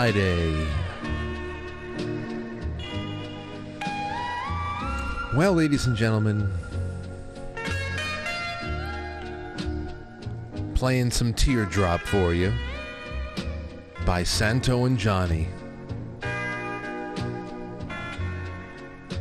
[0.00, 0.66] Friday.
[5.36, 6.50] Well, ladies and gentlemen,
[10.74, 12.50] playing some Teardrop for you
[14.06, 15.48] by Santo and Johnny.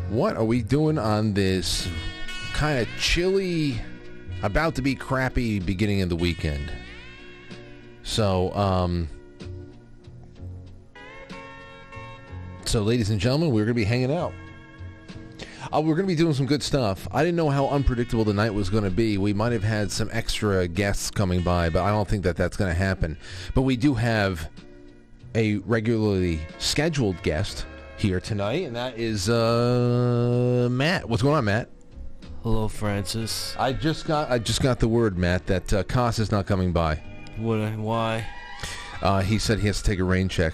[0.08, 1.90] What are we doing on this
[2.54, 3.82] kind of chilly,
[4.44, 6.72] about to be crappy beginning of the weekend?
[8.04, 9.10] So, um,
[12.70, 14.32] so ladies and gentlemen, we're going to be hanging out.
[15.74, 17.08] Uh, we're going to be doing some good stuff.
[17.12, 19.18] I didn't know how unpredictable the night was going to be.
[19.18, 22.56] We might have had some extra guests coming by, but I don't think that that's
[22.56, 23.18] going to happen.
[23.56, 24.52] But we do have
[25.34, 27.66] a regularly scheduled guest
[27.98, 31.10] here tonight, and that is uh, Matt.
[31.10, 31.70] What's going on, Matt?
[32.44, 33.56] Hello, Francis.
[33.58, 36.72] I just got I just got the word, Matt, that uh, Koss is not coming
[36.72, 37.02] by.
[37.38, 37.78] What?
[37.78, 38.28] Why?
[39.02, 40.54] Uh, he said he has to take a rain check.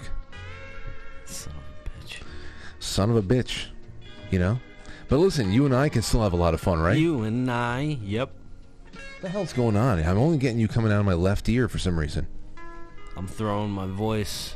[2.96, 3.66] Son of a bitch,
[4.30, 4.58] you know.
[5.10, 6.96] But listen, you and I can still have a lot of fun, right?
[6.96, 7.98] You and I.
[8.02, 8.32] Yep.
[8.90, 10.02] What the hell's going on?
[10.02, 12.26] I'm only getting you coming out of my left ear for some reason.
[13.14, 14.54] I'm throwing my voice.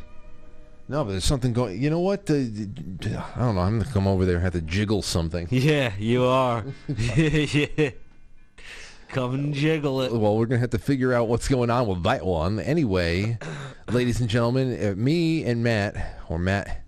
[0.89, 1.83] No, but there's something going.
[1.83, 2.31] You know what?
[2.31, 3.61] Uh, I don't know.
[3.61, 5.47] I'm gonna come over there and have to jiggle something.
[5.51, 6.65] Yeah, you are.
[6.97, 7.91] yeah.
[9.09, 10.13] Come and jiggle it.
[10.13, 12.59] Well, we're gonna have to figure out what's going on with that one.
[12.59, 13.37] Anyway,
[13.91, 16.85] ladies and gentlemen, uh, me and Matt, or Matt,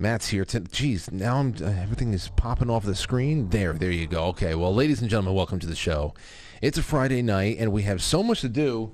[0.00, 0.46] Matt's here.
[0.46, 3.50] Geez, now I'm uh, everything is popping off the screen.
[3.50, 4.24] There, there you go.
[4.28, 6.14] Okay, well, ladies and gentlemen, welcome to the show.
[6.62, 8.92] It's a Friday night, and we have so much to do.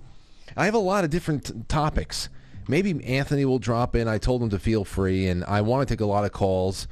[0.56, 2.28] I have a lot of different t- topics.
[2.67, 4.09] Maybe Anthony will drop in.
[4.09, 6.89] I told him to feel free, and I want to take a lot of calls.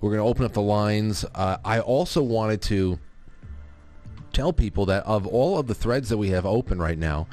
[0.00, 1.24] We're going to open up the lines.
[1.34, 3.00] Uh, I also wanted to
[4.32, 7.26] tell people that of all of the threads that we have open right now,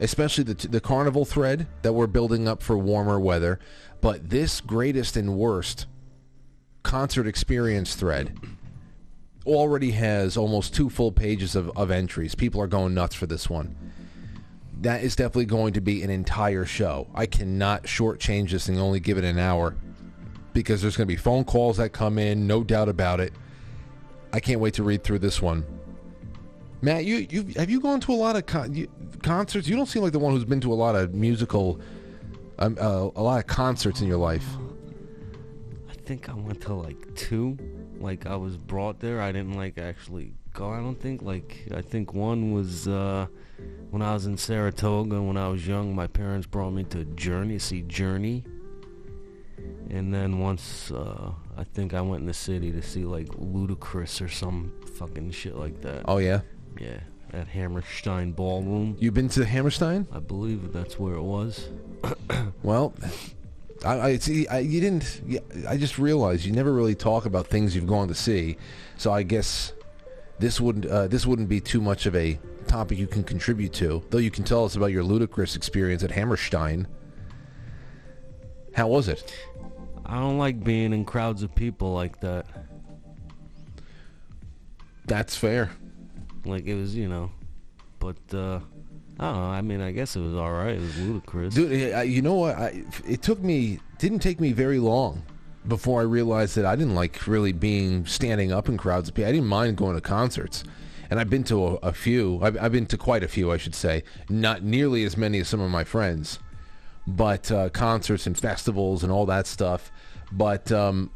[0.00, 3.60] especially the the carnival thread that we're building up for warmer weather,
[4.00, 5.86] but this greatest and worst
[6.82, 8.36] concert experience thread
[9.46, 12.34] already has almost two full pages of, of entries.
[12.34, 13.74] People are going nuts for this one.
[14.80, 17.08] That is definitely going to be an entire show.
[17.14, 19.74] I cannot shortchange this and only give it an hour
[20.52, 23.32] because there's going to be phone calls that come in, no doubt about it.
[24.32, 25.64] I can't wait to read through this one.
[26.80, 28.88] Matt, you you have you gone to a lot of con- you,
[29.22, 29.66] concerts?
[29.66, 31.80] You don't seem like the one who's been to a lot of musical,
[32.58, 34.46] um, uh, a lot of concerts in your life.
[35.88, 37.58] I think I went to like two.
[37.98, 39.20] Like I was brought there.
[39.20, 40.70] I didn't like actually go.
[40.70, 43.26] I don't think like I think one was uh,
[43.90, 45.94] when I was in Saratoga when I was young.
[45.94, 48.44] My parents brought me to Journey, see Journey.
[49.90, 54.20] And then once uh, I think I went in the city to see like Ludacris
[54.20, 56.02] or some fucking shit like that.
[56.06, 56.40] Oh yeah,
[56.80, 57.00] Yeah,
[57.32, 58.96] at Hammerstein Ballroom.
[58.98, 60.06] You've been to Hammerstein?
[60.12, 61.68] I believe that's where it was.
[62.62, 62.92] Well,
[63.84, 64.46] I, I see.
[64.48, 65.22] I, you didn't.
[65.66, 68.56] I just realized you never really talk about things you've gone to see,
[68.96, 69.72] so I guess
[70.38, 74.04] this wouldn't uh, this wouldn't be too much of a topic you can contribute to.
[74.10, 76.86] Though you can tell us about your ludicrous experience at Hammerstein.
[78.74, 79.34] How was it?
[80.04, 82.46] I don't like being in crowds of people like that.
[85.06, 85.70] That's fair.
[86.48, 87.30] Like it was, you know.
[87.98, 88.60] But uh
[89.20, 89.50] I don't know.
[89.50, 90.74] I mean, I guess it was all right.
[90.74, 91.54] It was ludicrous.
[91.54, 92.56] Dude, you know what?
[92.56, 95.24] I, it took me didn't take me very long
[95.66, 99.10] before I realized that I didn't like really being standing up in crowds.
[99.10, 100.62] I didn't mind going to concerts,
[101.10, 102.38] and I've been to a, a few.
[102.42, 104.04] I've, I've been to quite a few, I should say.
[104.28, 106.38] Not nearly as many as some of my friends,
[107.06, 109.90] but uh, concerts and festivals and all that stuff.
[110.30, 111.10] But um,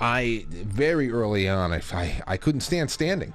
[0.00, 3.34] I very early on, I, I I couldn't stand standing.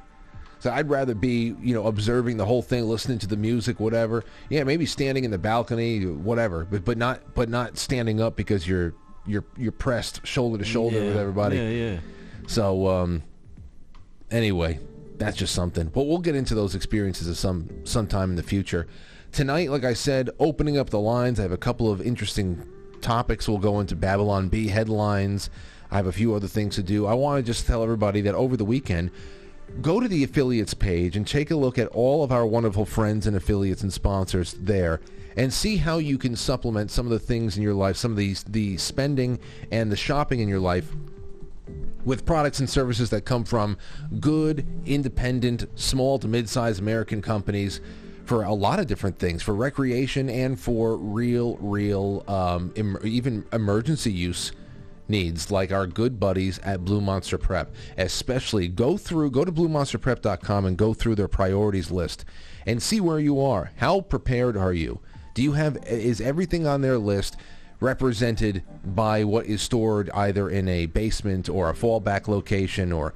[0.60, 4.24] So I'd rather be, you know, observing the whole thing, listening to the music, whatever.
[4.50, 8.68] Yeah, maybe standing in the balcony, whatever, but but not but not standing up because
[8.68, 8.94] you're
[9.26, 11.06] you're you're pressed shoulder to shoulder yeah.
[11.08, 11.58] with everybody.
[11.58, 12.00] Yeah, yeah.
[12.48, 13.24] So um,
[14.32, 14.80] anyway,
[15.18, 15.88] that's just something.
[15.88, 18.88] But we'll get into those experiences at some sometime in the future.
[19.32, 21.40] Tonight, like I said, opening up the lines.
[21.40, 22.66] I have a couple of interesting
[23.02, 23.48] topics.
[23.48, 25.50] We'll go into Babylon Bee headlines.
[25.92, 27.06] I have a few other things to do.
[27.06, 29.12] I want to just tell everybody that over the weekend,
[29.82, 33.28] go to the affiliates page and take a look at all of our wonderful friends
[33.28, 35.00] and affiliates and sponsors there
[35.36, 38.18] and see how you can supplement some of the things in your life, some of
[38.18, 39.40] these the spending
[39.72, 40.92] and the shopping in your life
[42.06, 43.78] with products and services that come from
[44.20, 47.82] good, independent, small to mid-sized American companies
[48.26, 53.46] for a lot of different things, for recreation and for real, real, um, em- even
[53.54, 54.52] emergency use
[55.10, 57.74] needs like our good buddies at Blue Monster Prep.
[57.98, 62.26] Especially go through go to bluemonsterprep.com and go through their priorities list
[62.66, 63.72] and see where you are.
[63.78, 65.00] How prepared are you?
[65.34, 67.38] Do you have is everything on their list
[67.80, 73.14] represented by what is stored either in a basement or a fallback location or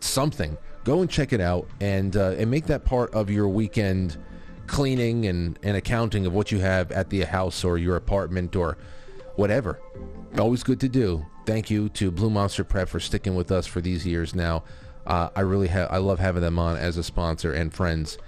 [0.00, 0.56] something?
[0.84, 4.16] Go and check it out and uh, and make that part of your weekend
[4.68, 8.78] cleaning and, and accounting of what you have at the house or your apartment or
[9.34, 9.80] whatever.
[10.36, 11.24] Always good to do.
[11.46, 14.62] Thank you to Blue Monster Prep for sticking with us for these years now.
[15.06, 18.18] Uh, I really have I love having them on as a sponsor and friends.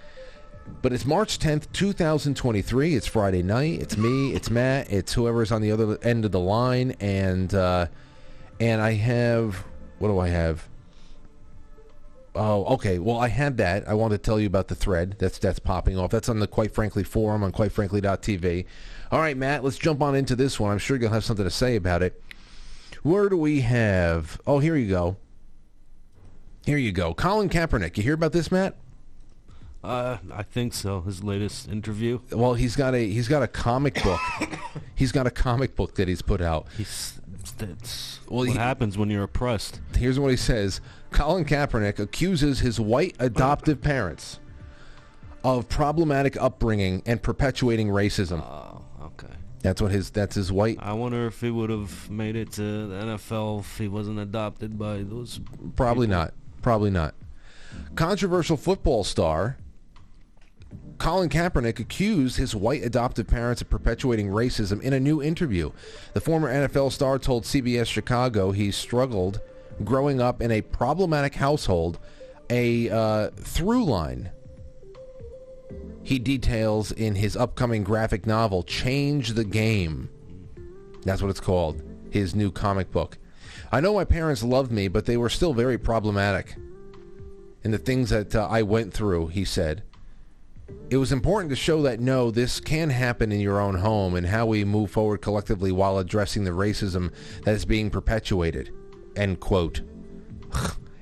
[0.83, 2.95] But it's March 10th, 2023.
[2.95, 3.81] It's Friday night.
[3.81, 4.33] It's me.
[4.33, 4.91] It's Matt.
[4.91, 6.93] It's whoever's on the other end of the line.
[7.01, 7.87] And uh,
[8.59, 9.65] and I have
[9.99, 10.67] what do I have?
[12.35, 12.99] Oh, okay.
[12.99, 13.87] Well, I had that.
[13.87, 16.11] I want to tell you about the thread that's that's popping off.
[16.11, 18.65] That's on the Quite Frankly forum on quite quitefrankly.tv.
[19.11, 20.71] All right, Matt, let's jump on into this one.
[20.71, 22.23] I'm sure you'll have something to say about it.
[23.03, 24.41] Where do we have?
[24.47, 25.17] Oh, here you go.
[26.65, 27.15] Here you go.
[27.15, 27.97] Colin Kaepernick.
[27.97, 28.77] You hear about this, Matt?
[29.83, 31.01] Uh, I think so.
[31.01, 32.21] His latest interview.
[32.31, 34.21] Well, he's got a he's got a comic book.
[34.95, 36.67] he's got a comic book that he's put out.
[36.77, 37.19] He's
[37.57, 39.81] that's Well, what he- happens when you're oppressed.
[39.97, 40.83] Here's what he says.
[41.11, 44.39] Colin Kaepernick accuses his white adoptive parents
[45.43, 48.45] of problematic upbringing and perpetuating racism.
[48.47, 48.80] Okay.
[49.61, 52.87] That's what his that's his white I wonder if he would have made it to
[52.87, 55.41] the NFL if he wasn't adopted by those.
[55.77, 56.19] Probably people.
[56.19, 56.35] not.
[56.63, 57.15] Probably not.
[57.95, 59.59] Controversial football star
[60.99, 65.71] Colin Kaepernick accused his white adoptive parents of perpetuating racism in a new interview.
[66.13, 69.41] The former NFL star told CBS Chicago he struggled
[69.83, 71.99] growing up in a problematic household,
[72.51, 74.31] a uh, through line
[76.03, 80.09] he details in his upcoming graphic novel, Change the Game.
[81.03, 83.19] That's what it's called, his new comic book.
[83.73, 86.57] I know my parents loved me, but they were still very problematic.
[87.63, 89.83] And the things that uh, I went through, he said.
[90.89, 94.27] It was important to show that no, this can happen in your own home and
[94.27, 97.13] how we move forward collectively while addressing the racism
[97.45, 98.73] that is being perpetuated.
[99.17, 99.83] End quote.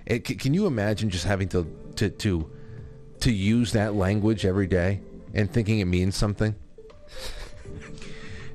[0.06, 2.50] It, can you imagine just having to, to, to,
[3.20, 5.00] to use that language every day
[5.34, 6.54] and thinking it means something?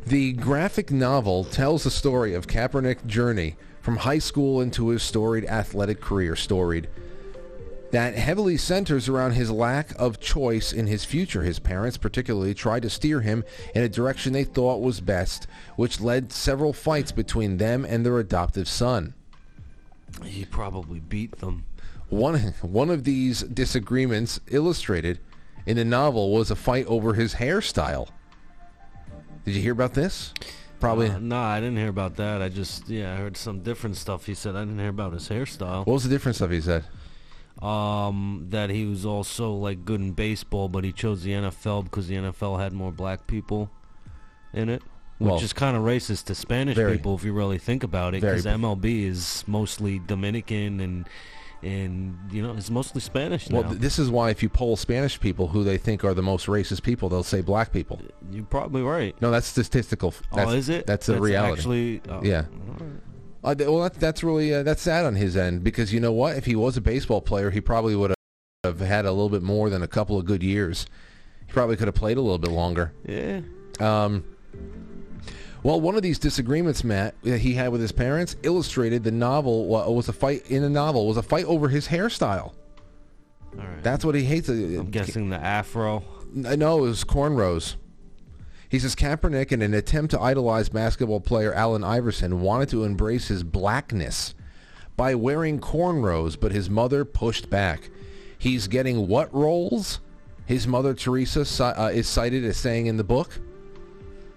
[0.05, 5.46] The graphic novel tells the story of Kaepernick's journey from high school into his storied
[5.46, 6.89] athletic career, storied,
[7.91, 11.43] that heavily centers around his lack of choice in his future.
[11.43, 13.43] His parents particularly tried to steer him
[13.75, 18.17] in a direction they thought was best, which led several fights between them and their
[18.20, 19.13] adoptive son.
[20.24, 21.65] He probably beat them.
[22.13, 25.20] One, one of these disagreements illustrated
[25.65, 28.10] in the novel was a fight over his hairstyle.
[29.46, 30.34] Did you hear about this?
[30.79, 31.10] Probably.
[31.10, 32.41] Uh, nah, I didn't hear about that.
[32.41, 34.25] I just yeah, I heard some different stuff.
[34.25, 35.86] He said I didn't hear about his hairstyle.
[35.86, 36.84] what was the different stuff he said?
[37.62, 42.08] Um, that he was also like good in baseball, but he chose the NFL because
[42.08, 43.70] the NFL had more black people
[44.53, 44.82] in it,
[45.20, 48.13] which Well, is kind of racist to Spanish very- people if you really think about
[48.15, 48.22] it.
[48.22, 51.08] Because MLB is mostly Dominican and
[51.63, 53.62] and you know it's mostly Spanish now.
[53.62, 56.22] Well, th- this is why if you poll Spanish people who they think are the
[56.22, 58.00] most racist people, they'll say black people.
[58.32, 59.20] You're probably right.
[59.22, 60.13] No, that's statistical.
[60.34, 60.86] That's, oh, is it?
[60.86, 61.53] That's the reality.
[61.53, 62.46] Actually, oh, Yeah.
[63.43, 66.38] Uh, well, that, that's really uh, that's sad on his end because you know what?
[66.38, 68.13] If he was a baseball player, he probably would
[68.63, 70.86] have had a little bit more than a couple of good years.
[71.46, 72.93] He probably could have played a little bit longer.
[73.05, 73.41] Yeah.
[73.79, 74.24] Um,
[75.63, 79.65] well, one of these disagreements, Matt, that he had with his parents, illustrated the novel
[79.65, 82.53] wa- was a fight in the novel was a fight over his hairstyle.
[83.58, 83.84] All right.
[83.84, 84.50] That's what he hates.
[84.50, 86.03] I'm guessing the afro.
[86.48, 87.75] I know it was cornrows.
[88.67, 93.27] He says Kaepernick, in an attempt to idolize basketball player Allen Iverson, wanted to embrace
[93.27, 94.34] his blackness
[94.98, 97.91] by wearing cornrows, but his mother pushed back.
[98.38, 100.00] He's getting what roles?
[100.48, 103.39] His mother, Teresa, uh, is cited as saying in the book.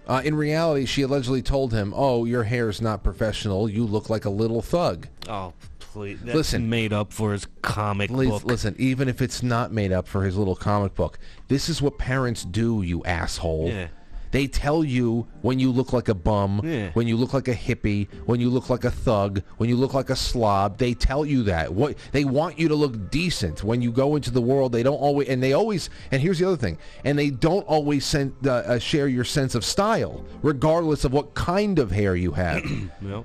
[0.06, 3.68] Uh, in reality, she allegedly told him, "Oh, your hair's not professional.
[3.68, 6.18] You look like a little thug." Oh, please.
[6.22, 6.68] That's Listen.
[6.70, 8.44] made up for his comic Please, book.
[8.44, 11.98] listen, even if it's not made up for his little comic book, this is what
[11.98, 13.68] parents do, you asshole.
[13.68, 13.88] Yeah.
[14.36, 16.90] They tell you when you look like a bum, Yeah.
[16.92, 19.94] when you look like a hippie, when you look like a thug, when you look
[19.94, 20.76] like a slob.
[20.76, 21.72] They tell you that.
[21.72, 24.72] What they want you to look decent when you go into the world.
[24.72, 25.88] They don't always, and they always.
[26.10, 26.76] And here's the other thing.
[27.02, 31.32] And they don't always send, uh, uh, share your sense of style, regardless of what
[31.32, 32.62] kind of hair you have.
[33.00, 33.24] Yep.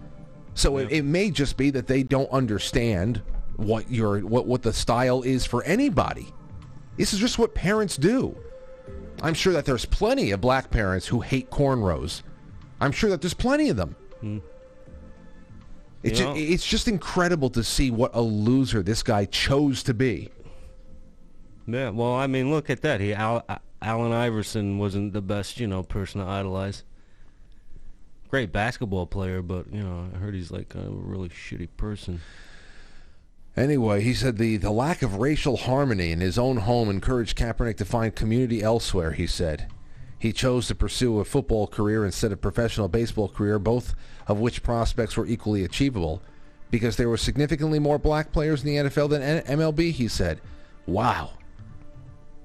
[0.54, 3.22] So it, it may just be that they don't understand
[3.58, 6.28] what your what what the style is for anybody.
[6.96, 8.38] This is just what parents do.
[9.22, 12.24] I'm sure that there's plenty of black parents who hate cornrows.
[12.80, 13.96] I'm sure that there's plenty of them.
[16.04, 16.36] It's You ju- know?
[16.36, 20.30] it's just incredible to see what a loser this guy chose to be.
[21.68, 23.00] Yeah, well, I mean, look at that.
[23.02, 23.46] He Al,
[23.82, 26.84] Allen Iverson wasn't the best, you know, person to idolize.
[28.30, 32.22] Great basketball player, but you know, I heard he's like a really shitty person.
[33.56, 37.78] Anyway, he said the, the lack of racial harmony in his own home encouraged Kaepernick
[37.78, 39.68] to find community elsewhere, he said.
[40.18, 43.94] He chose to pursue a football career instead of professional baseball career, both
[44.28, 46.22] of which prospects were equally achievable,
[46.70, 50.40] because there were significantly more black players in the NFL than MLB, he said.
[50.86, 51.32] Wow.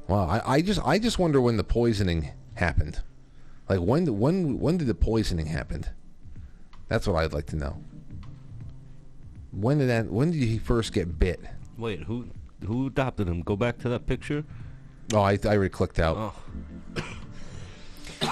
[0.09, 3.03] Wow, I, I just I just wonder when the poisoning happened.
[3.69, 5.85] Like when when when did the poisoning happen?
[6.89, 7.79] That's what I'd like to know.
[9.59, 10.07] When did that?
[10.11, 11.41] When did he first get bit?
[11.79, 12.29] Wait, who
[12.65, 13.41] who adopted him?
[13.43, 14.45] Go back to that picture.
[15.15, 16.17] Oh, I, I already clicked out.
[16.17, 17.03] Oh,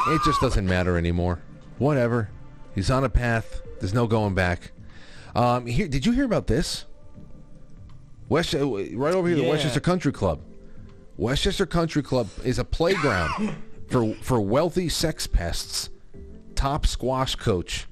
[0.09, 1.41] It just doesn't matter anymore.
[1.79, 2.29] Whatever.
[2.75, 3.63] He's on a path.
[3.81, 4.73] There's no going back.
[5.35, 6.85] Um, here, did you hear about this?
[8.29, 10.41] West, uh, right over here, the Westchester Country Club.
[11.17, 13.55] Westchester Country Club is a playground
[13.89, 15.91] for for wealthy sex pests.
[16.55, 17.87] Top squash coach,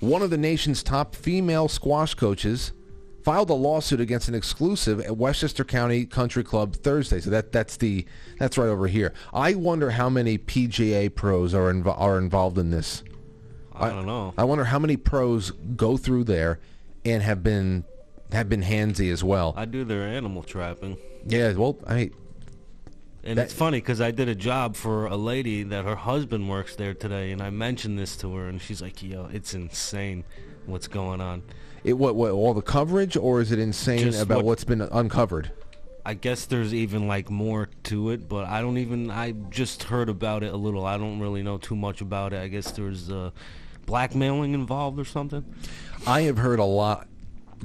[0.00, 2.72] one of the nation's top female squash coaches,
[3.22, 7.20] filed a lawsuit against an exclusive at Westchester County Country Club Thursday.
[7.20, 8.06] So that that's the
[8.38, 9.12] that's right over here.
[9.32, 13.04] I wonder how many PGA pros are invo- are involved in this.
[13.72, 14.34] I don't know.
[14.36, 16.60] I wonder how many pros go through there
[17.04, 17.84] and have been
[18.32, 19.54] have been handsy as well.
[19.56, 20.96] I do their animal trapping.
[21.26, 22.10] yeah, well, I
[23.22, 26.48] And That- it's funny because I did a job for a lady that her husband
[26.48, 30.24] works there today, and I mentioned this to her, and she's like, "Yo, it's insane,
[30.66, 31.42] what's going on."
[31.82, 34.82] it what what all the coverage or is it insane Just about what- what's been
[34.82, 35.50] uncovered?
[36.04, 39.10] I guess there's even like more to it, but I don't even.
[39.10, 40.84] I just heard about it a little.
[40.86, 42.40] I don't really know too much about it.
[42.40, 43.30] I guess there's uh,
[43.86, 45.44] blackmailing involved or something.
[46.06, 47.06] I have heard a lot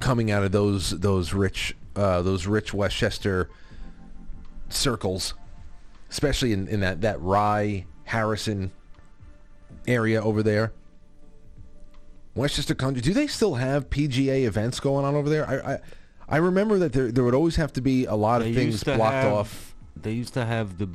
[0.02, 3.50] coming out of those those rich uh, those rich Westchester
[4.70, 5.34] circles,
[6.10, 8.72] especially in, in that that Rye Harrison
[9.88, 10.74] area over there.
[12.36, 13.02] Westchester Country.
[13.02, 15.48] Do they still have PGA events going on over there?
[15.48, 15.80] I I,
[16.28, 19.00] I remember that there there would always have to be a lot of things blocked
[19.14, 19.76] have- off.
[19.96, 20.90] They used to have the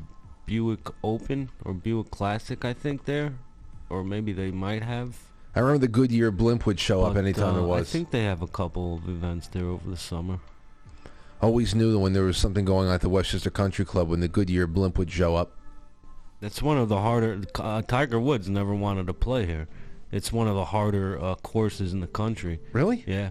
[0.44, 3.32] Buick Open or Buick Classic, I think there,
[3.88, 5.16] or maybe they might have.
[5.54, 7.88] I remember the Goodyear blimp would show up anytime there uh, was.
[7.88, 10.38] I think they have a couple of events there over the summer.
[11.42, 14.20] Always knew that when there was something going on at the Westchester Country Club, when
[14.20, 15.56] the Goodyear blimp would show up.
[16.40, 17.42] That's one of the harder.
[17.58, 19.68] Uh, Tiger Woods never wanted to play here.
[20.12, 22.60] It's one of the harder uh, courses in the country.
[22.72, 23.04] Really?
[23.06, 23.30] Yeah,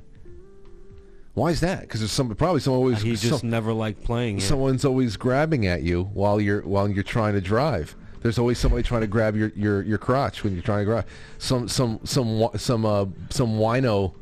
[1.34, 1.82] Why is that?
[1.82, 4.48] Because there's some probably someone always he just some- never liked playing here.
[4.48, 7.96] someone's always grabbing at you while you're while you're trying to drive.
[8.22, 11.06] There's always somebody trying to grab your, your, your crotch when you're trying to drive.
[11.38, 14.14] Some some some some uh some wino,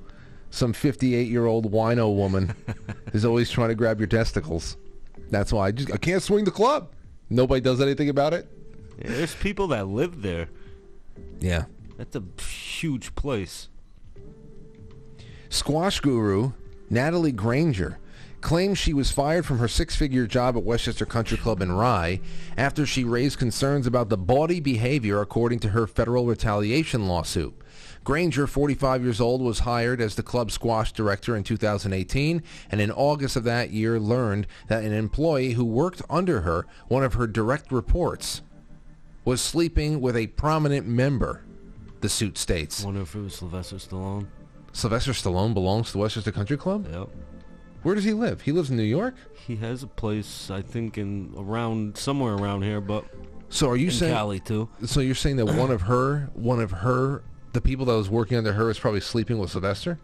[0.49, 2.55] some 58 year old wino woman
[3.13, 4.77] is always trying to grab your testicles.
[5.29, 6.89] That's why I just I can't swing the club.
[7.29, 8.47] Nobody does anything about it.
[8.99, 10.49] Yeah, there's people that live there.
[11.39, 11.65] Yeah.
[11.97, 13.69] That's a huge place.
[15.49, 16.51] Squash guru
[16.89, 17.99] Natalie Grainger
[18.41, 22.21] claims she was fired from her six-figure job at Westchester Country Club in Rye
[22.55, 27.53] after she raised concerns about the bawdy behavior according to her federal retaliation lawsuit.
[28.07, 32.89] Grainger, 45 years old, was hired as the club squash director in 2018 and in
[32.89, 37.27] August of that year learned that an employee who worked under her, one of her
[37.27, 38.41] direct reports,
[39.25, 41.43] was sleeping with a prominent member,
[41.99, 42.81] the suit states.
[42.81, 44.27] Wonder if it was Sylvester Stallone.
[44.71, 46.87] Sylvester Stallone belongs to the Westchester Country Club?
[46.89, 47.09] Yep.
[47.83, 48.39] Where does he live?
[48.39, 49.15] He lives in New York?
[49.45, 53.03] He has a place, I think, in around somewhere around here, but
[53.49, 54.69] So are you in saying Cali too.
[54.85, 57.21] So you're saying that one of her one of her
[57.57, 59.97] the people that was working under her was probably sleeping with Sylvester?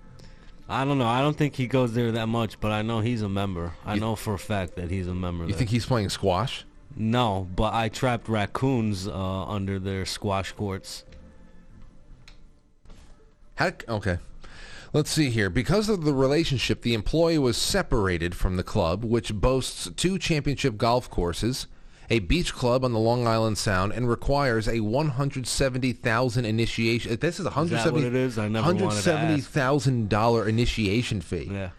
[0.68, 1.06] I don't know.
[1.06, 3.74] I don't think he goes there that much, but I know he's a member.
[3.86, 5.44] I You- know for a fact that he's a member.
[5.44, 5.60] You there.
[5.60, 6.66] think he's playing squash?
[6.96, 11.04] No, but I trapped raccoons uh, under their squash courts.
[13.56, 14.18] How okay.
[14.94, 15.50] Let's see here.
[15.52, 20.78] Because of the relationship, the employee was separated from the club, which boasts two championship
[20.78, 21.68] golf courses,
[22.10, 26.46] a beach club on the Long Island Sound, and requires a one hundred seventy thousand
[26.46, 27.18] initiation.
[27.20, 28.38] This is a Is hundred seventy it is?
[28.38, 29.50] I never wanted hundred to seventy ask.
[29.50, 31.50] thousand dollar initiation fee.
[31.52, 31.70] Yeah.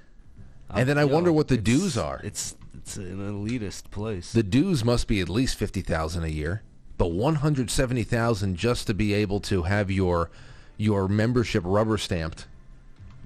[0.71, 2.21] And then I wonder what the dues are.
[2.25, 4.33] It's it's an elitist place.
[4.33, 6.63] The dues must be at least fifty thousand a year,
[6.99, 10.31] but one hundred seventy thousand just to be able to have your
[10.77, 12.47] your membership rubber stamped.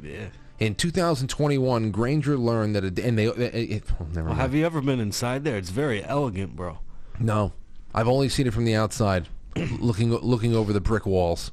[0.02, 0.26] yeah.
[0.60, 4.66] In 2021, Grainger learned that it, and they it, it, oh, never Well, have you
[4.66, 5.56] ever been inside there?
[5.56, 6.80] It's very elegant, bro.
[7.20, 7.52] No,
[7.94, 11.50] I've only seen it from the outside, looking looking over the brick walls,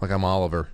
[0.00, 0.68] like I'm Oliver.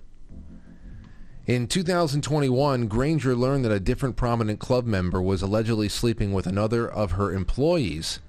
[1.47, 6.87] In 2021, Grainger learned that a different prominent club member was allegedly sleeping with another
[6.87, 8.19] of her employees.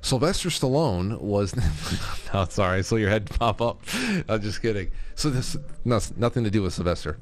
[0.00, 1.54] Sylvester Stallone was.
[2.34, 3.82] no, sorry, I saw your head pop up.
[4.28, 4.90] I'm just kidding.
[5.14, 7.18] So this no, nothing to do with Sylvester.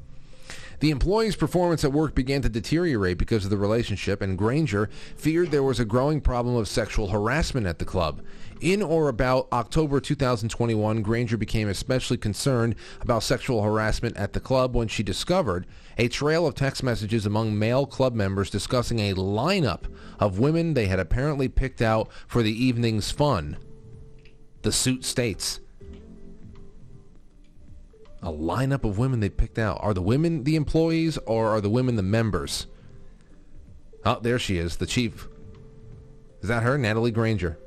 [0.85, 5.51] The employee's performance at work began to deteriorate because of the relationship, and Grainger feared
[5.51, 8.21] there was a growing problem of sexual harassment at the club.
[8.61, 14.77] In or about October 2021, Grainger became especially concerned about sexual harassment at the club
[14.77, 19.85] when she discovered a trail of text messages among male club members discussing a lineup
[20.21, 23.57] of women they had apparently picked out for the evening's fun.
[24.61, 25.61] The suit states.
[28.25, 29.79] A lineup of women they picked out.
[29.83, 32.67] Are the women the employees or are the women the members?
[34.05, 35.29] Oh, there she is, the chief.
[36.41, 37.59] Is that her, Natalie Grainger?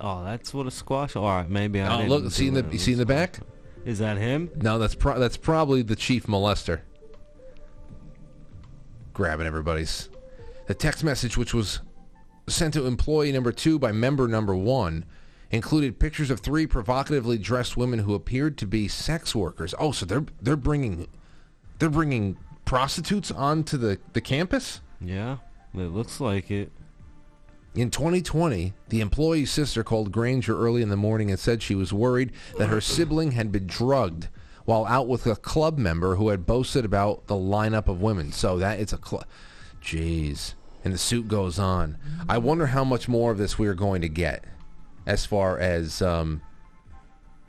[0.00, 1.16] Oh, that's what a squash.
[1.16, 2.04] All right, maybe I.
[2.04, 3.40] Oh, look, see in the you see in the back?
[3.84, 4.50] Is that him?
[4.56, 6.80] No, that's pro- that's probably the chief molester.
[9.12, 10.08] Grabbing everybody's.
[10.66, 11.80] The text message, which was
[12.48, 15.04] sent to employee number two by member number one,
[15.54, 19.74] included pictures of three provocatively dressed women who appeared to be sex workers.
[19.78, 21.06] Oh, so they're they're bringing
[21.78, 24.80] they're bringing prostitutes onto the the campus.
[25.00, 25.38] Yeah,
[25.74, 26.72] it looks like it.
[27.74, 31.92] In 2020, the employee's sister called Grainger early in the morning and said she was
[31.92, 34.28] worried that her sibling had been drugged
[34.64, 38.30] while out with a club member who had boasted about the lineup of women.
[38.30, 39.26] So that it's a club.
[39.82, 40.54] Jeez.
[40.84, 41.98] And the suit goes on.
[42.28, 44.44] I wonder how much more of this we're going to get
[45.06, 46.40] as far as um,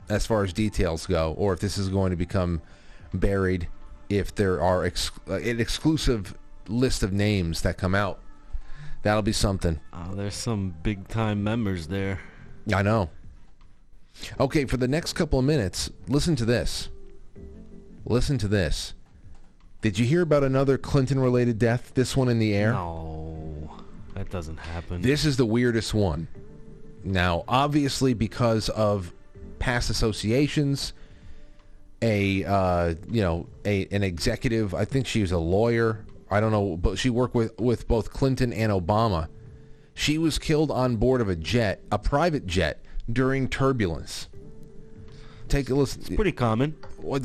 [0.08, 2.62] as far as details go, or if this is going to become
[3.12, 3.68] buried
[4.08, 6.36] if there are ex- uh, an exclusive
[6.68, 8.20] list of names that come out.
[9.02, 9.80] That'll be something.
[9.92, 12.20] Oh, there's some big time members there.
[12.72, 13.10] I know.
[14.40, 16.88] Okay, for the next couple of minutes, listen to this.
[18.04, 18.94] Listen to this.
[19.82, 21.92] Did you hear about another Clinton related death?
[21.94, 22.72] This one in the air?
[22.72, 23.70] No,
[24.14, 25.02] that doesn't happen.
[25.02, 26.26] This is the weirdest one.
[27.06, 29.12] Now, obviously, because of
[29.60, 30.92] past associations,
[32.02, 34.74] a uh, you know a an executive.
[34.74, 36.04] I think she was a lawyer.
[36.30, 39.28] I don't know, but she worked with with both Clinton and Obama.
[39.94, 44.28] She was killed on board of a jet, a private jet, during turbulence.
[45.48, 46.00] Take a listen.
[46.00, 46.76] it's pretty common.
[46.98, 47.20] Well,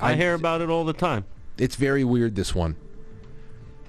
[0.00, 1.24] I hear about it all the time.
[1.56, 2.76] it's very weird, this one.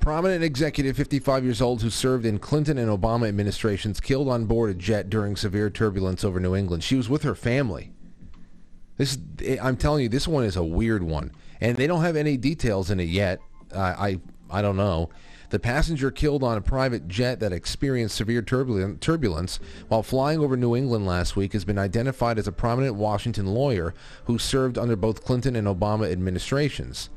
[0.04, 4.70] Prominent executive, 55 years old, who served in Clinton and Obama administrations, killed on board
[4.70, 6.84] a jet during severe turbulence over New England.
[6.84, 7.94] She was with her family.
[8.98, 9.18] This,
[9.62, 12.92] I'm telling you, this one is a weird one, and they don't have any details
[12.92, 13.40] in it yet.
[13.74, 14.20] I,
[14.52, 15.10] I, don't know.
[15.52, 20.76] The passenger killed on a private jet that experienced severe turbulence while flying over New
[20.76, 23.94] England last week has been identified as a prominent Washington lawyer
[24.26, 27.10] who served under both Clinton and Obama administrations.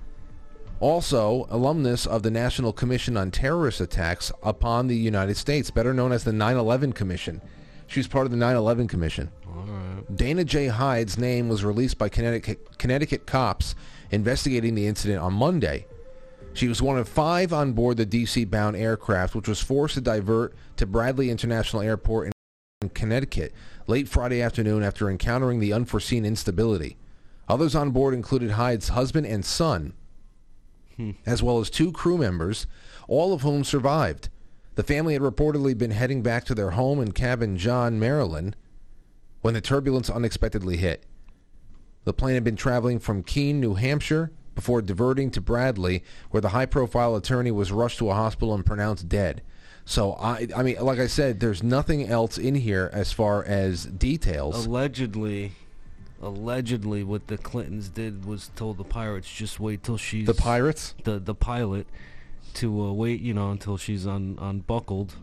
[0.79, 6.13] Also, alumnus of the National Commission on Terrorist Attacks upon the United States, better known
[6.13, 7.41] as the 9/11 Commission.
[7.87, 9.31] She was part of the 9/11 Commission.
[9.47, 10.17] All right.
[10.17, 10.69] Dana J.
[10.69, 13.75] Hyde's name was released by Connecticut, Connecticut cops
[14.11, 15.87] investigating the incident on Monday.
[16.53, 20.55] She was one of five on board the D.C.-bound aircraft, which was forced to divert
[20.77, 22.33] to Bradley International Airport
[22.81, 23.53] in Connecticut
[23.87, 26.97] late Friday afternoon after encountering the unforeseen instability.
[27.49, 29.93] Others on board included Hyde's husband and son,
[31.27, 32.67] as well as two crew members,
[33.09, 34.29] all of whom survived.
[34.77, 38.57] The family had reportedly been heading back to their home in Cabin John, Maryland,
[39.41, 41.05] when the turbulence unexpectedly hit.
[42.05, 46.51] The plane had been traveling from Keene, New Hampshire, before diverting to Bradley, where the
[46.51, 49.43] high-profile attorney was rushed to a hospital and pronounced dead.
[49.85, 53.85] So I, I mean, like I said, there's nothing else in here as far as
[53.85, 54.67] details.
[54.67, 55.53] Allegedly,
[56.27, 60.95] allegedly, what the Clintons did was told the pirates just wait till she's the pirates.
[61.05, 61.87] the the pilot
[62.55, 65.15] to uh, wait, you know, until she's un, unbuckled.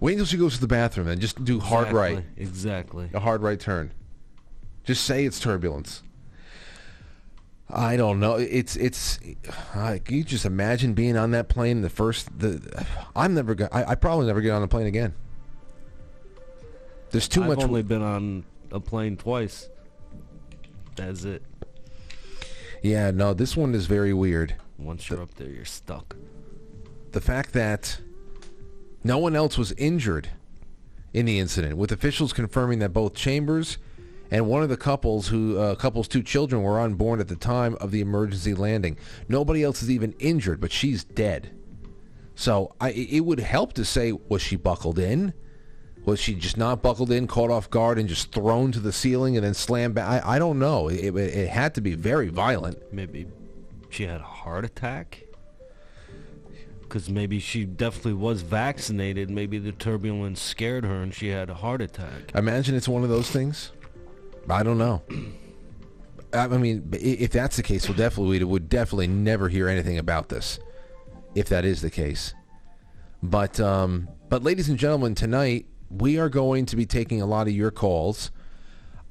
[0.00, 3.10] Wait until she goes to the bathroom and just do hard Exactly, right, Exactly.
[3.14, 3.92] a hard right turn.
[4.84, 6.02] Just say it's turbulence.
[7.70, 8.34] I don't know.
[8.34, 9.18] It's it's.
[9.74, 11.80] Uh, can you just imagine being on that plane?
[11.82, 12.84] The first, the
[13.16, 13.70] I'm never going.
[13.72, 15.14] I probably never get on a plane again.
[17.12, 17.64] There's too much I've much.
[17.66, 19.68] only been on a plane twice.
[20.96, 21.42] That's it.
[22.82, 23.32] Yeah, no.
[23.34, 24.56] This one is very weird.
[24.78, 26.16] Once you're up there, you're stuck.
[27.12, 28.00] the fact that
[29.04, 30.30] no one else was injured
[31.12, 33.78] in the incident, with officials confirming that both Chambers
[34.30, 37.36] and one of the couples who uh, couple's two children were on board at the
[37.36, 38.96] time of the emergency landing.
[39.28, 41.50] Nobody else is even injured, but she's dead.
[42.34, 45.34] So I, it would help to say, was she buckled in?
[46.04, 49.36] Was she just not buckled in, caught off guard, and just thrown to the ceiling
[49.36, 50.24] and then slammed back?
[50.24, 50.88] I, I don't know.
[50.88, 52.92] It, it, it had to be very violent.
[52.92, 53.26] Maybe
[53.88, 55.22] she had a heart attack.
[56.80, 59.30] Because maybe she definitely was vaccinated.
[59.30, 62.32] Maybe the turbulence scared her and she had a heart attack.
[62.34, 63.72] I imagine it's one of those things.
[64.50, 65.02] I don't know.
[66.34, 70.30] I mean, if that's the case, we'll definitely we would definitely never hear anything about
[70.30, 70.58] this,
[71.34, 72.32] if that is the case.
[73.22, 75.66] But um, but ladies and gentlemen, tonight
[75.98, 78.30] we are going to be taking a lot of your calls.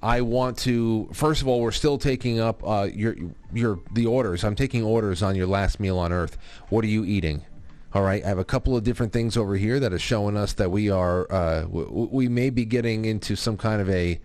[0.03, 3.15] I want to first of all, we're still taking up uh, your
[3.53, 4.43] your the orders.
[4.43, 6.37] I'm taking orders on your last meal on Earth.
[6.69, 7.45] What are you eating?
[7.93, 10.53] All right, I have a couple of different things over here that are showing us
[10.53, 14.19] that we are uh, w- we may be getting into some kind of a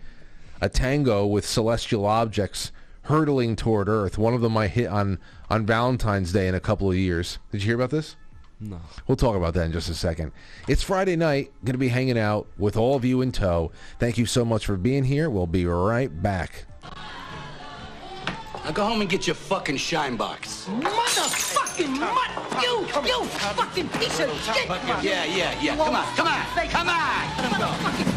[0.61, 2.71] a tango with celestial objects
[3.03, 4.17] hurtling toward Earth.
[4.17, 7.37] One of them I hit on on Valentine's Day in a couple of years.
[7.51, 8.15] Did you hear about this?
[8.59, 8.79] No.
[9.07, 10.31] We'll talk about that in just a second.
[10.67, 11.51] It's Friday night.
[11.63, 13.71] Going to be hanging out with all of you in tow.
[13.99, 15.29] Thank you so much for being here.
[15.29, 16.65] We'll be right back.
[18.67, 20.65] Now go home and get your fucking shine box.
[20.69, 22.63] Motherfucking mutt!
[22.63, 24.67] You, you fucking piece of shit!
[25.01, 25.77] Yeah, yeah, yeah.
[25.77, 28.16] Come on, come on, come on!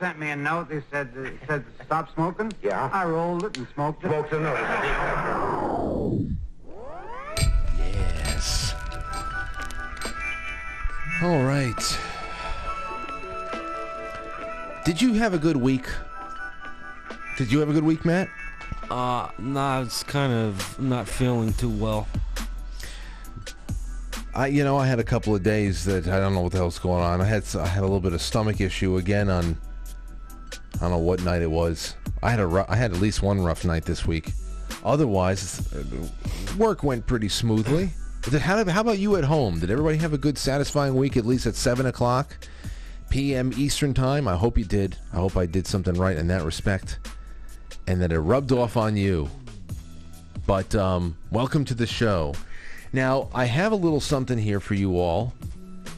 [0.00, 0.72] Sent me a note.
[0.72, 2.50] He said, uh, said stop smoking.
[2.62, 2.88] Yeah.
[2.92, 4.08] I rolled it and smoked it.
[4.08, 4.58] Smokes a note.
[7.78, 8.74] Yes.
[11.22, 11.98] All right.
[14.84, 15.86] Did you have a good week?
[17.36, 18.28] Did you have a good week, Matt?
[18.90, 22.08] Uh, nah, it's kind of not feeling too well.
[24.34, 26.58] I, you know, I had a couple of days that I don't know what the
[26.58, 27.20] hell's going on.
[27.20, 29.56] I had s- I had a little bit of stomach issue again on
[30.74, 31.94] I don't know what night it was.
[32.22, 34.32] I had a I had at least one rough night this week.
[34.84, 35.68] Otherwise,
[36.56, 37.90] work went pretty smoothly.
[38.40, 39.60] How, how about you at home?
[39.60, 41.16] Did everybody have a good, satisfying week?
[41.16, 42.36] At least at seven o'clock
[43.10, 43.52] p.m.
[43.56, 44.28] Eastern time.
[44.28, 44.96] I hope you did.
[45.12, 46.98] I hope I did something right in that respect,
[47.86, 49.28] and that it rubbed off on you.
[50.46, 52.34] But um, welcome to the show.
[52.92, 55.32] Now, I have a little something here for you all.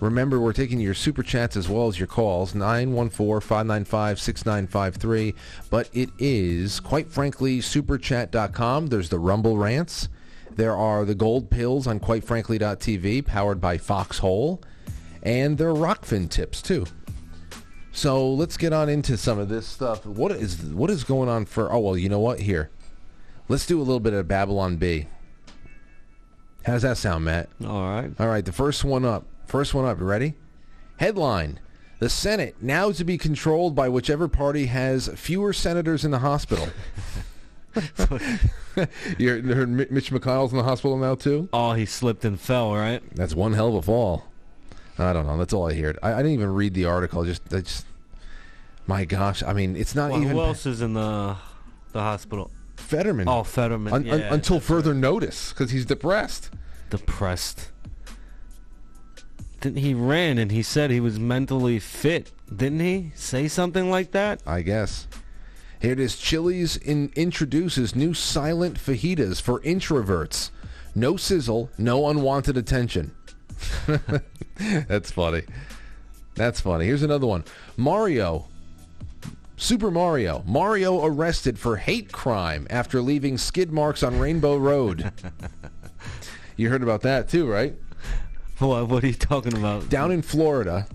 [0.03, 5.33] Remember, we're taking your super chats as well as your calls, 914-595-6953.
[5.71, 8.88] But it is, quite frankly, superchat.com.
[8.88, 10.09] There's the Rumble Rants.
[10.51, 14.61] There are the Gold Pills on quitefrankly.tv, powered by Foxhole.
[15.23, 16.87] And there are Rokfin tips, too.
[17.93, 20.05] So let's get on into some of this stuff.
[20.05, 21.73] What is what is going on for...
[21.73, 22.41] Oh, well, you know what?
[22.41, 22.71] Here.
[23.49, 25.07] Let's do a little bit of Babylon Bee.
[26.67, 27.49] How's that sound, Matt?
[27.65, 28.11] All right.
[28.19, 29.27] All right, the first one up.
[29.53, 30.01] First one up.
[30.01, 30.33] You ready?
[30.97, 31.61] Headline.
[31.99, 36.69] The Senate now to be controlled by whichever party has fewer senators in the hospital.
[39.19, 41.51] you heard Mitch McConnell's in the hospital now, too?
[41.53, 43.03] Oh, he slipped and fell, right?
[43.15, 44.25] That's one hell of a fall.
[44.99, 45.37] I don't know.
[45.37, 45.99] That's all I heard.
[46.03, 47.23] I, I didn't even read the article.
[47.27, 47.85] Just, I just,
[48.87, 49.43] my gosh.
[49.43, 51.37] I mean, it's not Well, even who else is in the
[51.93, 52.51] the hospital?
[52.77, 53.29] Fetterman.
[53.29, 53.93] Oh, Fetterman.
[53.93, 56.49] Un- un- yeah, until that's further notice, because he's depressed.
[56.88, 57.69] depressed.
[59.62, 62.33] Didn't he ran and he said he was mentally fit?
[62.55, 64.42] Didn't he say something like that?
[64.44, 65.07] I guess.
[65.81, 66.16] Here it is.
[66.16, 70.51] Chili's in, introduces new silent fajitas for introverts.
[70.96, 73.14] No sizzle, no unwanted attention.
[74.59, 75.42] That's funny.
[76.35, 76.87] That's funny.
[76.87, 77.44] Here's another one.
[77.77, 78.48] Mario.
[79.57, 80.42] Super Mario.
[80.44, 85.12] Mario arrested for hate crime after leaving skid marks on Rainbow Road.
[86.57, 87.77] you heard about that too, right?
[88.68, 88.88] What?
[88.88, 89.88] What are you talking about?
[89.88, 90.87] down in Florida,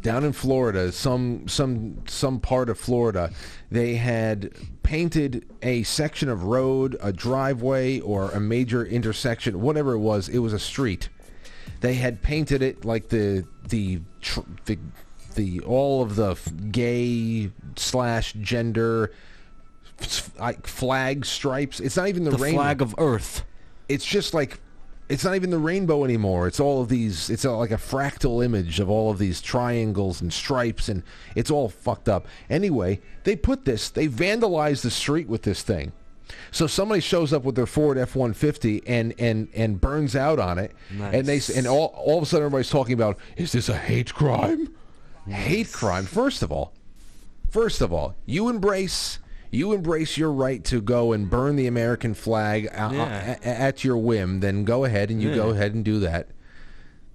[0.00, 3.32] down in Florida, some some some part of Florida,
[3.70, 4.52] they had
[4.84, 10.28] painted a section of road, a driveway, or a major intersection, whatever it was.
[10.28, 11.08] It was a street.
[11.80, 14.00] They had painted it like the the
[14.66, 14.78] the,
[15.34, 16.36] the all of the
[16.70, 19.12] gay slash gender
[20.38, 21.80] like flag stripes.
[21.80, 22.58] It's not even the, The rainbow.
[22.60, 23.44] flag of Earth.
[23.88, 24.60] It's just like
[25.08, 26.46] it's not even the rainbow anymore.
[26.46, 27.30] It's all of these.
[27.30, 31.02] It's like a fractal image of all of these triangles and stripes, and
[31.34, 32.26] it's all fucked up.
[32.50, 33.88] Anyway, they put this.
[33.88, 35.92] They vandalized the street with this thing.
[36.50, 40.40] So somebody shows up with their Ford F one fifty and and and burns out
[40.40, 41.14] on it, nice.
[41.14, 44.12] and they and all all of a sudden everybody's talking about is this a hate
[44.12, 44.74] crime?
[45.28, 46.04] Hate crime.
[46.04, 46.72] First of all,
[47.48, 52.14] first of all, you embrace you embrace your right to go and burn the American
[52.14, 53.36] flag Yeah.
[53.42, 54.40] a- a- at your whim.
[54.40, 56.28] Then go ahead and you go ahead and do that.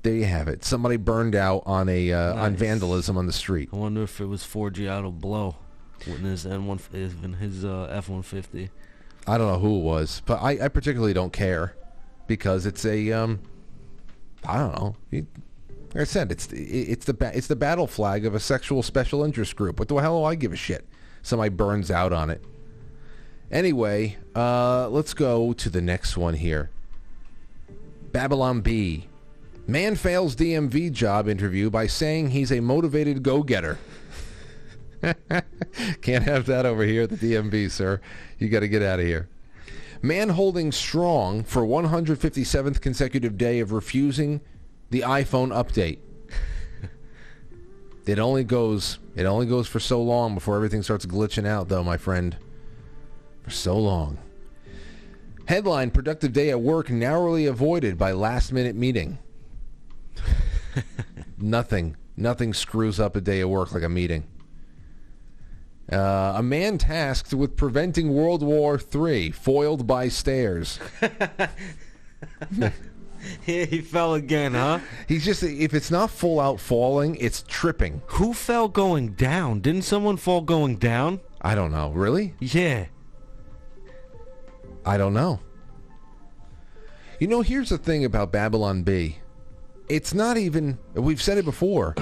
[0.03, 0.63] There you have it.
[0.65, 3.69] Somebody burned out on a uh, on vandalism on the street.
[3.71, 5.57] I wonder if it was Ford Giotto Blow
[6.07, 6.79] in his N1,
[7.23, 8.69] in his uh, F-150.
[9.27, 11.75] I don't know who it was, but I, I particularly don't care
[12.25, 13.41] because it's a um,
[14.43, 14.95] I don't know.
[15.93, 19.55] Like I said, it's it's the it's the battle flag of a sexual special interest
[19.55, 19.77] group.
[19.77, 20.87] What the hell do I give a shit?
[21.21, 22.43] Somebody burns out on it.
[23.51, 26.69] Anyway, uh, let's go to the next one here.
[28.11, 29.07] Babylon Bee.
[29.67, 33.77] Man fails DMV job interview by saying he's a motivated go-getter.
[36.01, 38.01] Can't have that over here at the DMV, sir.
[38.37, 39.29] You got to get out of here.
[40.01, 44.41] Man holding strong for 157th consecutive day of refusing
[44.89, 45.99] the iPhone update.
[48.05, 51.83] It only goes it only goes for so long before everything starts glitching out though,
[51.83, 52.37] my friend.
[53.43, 54.17] For so long.
[55.45, 59.17] Headline productive day at work narrowly avoided by last minute meeting.
[61.37, 61.97] nothing.
[62.15, 64.27] Nothing screws up a day at work like a meeting.
[65.91, 70.79] Uh, a man tasked with preventing World War III foiled by stairs.
[73.45, 74.79] he fell again, huh?
[75.07, 78.01] He's just if it's not full out falling, it's tripping.
[78.07, 79.61] Who fell going down?
[79.61, 81.21] Didn't someone fall going down?
[81.41, 81.89] I don't know.
[81.89, 82.35] Really?
[82.39, 82.85] Yeah.
[84.85, 85.39] I don't know.
[87.19, 89.19] You know, here's the thing about Babylon Bee.
[89.89, 91.95] It's not even we've said it before.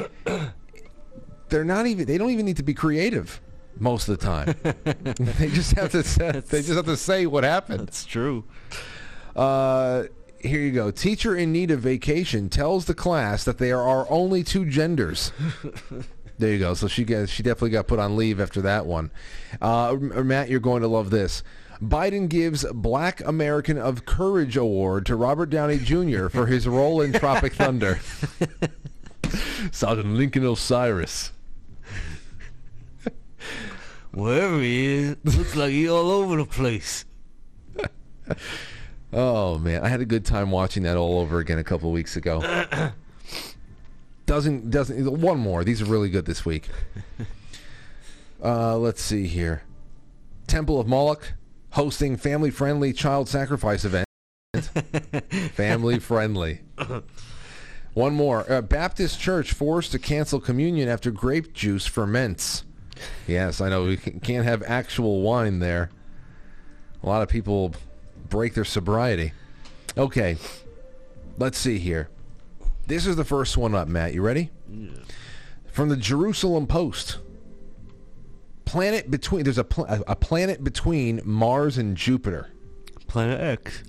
[1.50, 3.42] They're not even they don't even need to be creative
[3.80, 4.56] most of the time.
[5.40, 7.82] they just have to say, they just have to say what happened.
[7.82, 8.46] That's true.
[9.36, 10.04] Uh,
[10.42, 10.92] here you go.
[10.92, 15.32] Teacher in need of vacation tells the class that there are only two genders.
[16.38, 16.74] there you go.
[16.74, 19.12] So she gets, she definitely got put on leave after that one.
[19.62, 21.44] Uh, Matt, you're going to love this.
[21.82, 26.28] Biden gives Black American of Courage Award to Robert Downey Jr.
[26.28, 28.00] for his role in Tropic Thunder.
[29.72, 31.32] Sergeant Lincoln Osiris.
[34.12, 37.06] Wherever he is, looks like he all over the place.
[39.12, 41.94] Oh man, I had a good time watching that all over again a couple of
[41.94, 42.42] weeks ago.
[44.26, 45.64] doesn't doesn't one more.
[45.64, 46.70] These are really good this week.
[48.42, 49.64] Uh, let's see here.
[50.48, 51.34] Temple of Moloch
[51.72, 54.08] hosting family-friendly child sacrifice event.
[55.54, 56.62] family-friendly.
[57.94, 58.50] One more.
[58.50, 62.64] Uh, Baptist Church forced to cancel communion after grape juice ferments.
[63.28, 65.90] Yes, I know we can't have actual wine there.
[67.04, 67.74] A lot of people
[68.30, 69.34] break their sobriety.
[69.98, 70.38] Okay,
[71.38, 72.10] let's see here.
[72.88, 74.14] This is the first one up, Matt.
[74.14, 74.50] You ready?
[74.72, 74.90] Yeah.
[75.72, 77.20] From the Jerusalem Post.
[78.66, 82.52] Planet between there's a pl- a planet between Mars and Jupiter.
[83.08, 83.84] Planet X.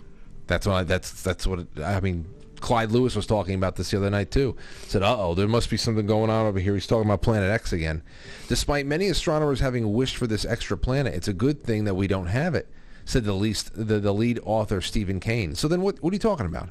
[0.46, 2.26] That's what I, that's that's what it, I mean.
[2.60, 4.54] Clyde Lewis was talking about this the other night too.
[4.86, 7.50] Said, "Uh oh, there must be something going on over here." He's talking about Planet
[7.50, 8.02] X again.
[8.48, 12.06] Despite many astronomers having wished for this extra planet, it's a good thing that we
[12.06, 12.68] don't have it,"
[13.10, 15.54] said the least the, the lead author Stephen Kane.
[15.54, 16.70] So then, what what are you talking about?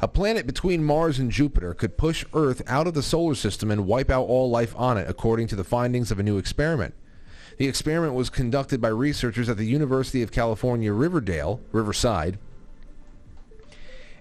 [0.00, 3.86] A planet between Mars and Jupiter could push Earth out of the solar system and
[3.86, 6.94] wipe out all life on it, according to the findings of a new experiment.
[7.56, 12.38] The experiment was conducted by researchers at the University of California, Riverdale, Riverside,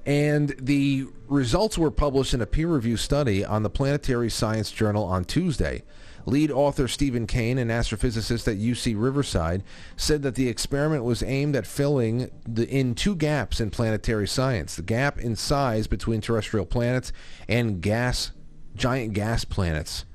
[0.06, 5.26] and the results were published in a peer-reviewed study on the Planetary Science Journal on
[5.26, 5.84] Tuesday.
[6.26, 9.64] Lead author Stephen Kane, an astrophysicist at UC Riverside,
[9.96, 14.76] said that the experiment was aimed at filling the, in two gaps in planetary science:
[14.76, 17.12] the gap in size between terrestrial planets
[17.48, 18.32] and gas,
[18.76, 20.06] giant gas planets.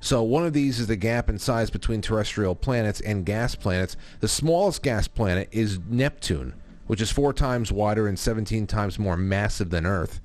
[0.00, 3.96] So one of these is the gap in size between terrestrial planets and gas planets.
[4.18, 6.54] The smallest gas planet is Neptune,
[6.88, 10.20] which is four times wider and 17 times more massive than Earth.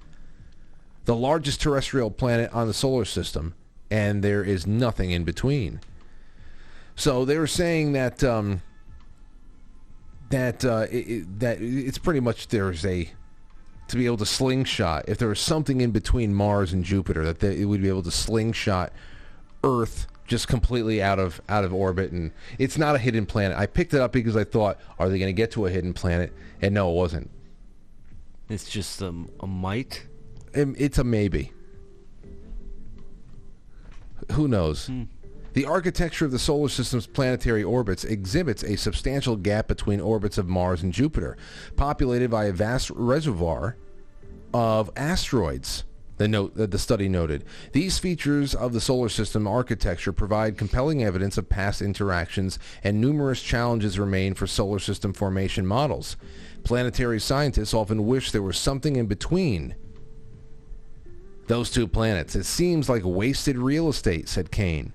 [1.05, 3.53] The largest terrestrial planet on the solar system,
[3.89, 5.79] and there is nothing in between.
[6.95, 8.61] So they were saying that um,
[10.29, 13.11] that uh, it, it- that it's pretty much there's a
[13.87, 15.05] to be able to slingshot.
[15.07, 18.03] If there was something in between Mars and Jupiter, that they, it would be able
[18.03, 18.91] to slingshot
[19.63, 23.57] Earth just completely out of out of orbit, and it's not a hidden planet.
[23.57, 25.93] I picked it up because I thought, are they going to get to a hidden
[25.93, 26.33] planet?
[26.61, 27.29] And no, it wasn't.
[28.49, 30.05] It's just a, a mite.
[30.55, 31.51] Um, It's a maybe.
[34.33, 34.87] Who knows?
[34.87, 35.03] Hmm.
[35.53, 40.47] The architecture of the solar system's planetary orbits exhibits a substantial gap between orbits of
[40.47, 41.35] Mars and Jupiter,
[41.75, 43.75] populated by a vast reservoir
[44.53, 45.83] of asteroids.
[46.17, 47.43] The note that the study noted.
[47.73, 53.41] These features of the solar system architecture provide compelling evidence of past interactions, and numerous
[53.41, 56.17] challenges remain for solar system formation models.
[56.63, 59.75] Planetary scientists often wish there was something in between
[61.47, 62.35] those two planets.
[62.35, 64.93] It seems like wasted real estate, said Kane.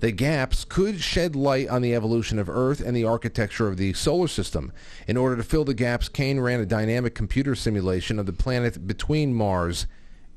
[0.00, 3.92] The gaps could shed light on the evolution of Earth and the architecture of the
[3.92, 4.72] solar system.
[5.06, 8.84] In order to fill the gaps, Kane ran a dynamic computer simulation of the planet
[8.86, 9.86] between Mars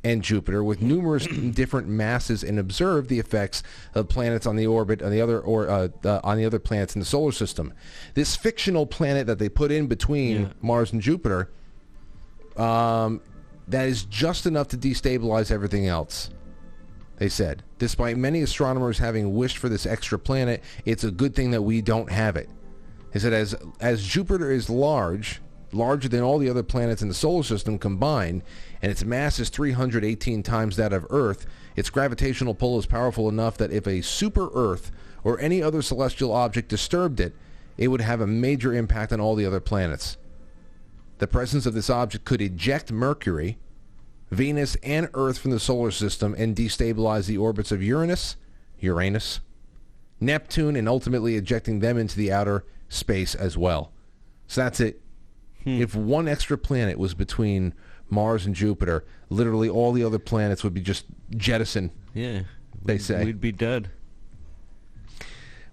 [0.03, 3.63] and Jupiter with numerous different masses and observed the effects
[3.95, 6.93] of planets on the orbit on the other or uh, uh, on the other planets
[6.93, 7.73] in the solar system.
[8.13, 10.47] This fictional planet that they put in between Yeah.
[10.61, 11.49] Mars and Jupiter
[12.55, 13.19] um,
[13.67, 16.30] that is just enough to destabilize everything else.
[17.17, 21.51] They said, despite many astronomers having wished for this extra planet, it's a good thing
[21.51, 22.49] that we don't have it.
[23.12, 27.13] They said, as as Jupiter is large, larger than all the other planets in the
[27.13, 28.43] solar system combined,
[28.82, 31.45] and its mass is 318 times that of Earth,
[31.78, 34.91] its gravitational pull is powerful enough that if a super Earth
[35.23, 37.34] or any other celestial object disturbed it,
[37.78, 40.17] it would have a major impact on all the other planets.
[41.17, 43.58] The presence of this object could eject Mercury,
[44.32, 48.36] Venus, and Earth from the solar system and destabilize the orbits of Uranus,
[48.80, 49.39] Uranus,
[50.19, 53.91] Neptune, and ultimately ejecting them into the outer space as well.
[54.47, 55.01] So that's it.
[55.63, 55.82] Hmm.
[55.82, 57.73] If one extra planet was between
[58.10, 61.91] Mars and Jupiter, literally all the other planets would be just jettisoned.
[62.13, 62.41] Yeah.
[62.84, 63.25] They say.
[63.25, 63.89] We'd be dead.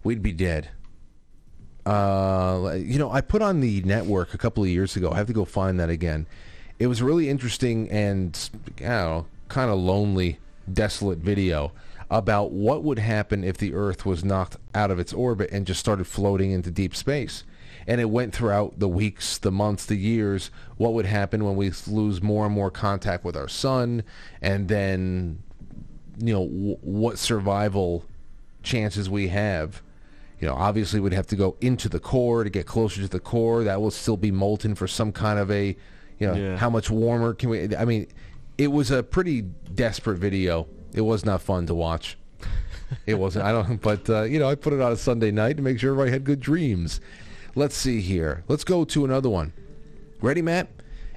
[0.03, 0.71] We'd be dead.
[1.85, 5.11] Uh, you know, I put on the network a couple of years ago.
[5.11, 6.27] I have to go find that again.
[6.79, 10.38] It was really interesting and know, kind of lonely,
[10.73, 11.73] desolate video
[12.11, 15.81] about what would happen if the Earth was knocked out of its orbit and just
[15.81, 17.42] started floating into deep space.
[17.87, 20.51] And it went throughout the weeks, the months, the years.
[20.77, 24.05] What would happen when we lose more and more contact with our sun,
[24.40, 25.42] and then
[26.18, 28.05] you know w- what survival
[28.62, 29.83] chances we have.
[30.43, 33.21] You know, obviously we'd have to go into the core to get closer to the
[33.21, 33.63] core.
[33.63, 35.77] That will still be molten for some kind of a,
[36.19, 36.57] you know, Yeah.
[36.57, 37.77] how much warmer can we?
[37.77, 38.09] I mean,
[38.59, 40.67] it was a pretty desperate video.
[40.95, 42.19] It was not fun to watch.
[43.07, 43.45] It wasn't.
[43.45, 43.81] I don't.
[43.81, 46.11] But uh, you know, I put it on a Sunday night to make sure everybody
[46.11, 47.01] had good dreams.
[47.55, 48.43] Let's see here.
[48.49, 49.53] Let's go to another one.
[50.21, 50.69] Ready, Matt?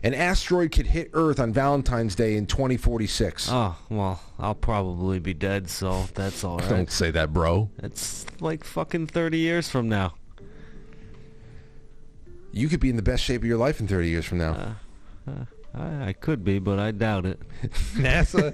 [0.05, 3.49] An asteroid could hit Earth on Valentine's Day in 2046.
[3.49, 6.69] Oh, ah, well, I'll probably be dead, so that's all right.
[6.69, 7.71] Don't say that, bro.
[7.81, 10.13] It's like fucking 30 years from now.
[12.51, 14.75] You could be in the best shape of your life in 30 years from now.
[15.27, 17.39] Uh, uh, I, I could be, but I doubt it.
[17.95, 18.51] NASA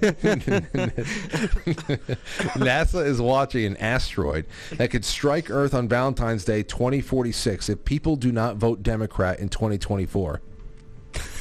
[2.56, 8.16] NASA is watching an asteroid that could strike Earth on Valentine's Day 2046 if people
[8.16, 10.40] do not vote Democrat in 2024.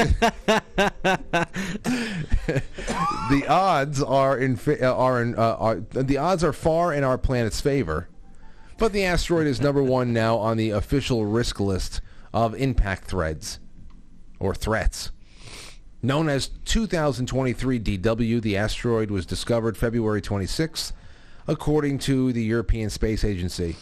[3.29, 7.19] the odds are in uh, are in uh, are the odds are far in our
[7.19, 8.09] planet's favor,
[8.79, 12.01] but the asteroid is number one now on the official risk list
[12.33, 13.59] of impact threats
[14.39, 15.11] or threats.
[16.03, 20.93] Known as 2023 DW, the asteroid was discovered February 26th,
[21.49, 23.77] according to the European Space Agency.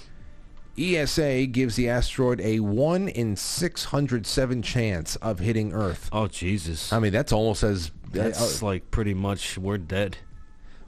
[0.79, 6.09] ESA gives the asteroid a 1 in 607 chance of hitting Earth.
[6.13, 6.93] Oh, Jesus.
[6.93, 7.91] I mean, that's almost as...
[8.11, 10.19] That's uh, like pretty much we're dead.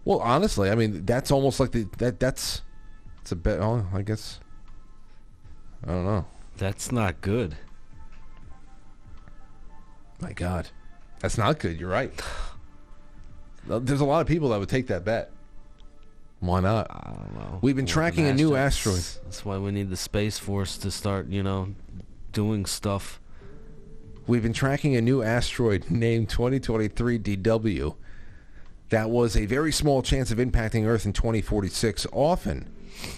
[0.05, 1.87] well, honestly, I mean, that's almost like the...
[1.99, 2.62] That, that's...
[3.20, 3.61] It's a bit...
[3.61, 4.41] Oh, I guess...
[5.85, 6.26] I don't know.
[6.57, 7.57] That's not good.
[10.20, 10.68] My God.
[11.20, 11.78] That's not good.
[11.78, 12.11] You're right.
[13.66, 15.30] There's a lot of people that would take that bet.
[16.41, 16.87] Why not?
[16.91, 17.59] I don't know.
[17.62, 19.05] We've been tracking a new asteroid.
[19.24, 21.74] That's why we need the Space Force to start, you know,
[22.32, 23.20] doing stuff.
[24.26, 27.95] We've been tracking a new asteroid named 2023 DW
[28.91, 32.07] that was a very small chance of impacting Earth in 2046.
[32.12, 32.70] Often,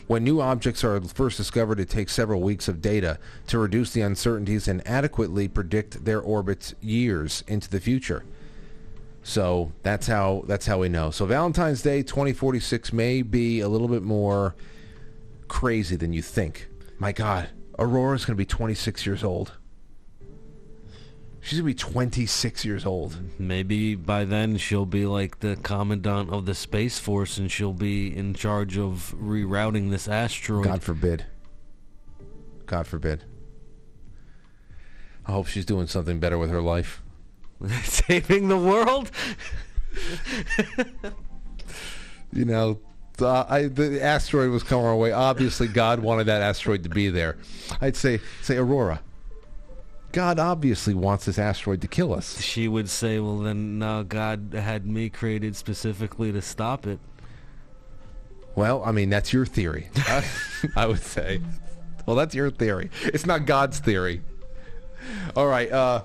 [0.06, 4.00] when new objects are first discovered, it takes several weeks of data to reduce the
[4.00, 8.24] uncertainties and adequately predict their orbits years into the future.
[9.26, 11.10] So that's how that's how we know.
[11.10, 14.54] So Valentine's Day 2046 may be a little bit more
[15.48, 16.68] crazy than you think.
[17.00, 19.54] My God, Aurora's going to be 26 years old.
[21.40, 23.18] She's gonna be 26 years old.
[23.38, 28.16] Maybe by then she'll be like the commandant of the space force, and she'll be
[28.16, 30.64] in charge of rerouting this asteroid.
[30.64, 31.26] God forbid.
[32.66, 33.24] God forbid.
[35.24, 37.00] I hope she's doing something better with her life.
[37.84, 39.10] Saving the world.
[42.32, 42.80] You know,
[43.16, 45.12] the, I, the asteroid was coming our way.
[45.12, 47.36] Obviously, God wanted that asteroid to be there.
[47.80, 49.00] I'd say, say Aurora.
[50.12, 52.40] God obviously wants this asteroid to kill us.
[52.40, 56.98] She would say, "Well, then uh, God had me created specifically to stop it."
[58.54, 59.90] Well, I mean, that's your theory.
[59.96, 60.24] I,
[60.76, 61.42] I would say.
[62.06, 62.90] Well, that's your theory.
[63.02, 64.22] It's not God's theory.
[65.34, 65.70] All right.
[65.70, 66.02] Uh,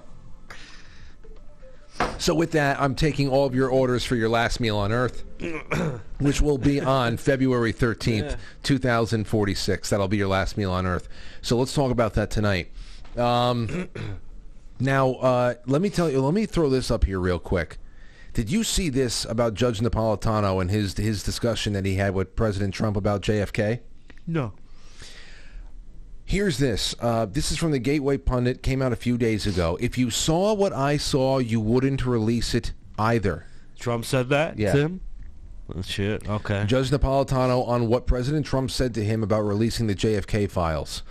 [2.17, 5.23] so with that, I'm taking all of your orders for your last meal on Earth,
[6.19, 9.89] which will be on February 13th, 2046.
[9.89, 11.09] That'll be your last meal on Earth.
[11.41, 12.71] So let's talk about that tonight.
[13.17, 13.89] Um,
[14.79, 16.21] now, uh, let me tell you.
[16.21, 17.77] Let me throw this up here real quick.
[18.33, 22.35] Did you see this about Judge Napolitano and his his discussion that he had with
[22.35, 23.79] President Trump about JFK?
[24.25, 24.53] No.
[26.32, 26.95] Here's this.
[27.01, 28.63] Uh, this is from the Gateway Pundit.
[28.63, 29.77] Came out a few days ago.
[29.82, 33.45] If you saw what I saw, you wouldn't release it either.
[33.77, 34.57] Trump said that.
[34.57, 34.71] Yeah.
[34.71, 35.01] Tim.
[35.75, 36.29] Oh, shit.
[36.29, 36.63] Okay.
[36.67, 41.03] Judge Napolitano on what President Trump said to him about releasing the JFK files.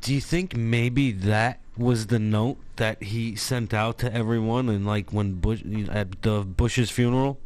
[0.00, 4.86] Do you think maybe that was the note that he sent out to everyone, and
[4.86, 7.40] like when Bush at the Bush's funeral,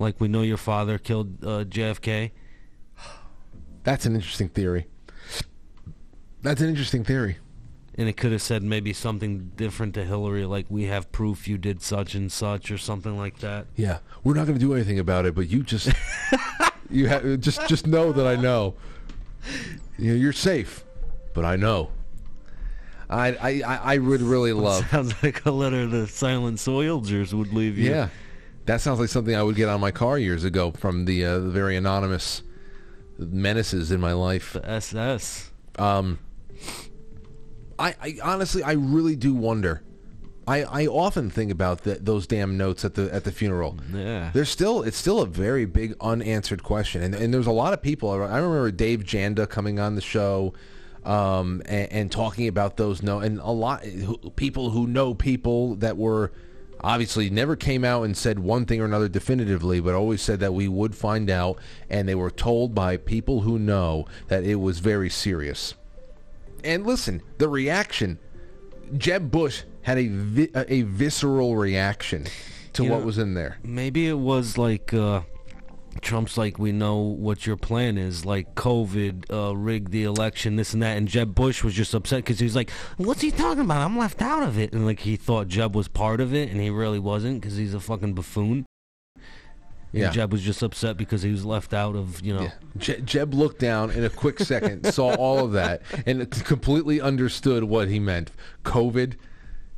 [0.00, 2.32] like we know your father killed uh, JFK.
[3.84, 4.88] That's an interesting theory.
[6.46, 7.38] That's an interesting theory.
[7.98, 11.58] And it could have said maybe something different to Hillary, like we have proof you
[11.58, 13.66] did such and such, or something like that.
[13.74, 15.90] Yeah, we're not going to do anything about it, but you just
[16.90, 18.74] you ha- just just know that I know.
[19.98, 20.84] You know, you're safe,
[21.34, 21.90] but I know.
[23.10, 24.88] I I I I would really love.
[24.88, 27.90] Sounds like a letter the silent soldiers would leave you.
[27.90, 28.10] Yeah,
[28.66, 31.38] that sounds like something I would get on my car years ago from the uh,
[31.40, 32.44] the very anonymous
[33.18, 34.52] menaces in my life.
[34.52, 35.50] The SS.
[35.76, 36.20] Um,
[37.78, 39.82] I, I honestly, I really do wonder.
[40.48, 43.78] I, I often think about the, those damn notes at the at the funeral.
[43.92, 44.30] Yeah.
[44.32, 47.82] There's still it's still a very big unanswered question, and and there's a lot of
[47.82, 48.10] people.
[48.10, 50.54] I remember Dave Janda coming on the show,
[51.04, 53.84] um, and, and talking about those no, and a lot
[54.36, 56.30] people who know people that were
[56.80, 60.54] obviously never came out and said one thing or another definitively, but always said that
[60.54, 61.58] we would find out,
[61.90, 65.74] and they were told by people who know that it was very serious.
[66.66, 68.18] And listen, the reaction,
[68.98, 72.26] Jeb Bush had a vi- a visceral reaction
[72.72, 73.58] to You what know, was in there.
[73.62, 75.22] Maybe it was like uh,
[76.00, 80.74] Trump's like, we know what your plan is, like COVID, uh, rig the election, this
[80.74, 80.96] and that.
[80.96, 83.82] And Jeb Bush was just upset because he was like, what's he talking about?
[83.82, 84.72] I'm left out of it.
[84.72, 87.74] And like he thought Jeb was part of it, and he really wasn't because he's
[87.74, 88.66] a fucking buffoon.
[89.92, 90.10] And Yeah.
[90.10, 92.42] Jeb was just upset because he was left out of, you know.
[92.42, 92.52] Yeah.
[92.76, 97.64] Je- Jeb looked down in a quick second, saw all of that, and completely understood
[97.64, 98.30] what he meant.
[98.64, 99.14] COVID,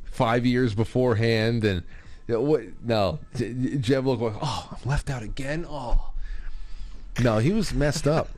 [0.03, 1.83] five years beforehand, and
[2.27, 2.61] you know, what?
[2.83, 5.65] No, Je- Jeb looked like, oh, I'm left out again.
[5.69, 6.11] Oh,
[7.21, 8.29] no, he was messed up.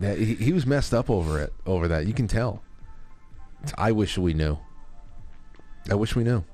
[0.00, 2.06] He, he was messed up over it, over that.
[2.06, 2.62] You can tell.
[3.78, 4.58] I wish we knew.
[5.90, 6.44] I wish we knew.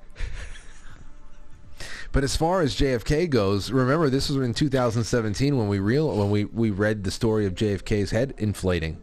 [2.13, 6.31] But as far as JFK goes, remember this was in 2017 when we real when
[6.31, 8.99] we, we read the story of JFK's head inflating.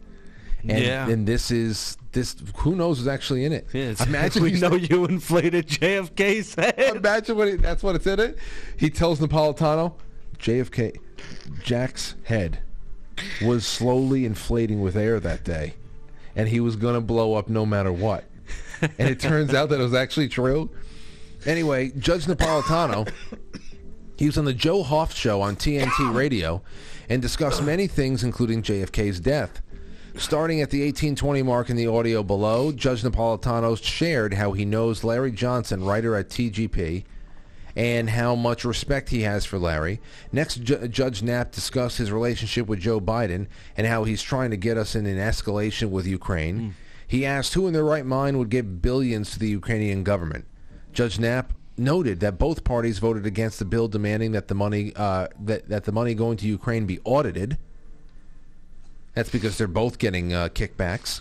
[0.62, 1.08] And, Yeah.
[1.08, 3.66] and this is this who knows who's actually in it.
[3.72, 6.96] Yeah, imagine we know you inflated JFK's head.
[6.96, 8.38] Imagine what he, that's what it's in it.
[8.76, 9.94] He tells Napolitano,
[10.38, 10.96] JFK,
[11.62, 12.58] Jack's head
[13.42, 15.74] was slowly inflating with air that day,
[16.36, 18.24] and he was going to blow up no matter what.
[18.80, 20.70] And it turns out that it was actually true.
[21.46, 23.10] Anyway, Judge Napolitano,
[24.16, 26.62] he was on the Joe Hoft show on TNT Radio
[27.08, 29.62] and discussed many things, including JFK's death.
[30.16, 35.04] Starting at the 1820 mark in the audio below, Judge Napolitano shared how he knows
[35.04, 37.04] Larry Johnson, writer at TGP,
[37.76, 40.00] and how much respect he has for Larry.
[40.32, 44.56] Next, Ju- Judge Nap discussed his relationship with Joe Biden and how he's trying to
[44.56, 46.58] get us in an escalation with Ukraine.
[46.58, 46.68] Hmm.
[47.06, 50.46] He asked who in their right mind would give billions to the Ukrainian government.
[50.98, 55.28] Judge Nap noted that both parties voted against the bill demanding that the money uh,
[55.38, 57.56] that that the money going to Ukraine be audited.
[59.14, 61.20] That's because they're both getting uh, kickbacks.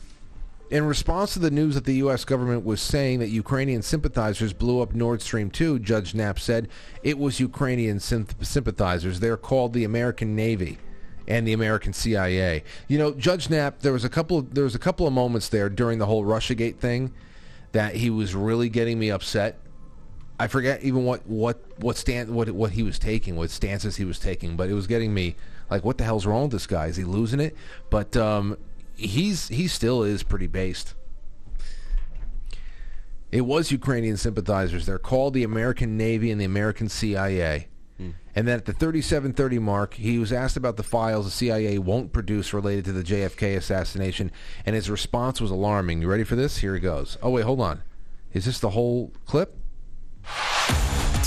[0.71, 2.25] In response to the news that the U.S.
[2.25, 6.69] government was saying that Ukrainian sympathizers blew up Nord Stream 2, Judge Nap said
[7.03, 9.19] it was Ukrainian sym- sympathizers.
[9.19, 10.79] They're called the American Navy
[11.27, 12.63] and the American CIA.
[12.87, 15.49] You know, Judge Nap, there was a couple of, there was a couple of moments
[15.49, 17.13] there during the whole RussiaGate thing
[17.73, 19.59] that he was really getting me upset.
[20.39, 24.05] I forget even what what what stand what what he was taking, what stances he
[24.05, 25.35] was taking, but it was getting me
[25.69, 26.87] like, what the hell's wrong with this guy?
[26.87, 27.55] Is he losing it?
[27.89, 28.57] But um,
[28.95, 30.93] he's he still is pretty based.
[33.31, 34.85] It was Ukrainian sympathizers.
[34.85, 37.67] They're called the American Navy and the American CIA.
[38.35, 42.13] And then at the 3730 mark, he was asked about the files the CIA won't
[42.13, 44.31] produce related to the JFK assassination,
[44.63, 46.03] and his response was alarming.
[46.03, 46.57] You ready for this?
[46.57, 47.17] Here he goes.
[47.23, 47.81] Oh, wait, hold on.
[48.33, 49.57] Is this the whole clip?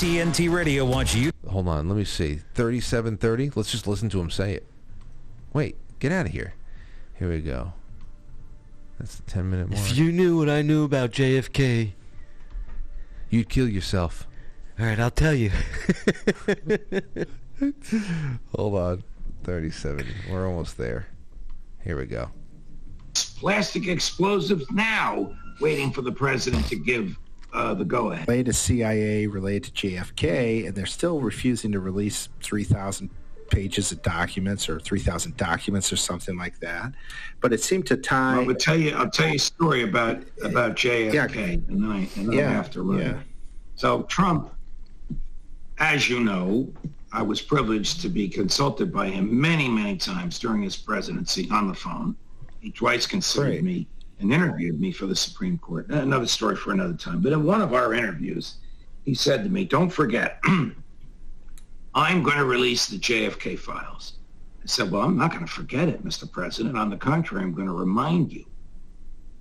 [0.01, 1.31] TNT Radio wants you.
[1.47, 2.41] Hold on, let me see.
[2.55, 3.51] 3730?
[3.55, 4.67] Let's just listen to him say it.
[5.53, 6.55] Wait, get out of here.
[7.19, 7.75] Here we go.
[8.99, 9.79] That's the 10 minute mark.
[9.79, 11.93] If you knew what I knew about JFK,
[13.29, 14.27] You'd kill yourself.
[14.79, 15.51] all right, I'll tell you.
[18.57, 19.05] Hold on.
[19.45, 20.07] 37.
[20.31, 21.09] We're almost there.
[21.85, 22.31] Here we go.
[23.39, 27.19] plastic explosives now, waiting for the president to give
[27.53, 28.29] uh, the go-ahead.
[28.29, 33.11] related to CIA, related to JFK, and they're still refusing to release 3,000
[33.51, 36.93] pages of documents or 3,000 documents or something like that.
[37.41, 38.37] But it seemed to tie.
[38.43, 38.95] I'll tell you.
[38.97, 42.51] I'll tell you a story about about JFK, and then I and then I Yeah,
[42.53, 42.99] have to run.
[43.01, 43.19] yeah.
[43.75, 44.53] So Trump,
[45.79, 46.73] as you know,
[47.13, 51.67] I was privileged to be consulted by him many, many times during his presidency on
[51.67, 52.15] the phone.
[52.61, 53.65] He twice Great.
[53.65, 53.87] me
[54.21, 55.89] and interviewed me for the Supreme Court.
[55.89, 57.21] Another story for another time.
[57.21, 58.57] But in one of our interviews,
[59.05, 60.41] he said to me, "Don't forget,
[61.95, 64.15] I'm going to release the JFK files."
[64.63, 66.31] I said, "Well, I'm not going to forget it, Mr.
[66.31, 66.77] President.
[66.77, 68.45] On the contrary, I'm going to remind you."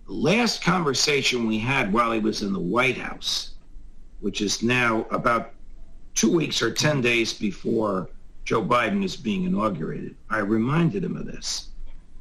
[0.07, 3.51] The last conversation we had while he was in the White House,
[4.21, 5.53] which is now about
[6.15, 8.09] two weeks or 10 days before
[8.43, 11.69] Joe Biden is being inaugurated, I reminded him of this.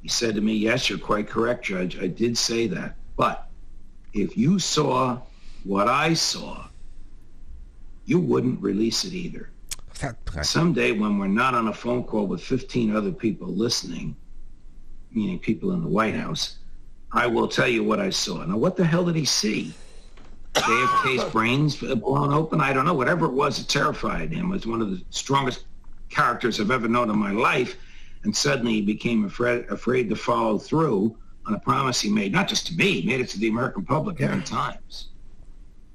[0.02, 1.98] He said to me, yes, you're quite correct, Judge.
[1.98, 2.96] I did say that.
[3.16, 3.48] But
[4.12, 5.20] if you saw
[5.64, 6.66] what I saw,
[8.04, 9.50] you wouldn't release it either.
[10.42, 14.14] Someday when we're not on a phone call with 15 other people listening,
[15.10, 16.58] meaning people in the White House,
[17.12, 18.44] I will tell you what I saw.
[18.44, 19.74] Now, what the hell did he see?
[20.54, 22.60] JFK's brains blown open?
[22.60, 22.94] I don't know.
[22.94, 24.46] Whatever it was, it terrified him.
[24.46, 25.64] It was one of the strongest
[26.08, 27.76] characters I've ever known in my life.
[28.24, 31.16] And suddenly he became afraid, afraid to follow through
[31.46, 33.84] on a promise he made, not just to me, he made it to the American
[33.84, 35.08] public many times.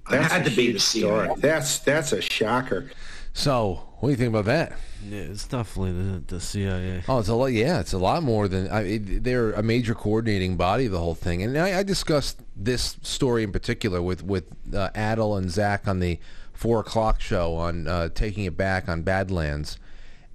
[0.08, 1.26] It That's had to be the CIA.
[1.26, 1.42] story.
[1.42, 2.92] That's that's a shocker.
[3.34, 4.78] So, what do you think about that?
[5.10, 7.04] Yeah, it's definitely the, the CIA.
[7.08, 7.48] Oh, it's a lot.
[7.48, 11.00] Yeah, it's a lot more than I, it, they're a major coordinating body of the
[11.00, 11.42] whole thing.
[11.42, 16.00] And I, I discussed this story in particular with with uh, Adel and Zach on
[16.00, 16.20] the
[16.54, 19.78] four o'clock show on uh, taking it back on Badlands,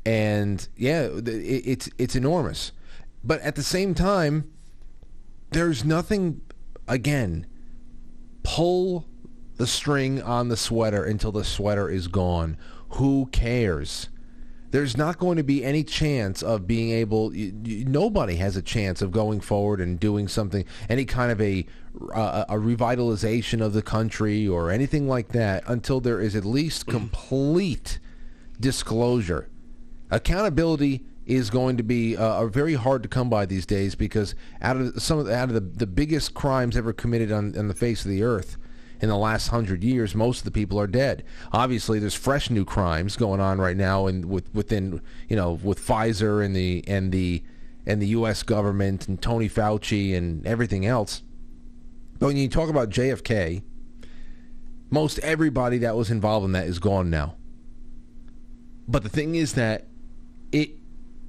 [0.09, 2.73] and yeah, it, it's it's enormous.
[3.23, 4.51] But at the same time,
[5.51, 6.41] there's nothing.
[6.87, 7.47] Again,
[8.43, 9.05] pull
[9.57, 12.57] the string on the sweater until the sweater is gone.
[12.93, 14.09] Who cares?
[14.71, 17.31] There's not going to be any chance of being able.
[17.35, 21.67] nobody has a chance of going forward and doing something, any kind of a
[22.15, 26.87] uh, a revitalization of the country or anything like that until there is at least
[26.87, 27.99] complete
[28.59, 29.51] disclosure.
[30.11, 34.77] Accountability is going to be uh, very hard to come by these days because out
[34.77, 37.75] of some of the, out of the, the biggest crimes ever committed on, on the
[37.75, 38.57] face of the earth
[39.01, 41.23] in the last hundred years, most of the people are dead.
[41.53, 45.79] Obviously, there's fresh new crimes going on right now, and with within you know with
[45.79, 47.43] Pfizer and the and the
[47.87, 48.43] and the U.S.
[48.43, 51.23] government and Tony Fauci and everything else.
[52.19, 53.63] But when you talk about JFK,
[54.91, 57.37] most everybody that was involved in that is gone now.
[58.89, 59.87] But the thing is that
[60.53, 60.71] it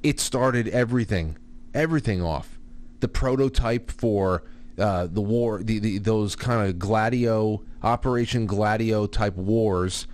[0.03, 1.37] it started everything
[1.73, 2.57] everything off.
[2.99, 4.43] The prototype for
[4.77, 10.07] uh, the war, the, the those kind of Gladio Operation Gladio type wars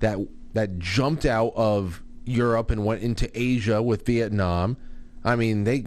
[0.00, 0.18] that
[0.54, 4.76] that jumped out of Europe and went into Asia with Vietnam.
[5.24, 5.86] I mean, they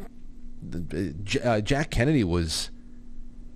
[1.44, 2.72] uh, Jack Kennedy was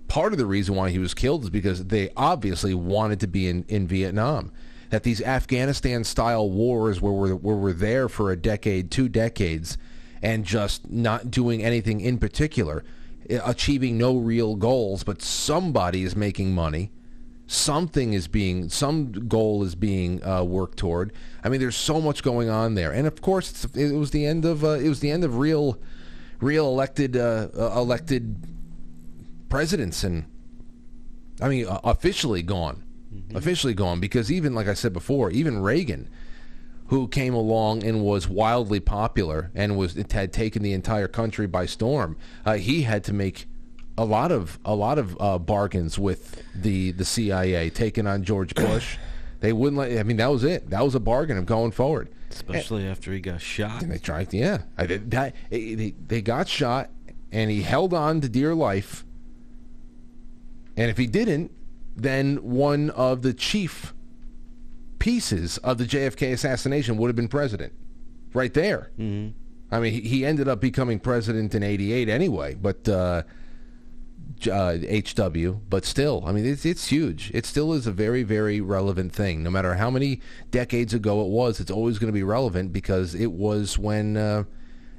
[0.08, 3.48] part of the reason why he was killed is because they obviously wanted to be
[3.48, 4.52] in, in Vietnam.
[4.90, 9.78] That these Afghanistan style wars where we're, where we're there for a decade, two decades,
[10.22, 12.84] and just not doing anything in particular,
[13.28, 16.90] achieving no real goals, but somebody is making money.
[17.46, 21.12] Something is being, some goal is being uh, worked toward.
[21.42, 24.44] I mean, there's so much going on there, and of course, it was the end
[24.44, 25.76] of uh, it was the end of real,
[26.40, 28.36] real elected uh, uh, elected
[29.48, 30.26] presidents, and
[31.42, 32.84] I mean, officially gone,
[33.34, 36.08] officially gone because even like I said before, even Reagan,
[36.86, 41.46] who came along and was wildly popular and was it had taken the entire country
[41.46, 43.46] by storm, uh, he had to make
[43.96, 48.54] a lot of a lot of uh, bargains with the the CIA, taking on George
[48.56, 48.96] Bush,
[49.40, 49.98] They wouldn't let.
[49.98, 50.70] I mean, that was it.
[50.70, 52.08] That was a bargain of going forward.
[52.30, 53.82] Especially after he got shot.
[53.82, 54.32] And they tried.
[54.32, 55.34] Yeah, I did that.
[55.50, 56.90] They, they got shot,
[57.32, 59.04] and he held on to dear life.
[60.76, 61.50] And if he didn't,
[61.96, 63.94] then one of the chief
[64.98, 67.72] pieces of the JFK assassination would have been president,
[68.32, 68.90] right there.
[68.98, 69.36] Mm-hmm.
[69.72, 72.88] I mean, he, he ended up becoming president in '88 anyway, but.
[72.88, 73.22] Uh,
[74.50, 77.30] uh, HW, but still, I mean, it's it's huge.
[77.34, 79.42] It still is a very very relevant thing.
[79.42, 80.20] No matter how many
[80.50, 84.44] decades ago it was, it's always going to be relevant because it was when uh,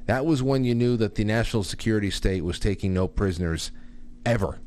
[0.05, 3.71] that was when you knew that the national security state was taking no prisoners
[4.25, 4.59] ever.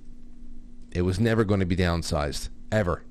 [0.94, 3.02] It was never going to be downsized ever.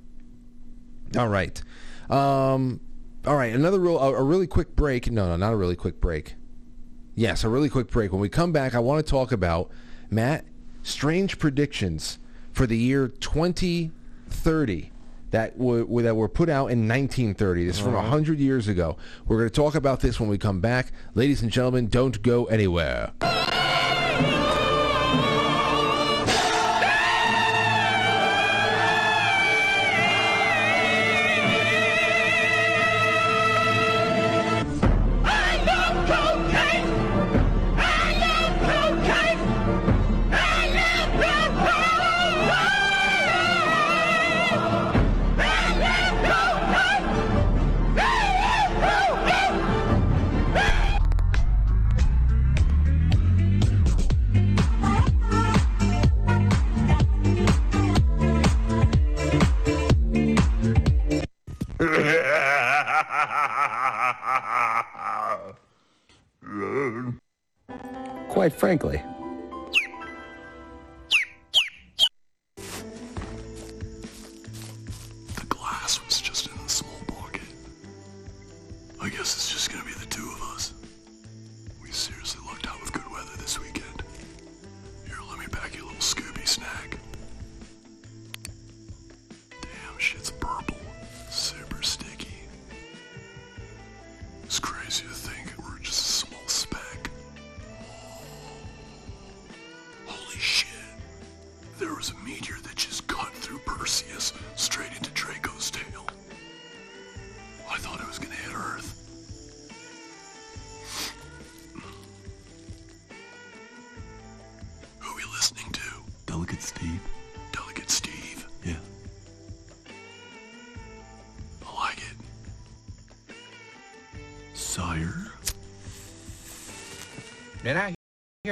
[1.17, 1.61] All right,
[2.09, 2.79] um,
[3.27, 3.53] all right.
[3.53, 5.11] Another real a, a really quick break.
[5.11, 6.36] No, no, not a really quick break.
[7.15, 8.11] Yes, a really quick break.
[8.11, 9.69] When we come back, I want to talk about
[10.09, 10.45] Matt
[10.81, 12.19] strange predictions
[12.51, 14.91] for the year 2030
[15.31, 17.65] that were, that were put out in 1930.
[17.65, 18.97] This is from 100 years ago.
[19.25, 20.91] We're going to talk about this when we come back.
[21.15, 23.11] Ladies and gentlemen, don't go anywhere.
[68.43, 69.12] Quite frankly.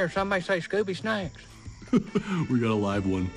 [0.01, 1.43] Hear somebody say Scooby Snacks?
[2.49, 3.29] we got a live one.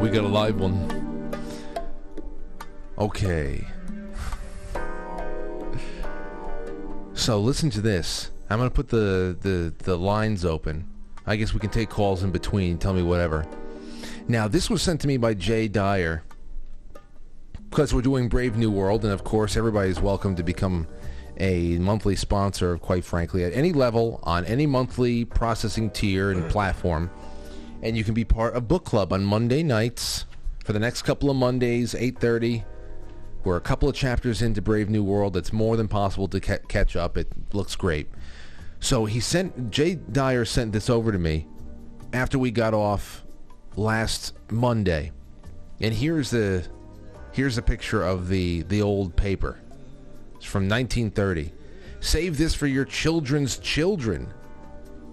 [0.00, 1.32] We got a live one.
[2.98, 3.64] Okay.
[7.14, 8.32] So listen to this.
[8.50, 10.88] I'm gonna put the, the, the lines open.
[11.24, 12.78] I guess we can take calls in between.
[12.78, 13.46] Tell me whatever.
[14.32, 16.22] Now this was sent to me by Jay Dyer
[17.68, 20.86] because we're doing Brave New World, and of course everybody's welcome to become
[21.36, 22.78] a monthly sponsor.
[22.78, 27.10] Quite frankly, at any level on any monthly processing tier and platform
[27.82, 30.24] and you can be part of book club on Monday nights
[30.64, 32.64] for the next couple of Mondays, 8:30.
[33.44, 35.36] We're a couple of chapters into Brave New World.
[35.36, 37.18] It's more than possible to ca- catch up.
[37.18, 38.08] It looks great.
[38.80, 41.48] So he sent Jay Dyer sent this over to me
[42.14, 43.21] after we got off
[43.76, 45.12] last Monday,
[45.80, 46.66] and here's the
[47.32, 49.58] here's a picture of the the old paper.
[50.36, 51.52] It's from 1930.
[52.00, 54.32] Save this for your children's children.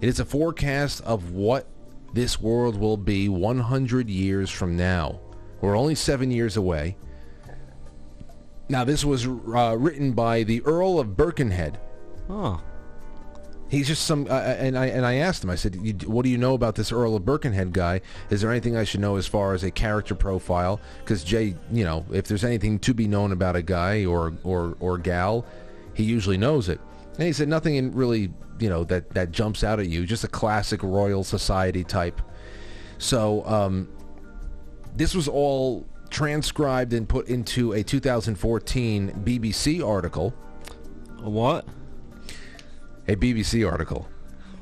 [0.00, 1.66] It is a forecast of what
[2.12, 5.20] this world will be 100 years from now.
[5.60, 6.96] We're only seven years away.
[8.68, 11.78] Now, this was uh, written by the Earl of Birkenhead.
[12.28, 12.62] Oh.
[13.70, 15.50] He's just some, uh, and I and I asked him.
[15.50, 18.00] I said, "You- "What do you know about this Earl of Birkenhead guy?
[18.28, 21.84] Is there anything I should know as far as a character profile?" Because Jay, you
[21.84, 25.46] know, if there's anything to be known about a guy or or or gal,
[25.94, 26.80] he usually knows it.
[27.16, 30.04] And he said nothing in really, you know, that that jumps out at you.
[30.04, 32.20] Just a classic Royal Society type.
[32.98, 33.86] So um,
[34.96, 40.34] this was all transcribed and put into a 2014 BBC article.
[41.20, 41.66] What?
[43.10, 44.08] A BBC article.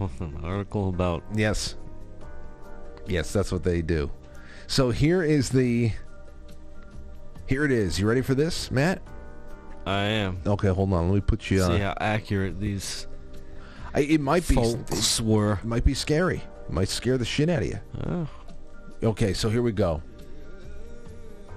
[0.01, 1.76] An article about Yes.
[3.07, 4.11] Yes, that's what they do.
[4.66, 5.92] So here is the.
[7.46, 7.99] Here it is.
[8.01, 9.03] You ready for this, Matt?
[9.86, 10.40] I am.
[10.46, 11.09] Okay, hold on.
[11.09, 11.70] Let me put you on.
[11.70, 11.80] See on.
[11.80, 13.07] how accurate these
[13.94, 15.55] I, it might be folks were.
[15.55, 16.38] It might be scary.
[16.68, 17.80] It might scare the shit out of you.
[18.07, 18.28] Oh.
[19.03, 20.03] Okay, so here we go.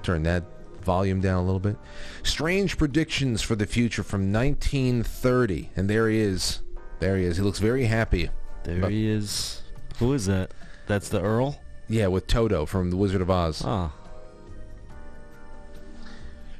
[0.03, 0.43] Turn that
[0.81, 1.77] volume down a little bit.
[2.23, 6.61] Strange predictions for the future from 1930, and there he is.
[7.01, 7.37] There he is.
[7.37, 8.29] He looks very happy.
[8.63, 9.63] There he is.
[9.97, 10.51] Who is that?
[10.85, 11.59] That's the Earl?
[11.89, 13.63] Yeah, with Toto from The Wizard of Oz.
[13.65, 13.91] Ah.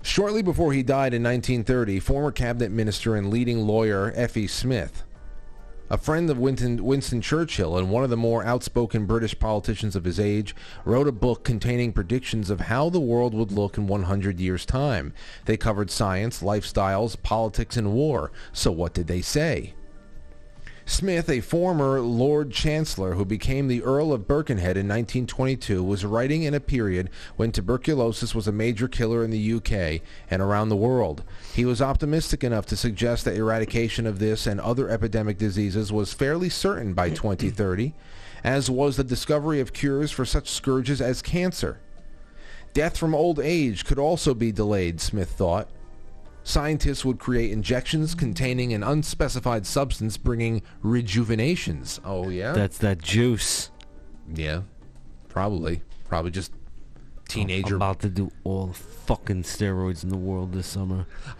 [0.02, 4.48] Shortly before he died in 1930, former cabinet minister and leading lawyer F.E.
[4.48, 5.04] Smith,
[5.92, 10.06] a friend of Winston, Winston Churchill and one of the more outspoken British politicians of
[10.06, 14.40] his age, wrote a book containing predictions of how the world would look in 100
[14.40, 15.14] years' time.
[15.46, 18.32] They covered science, lifestyles, politics, and war.
[18.52, 19.76] So what did they say?
[20.92, 26.44] Smith, a former Lord Chancellor who became the Earl of Birkenhead in 1922, was writing
[26.44, 30.76] in a period when tuberculosis was a major killer in the UK and around the
[30.76, 31.24] world.
[31.56, 36.14] He was optimistic enough to suggest that eradication of this and other epidemic diseases was
[36.14, 37.94] fairly certain by 2030,
[38.44, 41.80] as was the discovery of cures for such scourges as cancer.
[42.74, 45.70] Death from old age could also be delayed, Smith thought.
[46.44, 52.00] Scientists would create injections containing an unspecified substance bringing rejuvenations.
[52.04, 52.54] Oh, yeah?
[52.54, 53.70] That's that juice.
[54.34, 54.62] yeah,
[55.30, 55.84] probably.
[56.10, 56.52] Probably just
[57.28, 57.76] teenager.
[57.76, 61.06] I'm about to do all the fucking steroids in the world this summer.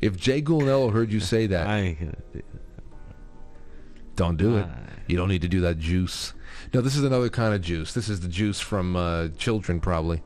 [0.00, 2.42] if Jay Gulnello heard you say that, I ain't gonna do
[4.16, 4.66] don't do it.
[5.06, 6.32] You don't need to do that juice.
[6.72, 7.92] No, this is another kind of juice.
[7.92, 10.22] This is the juice from uh, children, probably.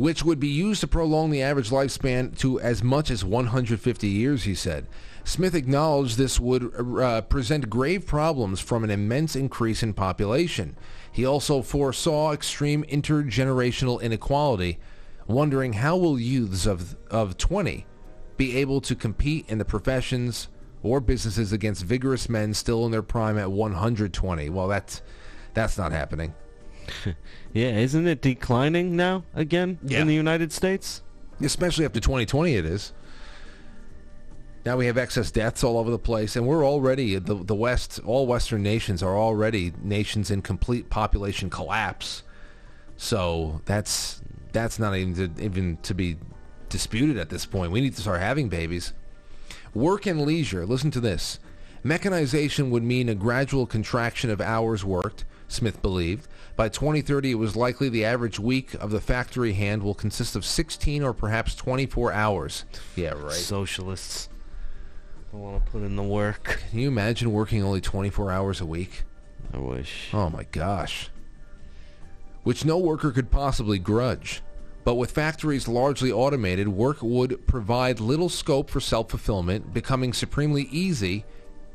[0.00, 4.44] Which would be used to prolong the average lifespan to as much as 150 years,
[4.44, 4.86] he said.
[5.24, 10.74] Smith acknowledged this would uh, present grave problems from an immense increase in population.
[11.12, 14.78] He also foresaw extreme intergenerational inequality,
[15.26, 17.84] wondering how will youths of, of 20
[18.38, 20.48] be able to compete in the professions
[20.82, 24.48] or businesses against vigorous men still in their prime at 120.
[24.48, 25.02] Well, that's
[25.52, 26.32] that's not happening.
[27.52, 30.00] Yeah, isn't it declining now again Yeah.
[30.02, 31.02] in the United States?
[31.40, 32.92] Especially after 2020 it is.
[34.64, 37.98] Now we have excess deaths all over the place and we're already the the west
[38.04, 42.22] all western nations are already nations in complete population collapse.
[42.96, 44.20] So that's
[44.52, 46.18] that's not even to, even to be
[46.68, 47.72] disputed at this point.
[47.72, 48.92] We need to start having babies.
[49.74, 50.66] Work and leisure.
[50.66, 51.38] Listen to this.
[51.82, 56.28] Mechanization would mean a gradual contraction of hours worked, Smith believed.
[56.56, 60.44] By 2030, it was likely the average week of the factory hand will consist of
[60.44, 62.64] 16 or perhaps 24 hours.
[62.96, 63.32] Yeah, right.
[63.32, 64.28] Socialists.
[65.32, 66.62] I want to put in the work.
[66.70, 69.02] Can you imagine working only 24 hours a week?
[69.52, 70.10] I wish.
[70.12, 71.10] Oh my gosh.
[72.42, 74.42] Which no worker could possibly grudge.
[74.84, 81.24] But with factories largely automated, work would provide little scope for self-fulfillment, becoming supremely easy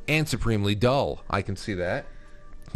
[0.08, 1.24] and supremely dull.
[1.30, 2.06] I can see that.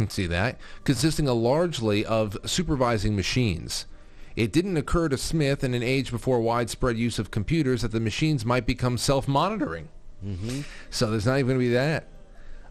[0.00, 0.58] Can see that.
[0.84, 3.86] Consisting of largely of supervising machines.
[4.34, 8.00] It didn't occur to Smith in an age before widespread use of computers that the
[8.00, 9.88] machines might become self-monitoring.
[10.24, 10.60] Mm-hmm.
[10.88, 12.06] So there's not even going to be that.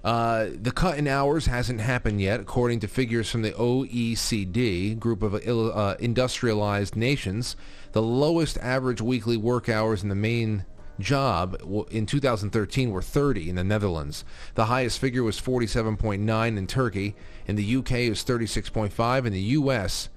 [0.03, 5.21] Uh, the cut in hours hasn't happened yet, according to figures from the OECD, group
[5.21, 7.55] of uh, industrialized nations.
[7.91, 10.65] The lowest average weekly work hours in the main
[10.99, 11.57] job
[11.89, 14.23] in 2013 were 30 in the Netherlands.
[14.55, 17.15] The highest figure was 47.9 in Turkey.
[17.47, 19.25] In the UK, it was 36.5.
[19.25, 20.09] In the US,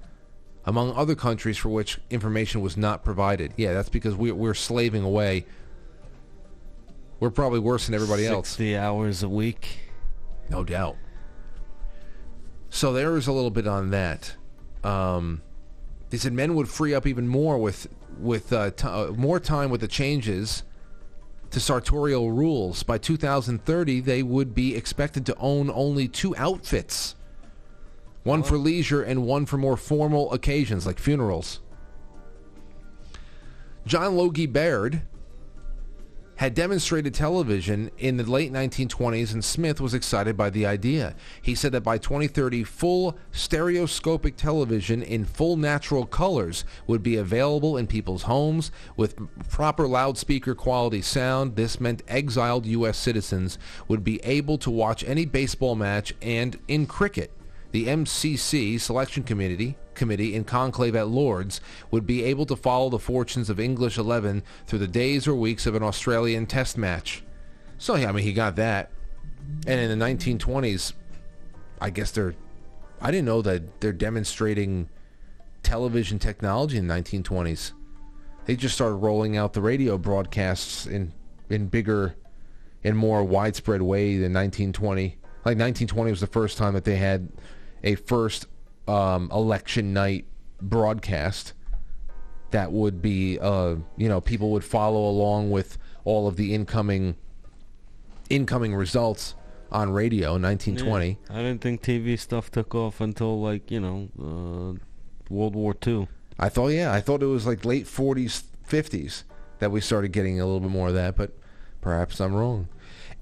[0.65, 3.53] among other countries for which information was not provided.
[3.57, 5.47] Yeah, that's because we, we're slaving away.
[7.21, 8.49] We're probably worse than everybody else.
[8.49, 9.81] 60 hours a week.
[10.51, 10.97] No doubt.
[12.69, 14.35] So there is a little bit on that.
[14.83, 15.43] Um,
[16.11, 17.87] they said men would free up even more with
[18.19, 20.63] with uh, t- uh, more time with the changes
[21.53, 22.83] to sartorial rules.
[22.83, 27.15] By 2030, they would be expected to own only two outfits.
[28.25, 31.61] One for leisure and one for more formal occasions like funerals.
[33.87, 35.03] John Logie Baird
[36.43, 41.15] had demonstrated television in the late 1920s and Smith was excited by the idea.
[41.41, 47.77] He said that by 2030 full stereoscopic television in full natural colors would be available
[47.77, 49.15] in people's homes with
[49.51, 51.55] proper loudspeaker quality sound.
[51.55, 56.87] This meant exiled US citizens would be able to watch any baseball match and in
[56.87, 57.31] cricket
[57.71, 62.99] the MCC selection committee committee in conclave at Lords would be able to follow the
[62.99, 67.23] fortunes of English 11 through the days or weeks of an Australian test match.
[67.79, 68.91] So yeah, I mean he got that.
[69.67, 70.93] And in the 1920s,
[71.81, 72.35] I guess they're
[73.01, 74.89] I didn't know that they're demonstrating
[75.63, 77.73] television technology in the 1920s.
[78.45, 81.13] they just started rolling out the radio broadcasts in
[81.51, 82.15] in bigger
[82.83, 85.19] in more widespread way than 1920.
[85.45, 87.29] Like 1920 was the first time that they had
[87.83, 88.47] a first
[88.89, 90.27] um, election night
[90.61, 91.53] broadcast
[92.51, 97.17] that would be, uh, you know, people would follow along with all of the incoming
[98.31, 99.35] incoming results
[99.71, 101.19] on radio in 1920.
[101.31, 104.79] Yeah, I didn't think TV stuff took off until like you know uh,
[105.33, 106.09] World War II.
[106.39, 109.25] I thought, yeah, I thought it was like late 40s, 50s
[109.59, 111.33] that we started getting a little bit more of that, but
[111.81, 112.69] perhaps I'm wrong.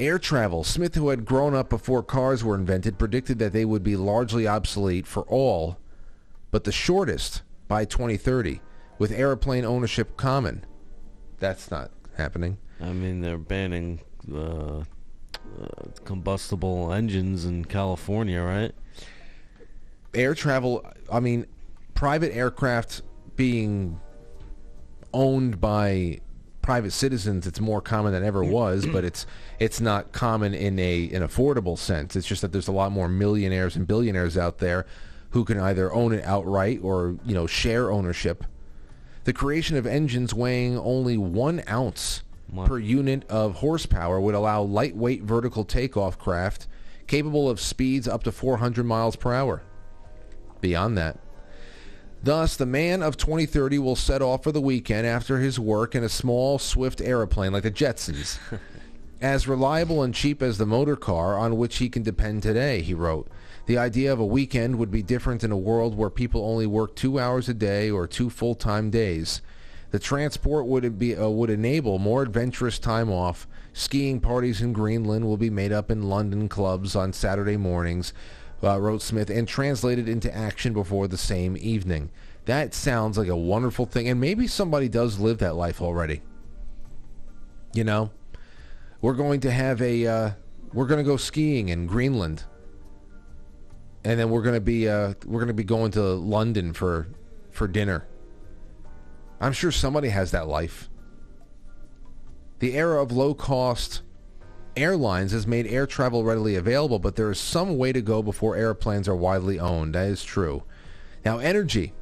[0.01, 0.64] Air travel.
[0.64, 4.48] Smith, who had grown up before cars were invented, predicted that they would be largely
[4.48, 5.76] obsolete for all
[6.51, 8.61] but the shortest by 2030,
[8.98, 10.64] with airplane ownership common.
[11.38, 12.59] That's not happening.
[12.80, 14.01] I mean, they're banning
[14.32, 14.84] uh, uh,
[16.05, 18.72] combustible engines in California, right?
[20.12, 21.46] Air travel, I mean,
[21.94, 23.03] private aircraft
[23.36, 24.01] being
[25.12, 26.20] owned by
[26.63, 29.27] private citizens it's more common than ever was but it's
[29.61, 32.17] it's not common in a an affordable sense.
[32.17, 34.87] It's just that there's a lot more millionaires and billionaires out there
[35.31, 38.45] who can either own it outright or you know share ownership.
[39.25, 42.23] The creation of engines weighing only one ounce
[42.65, 46.67] per unit of horsepower would allow lightweight vertical takeoff craft
[47.07, 49.63] capable of speeds up to 400 miles per hour.
[50.61, 51.19] Beyond that
[52.23, 56.05] Thus, the man of 2030 will set off for the weekend after his work in
[56.05, 58.39] a small, swift aeroplane like the Jetsons.
[59.23, 62.93] as reliable and cheap as the motor car on which he can depend today, he
[62.93, 63.27] wrote.
[63.64, 66.95] The idea of a weekend would be different in a world where people only work
[66.95, 69.41] two hours a day or two full-time days.
[69.91, 73.49] The transport would, be, uh, would enable more adventurous time off.
[73.73, 78.12] Skiing parties in Greenland will be made up in London clubs on Saturday mornings
[78.63, 82.11] uh, wrote Smith, and translated into action before the same evening.
[82.45, 86.23] That sounds like a wonderful thing, and maybe somebody does live that life already.
[87.73, 88.11] You know,
[89.01, 90.31] we're going to have a, uh,
[90.73, 92.45] we're going to go skiing in Greenland,
[94.05, 97.09] and then we're going to be, uh, we're going to be going to London for,
[97.51, 98.07] for dinner.
[99.41, 100.91] I'm sure somebody has that life.
[102.59, 104.03] The era of low cost
[104.81, 108.57] airlines has made air travel readily available, but there is some way to go before
[108.57, 109.95] airplanes are widely owned.
[109.95, 110.62] That is true.
[111.24, 111.93] Now, energy.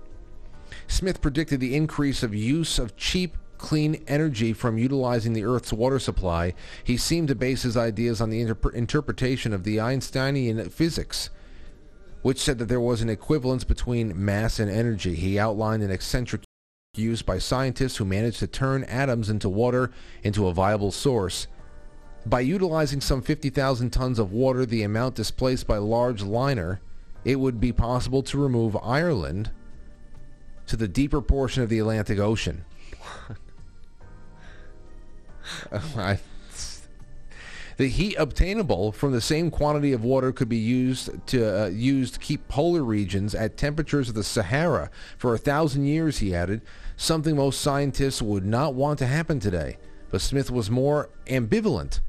[0.86, 5.98] Smith predicted the increase of use of cheap, clean energy from utilizing the Earth's water
[5.98, 6.54] supply.
[6.82, 11.30] He seemed to base his ideas on the interp- interpretation of the Einsteinian physics,
[12.22, 15.14] which said that there was an equivalence between mass and energy.
[15.14, 16.42] He outlined an eccentric
[16.96, 19.90] use by scientists who managed to turn atoms into water
[20.22, 21.46] into a viable source.
[22.28, 26.82] By utilizing some 50,000 tons of water, the amount displaced by large liner,
[27.24, 29.50] it would be possible to remove Ireland
[30.66, 32.66] to the deeper portion of the Atlantic Ocean.
[35.96, 36.18] I,
[37.78, 42.14] the heat obtainable from the same quantity of water could be used to uh, used
[42.14, 46.18] to keep polar regions at temperatures of the Sahara for a thousand years.
[46.18, 46.60] He added,
[46.98, 49.78] something most scientists would not want to happen today.
[50.10, 52.00] But Smith was more ambivalent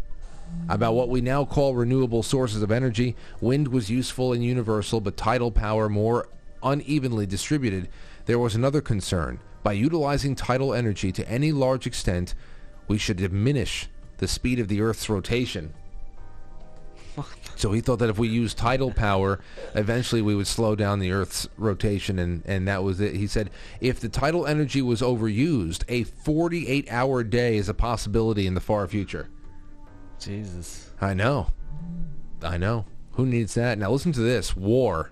[0.68, 3.16] about what we now call renewable sources of energy.
[3.41, 6.30] Wind was useful and universal, but tidal power more
[6.62, 7.89] unevenly distributed.
[8.26, 9.39] There was another concern.
[9.64, 12.36] By utilizing tidal energy to any large extent,
[12.88, 15.74] we should diminish the speed of the Earth's rotation.
[17.56, 19.41] So he thought that if we used tidal power,
[19.76, 23.16] eventually we would slow down the Earth's rotation, and, and that was it.
[23.16, 23.50] He said
[23.82, 28.88] if the tidal energy was overused, a 48-hour day is a possibility in the far
[28.88, 29.30] future.
[30.20, 30.91] Jesus.
[31.01, 31.51] I know.
[32.41, 32.86] I know.
[33.13, 33.78] Who needs that?
[33.78, 34.55] Now listen to this.
[34.55, 35.11] War.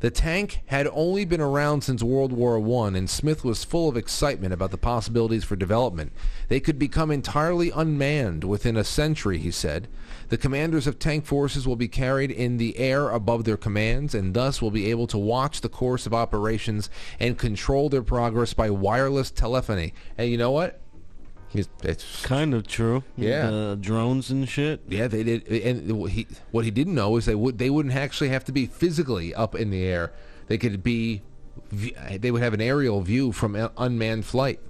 [0.00, 3.96] The tank had only been around since World War I, and Smith was full of
[3.96, 6.12] excitement about the possibilities for development.
[6.48, 9.88] They could become entirely unmanned within a century, he said.
[10.28, 14.34] The commanders of tank forces will be carried in the air above their commands, and
[14.34, 18.70] thus will be able to watch the course of operations and control their progress by
[18.70, 19.92] wireless telephony.
[20.16, 20.80] And you know what?
[21.54, 23.04] It's kind of true.
[23.16, 24.80] Yeah, uh, drones and shit.
[24.88, 25.48] Yeah, they did.
[25.48, 28.66] And he, what he didn't know is they would they wouldn't actually have to be
[28.66, 30.12] physically up in the air.
[30.46, 31.22] They could be.
[31.70, 34.60] They would have an aerial view from unmanned flight.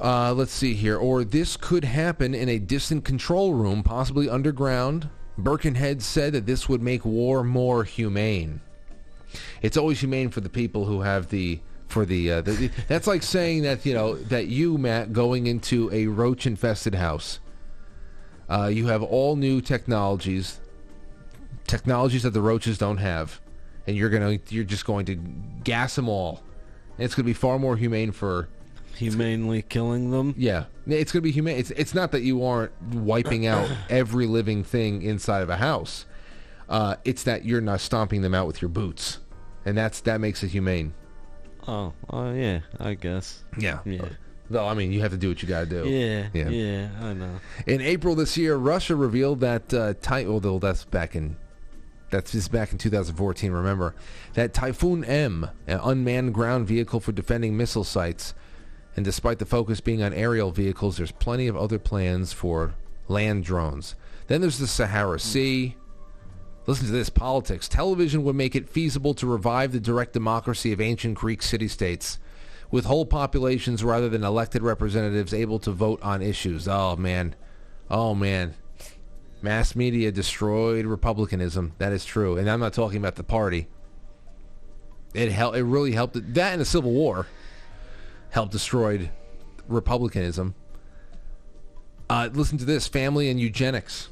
[0.00, 0.96] Uh, let's see here.
[0.96, 5.08] Or this could happen in a distant control room, possibly underground.
[5.38, 8.60] Birkenhead said that this would make war more humane.
[9.62, 11.60] It's always humane for the people who have the
[11.92, 15.90] for the, uh, the, that's like saying that you know that you Matt going into
[15.92, 17.38] a roach infested house.
[18.48, 20.60] Uh, you have all new technologies,
[21.66, 23.40] technologies that the roaches don't have,
[23.86, 25.14] and you're gonna you're just going to
[25.62, 26.42] gas them all
[26.96, 28.48] And It's going to be far more humane for
[28.96, 30.34] humanely killing them.
[30.36, 31.58] Yeah, it's to be humane.
[31.58, 36.06] It's it's not that you aren't wiping out every living thing inside of a house.
[36.68, 39.18] Uh, it's that you're not stomping them out with your boots,
[39.64, 40.94] and that's that makes it humane.
[41.68, 43.42] Oh, oh yeah, I guess.
[43.58, 43.80] Yeah.
[43.84, 44.08] Yeah.
[44.50, 45.88] Though I mean, you have to do what you got to do.
[45.88, 47.40] Yeah, yeah, I know.
[47.66, 51.36] In April this year, Russia revealed that uh, Ty- although that's back in
[52.10, 53.50] that's just back in 2014.
[53.50, 53.94] Remember
[54.34, 58.34] that Typhoon M, an unmanned ground vehicle for defending missile sites,
[58.94, 62.74] and despite the focus being on aerial vehicles, there's plenty of other plans for
[63.08, 63.94] land drones.
[64.26, 65.76] Then there's the Sahara Sea.
[66.66, 67.68] Listen to this politics.
[67.68, 72.18] Television would make it feasible to revive the direct democracy of ancient Greek city-states
[72.70, 76.68] with whole populations rather than elected representatives able to vote on issues.
[76.68, 77.34] Oh, man.
[77.90, 78.54] Oh, man.
[79.42, 81.74] Mass media destroyed republicanism.
[81.78, 82.38] That is true.
[82.38, 83.66] And I'm not talking about the party.
[85.12, 85.56] It helped.
[85.56, 86.14] It really helped.
[86.14, 87.26] That and the Civil War
[88.30, 89.10] helped destroyed
[89.68, 90.54] republicanism.
[92.08, 94.08] Uh, listen to this: family and eugenics.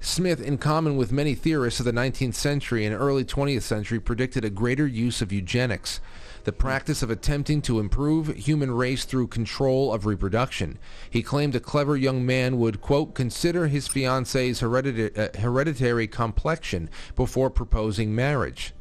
[0.00, 4.44] Smith, in common with many theorists of the 19th century and early 20th century, predicted
[4.44, 6.00] a greater use of eugenics,
[6.44, 10.78] the practice of attempting to improve human race through control of reproduction.
[11.10, 16.88] He claimed a clever young man would, quote, consider his fiancee's heredita- uh, hereditary complexion
[17.16, 18.74] before proposing marriage.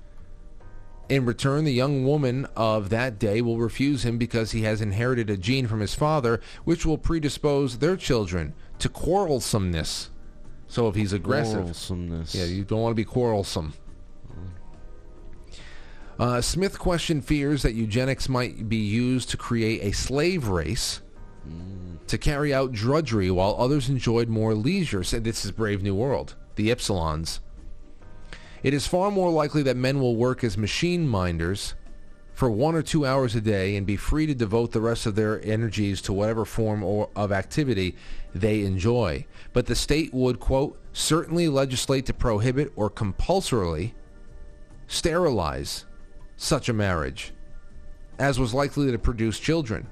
[1.07, 5.29] In return, the young woman of that day will refuse him because he has inherited
[5.29, 10.09] a gene from his father, which will predispose their children to quarrelsomeness.
[10.67, 12.33] So if he's aggressive, Quarrelsomeness.
[12.35, 13.73] yeah, you don't want to be quarrelsome.
[16.17, 21.01] Uh, Smith questioned fears that eugenics might be used to create a slave race
[22.07, 25.03] to carry out drudgery while others enjoyed more leisure.
[25.03, 27.39] Said this is Brave New World, the Epsilons.
[28.63, 31.75] It is far more likely that men will work as machine minders
[32.35, 35.15] for one or two hours a day and be free to devote the rest of
[35.15, 37.95] their energies to whatever form or of activity
[38.35, 39.25] they enjoy.
[39.53, 43.95] But the state would, quote, certainly legislate to prohibit or compulsorily
[44.85, 45.85] sterilize
[46.35, 47.33] such a marriage,
[48.19, 49.87] as was likely to produce children.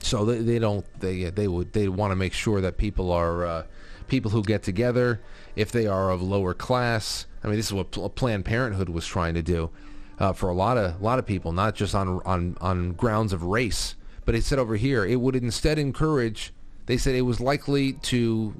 [0.00, 3.44] So they, they don't they they would they want to make sure that people are
[3.44, 3.62] uh,
[4.06, 5.20] people who get together
[5.54, 7.26] if they are of lower class.
[7.44, 9.70] I mean, this is what Planned Parenthood was trying to do
[10.18, 13.32] uh, for a lot of a lot of people, not just on on on grounds
[13.32, 13.94] of race.
[14.24, 16.52] But it said over here it would instead encourage.
[16.86, 18.54] They said it was likely to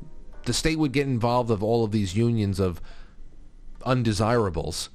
[0.44, 2.80] the state would get involved of all of these unions of
[3.84, 4.90] undesirables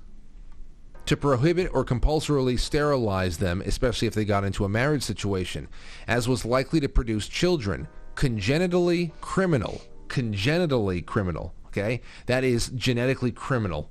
[1.06, 5.68] to prohibit or compulsorily sterilize them, especially if they got into a marriage situation,
[6.08, 9.82] as was likely to produce children congenitally criminal.
[10.08, 12.02] Congenitally criminal, okay?
[12.28, 13.90] That is genetically criminal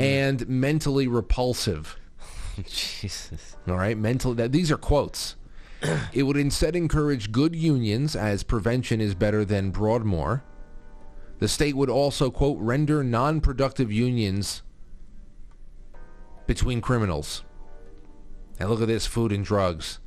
[0.00, 1.96] and mentally repulsive.
[2.66, 3.56] Jesus.
[3.68, 4.34] All right, mental.
[4.34, 5.36] That, these are quotes.
[6.12, 10.42] it would instead encourage good unions, as prevention is better than Broadmoor.
[11.38, 14.62] The state would also, quote, render non-productive unions
[16.46, 17.44] between criminals.
[18.58, 20.00] And look at this, food and drugs.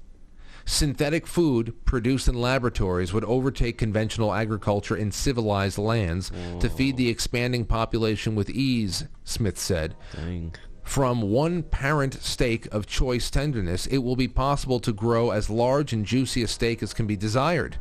[0.65, 7.09] Synthetic food produced in laboratories would overtake conventional agriculture in civilized lands to feed the
[7.09, 9.95] expanding population with ease, Smith said.
[10.15, 10.55] Dang.
[10.83, 15.93] From one parent steak of choice tenderness, it will be possible to grow as large
[15.93, 17.77] and juicy a steak as can be desired.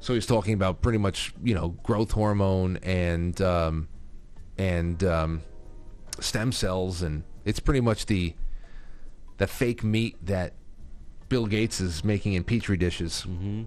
[0.00, 3.88] So he's talking about pretty much, you know, growth hormone and um,
[4.58, 5.42] and um,
[6.20, 8.34] stem cells, and it's pretty much the
[9.38, 10.54] the fake meat that
[11.34, 13.26] Bill Gates is making in petri dishes.
[13.28, 13.64] Mm-hmm.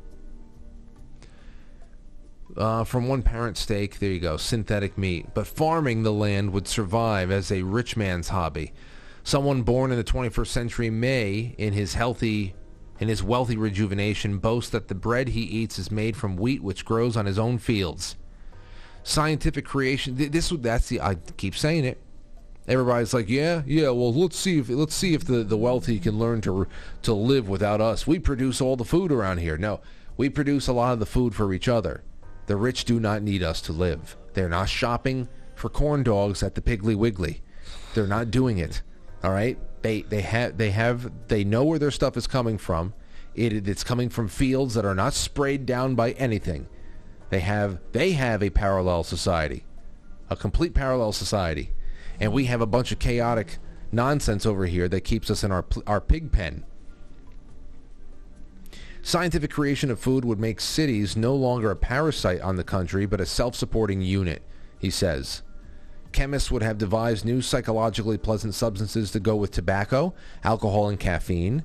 [2.56, 5.26] Uh, from one parent steak, there you go, synthetic meat.
[5.34, 8.72] But farming the land would survive as a rich man's hobby.
[9.26, 12.56] Someone born in the 21st century may, in his healthy,
[13.02, 16.86] in his wealthy rejuvenation, boast that the bread he eats is made from wheat which
[16.86, 18.16] grows on his own fields.
[19.04, 20.16] Scientific creation.
[20.16, 21.02] th- This that's the.
[21.02, 22.00] I keep saying it.
[22.68, 23.90] Everybody's like, yeah, yeah.
[23.90, 26.68] Well, let's see if let's see if the, the wealthy can learn to
[27.04, 28.06] to live without us.
[28.06, 29.58] We produce all the food around here.
[29.58, 29.80] No,
[30.18, 32.04] we produce a lot of the food for each other.
[32.48, 34.18] The rich do not need us to live.
[34.34, 37.42] They're not shopping for corn dogs at the Piggly Wiggly.
[37.94, 38.82] They're not doing it.
[39.24, 39.58] All right.
[39.82, 42.94] They they have they have they know where their stuff is coming from.
[43.34, 46.68] It it's coming from fields that are not sprayed down by anything.
[47.30, 49.64] They have they have a parallel society,
[50.30, 51.72] a complete parallel society,
[52.20, 53.58] and we have a bunch of chaotic
[53.92, 56.66] nonsense over here that keeps us in our our pig pen.
[59.02, 63.22] Scientific creation of food would make cities no longer a parasite on the country, but
[63.22, 64.42] a self-supporting unit,
[64.80, 65.44] he says.
[66.12, 70.14] chemists would have devised new psychologically pleasant substances to go with tobacco,
[70.44, 71.64] alcohol, and caffeine.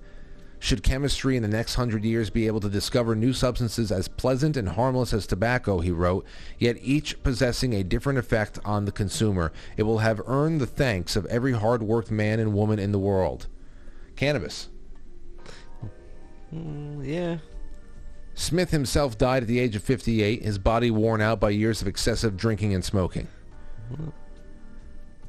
[0.63, 4.57] Should chemistry in the next hundred years be able to discover new substances as pleasant
[4.57, 6.25] and harmless as tobacco, he wrote,
[6.57, 11.17] yet each possessing a different effect on the consumer, it will have earned the thanks
[11.17, 13.49] of every hard-worked man and woman in the world.
[14.15, 14.69] Cannabis.
[16.55, 17.39] Mm, yeah.
[18.35, 21.89] Smith himself died at the age of 58, his body worn out by years of
[21.89, 23.27] excessive drinking and smoking.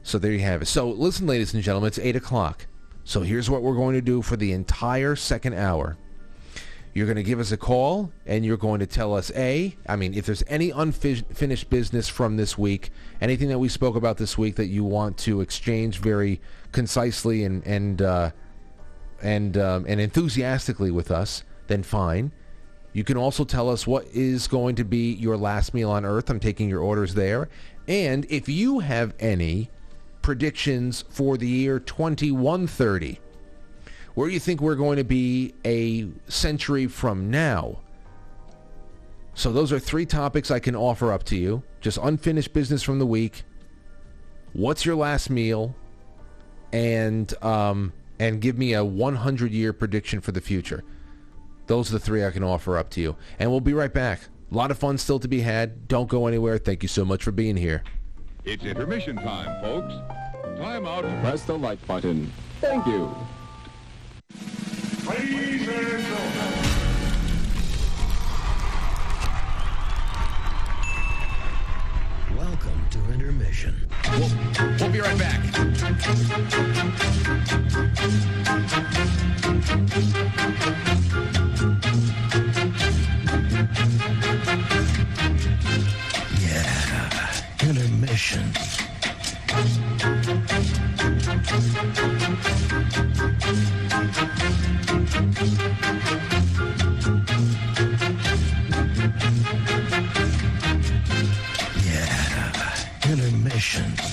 [0.03, 0.67] So there you have it.
[0.67, 2.67] So listen, ladies and gentlemen, it's 8 o'clock.
[3.03, 5.97] So here's what we're going to do for the entire second hour.
[6.93, 9.95] You're going to give us a call, and you're going to tell us, A, I
[9.95, 14.37] mean, if there's any unfinished business from this week, anything that we spoke about this
[14.37, 16.39] week that you want to exchange very
[16.71, 18.31] concisely and, and, uh,
[19.23, 22.31] and, um, and enthusiastically with us, then fine.
[22.93, 26.29] You can also tell us what is going to be your last meal on Earth.
[26.29, 27.49] I'm taking your orders there.
[27.87, 29.71] And if you have any
[30.23, 33.19] predictions for the year 2130,
[34.15, 37.77] where do you think we're going to be a century from now?
[39.35, 41.63] So those are three topics I can offer up to you.
[41.81, 43.43] Just unfinished business from the week.
[44.53, 45.75] What's your last meal?
[46.71, 50.83] And um, and give me a 100 year prediction for the future.
[51.67, 53.15] Those are the three I can offer up to you.
[53.39, 54.21] And we'll be right back.
[54.51, 55.87] A lot of fun still to be had.
[55.87, 56.57] Don't go anywhere.
[56.57, 57.83] Thank you so much for being here.
[58.45, 59.93] It's intermission time, folks.
[60.59, 61.05] Time out.
[61.21, 62.29] Press the like button.
[62.59, 63.15] Thank you.
[65.07, 66.53] Ladies and gentlemen.
[72.35, 73.89] Welcome to intermission.
[74.11, 74.29] We'll,
[74.77, 75.39] we'll be right back.
[88.13, 88.43] Intermission.
[101.83, 104.12] Yeah, intermission.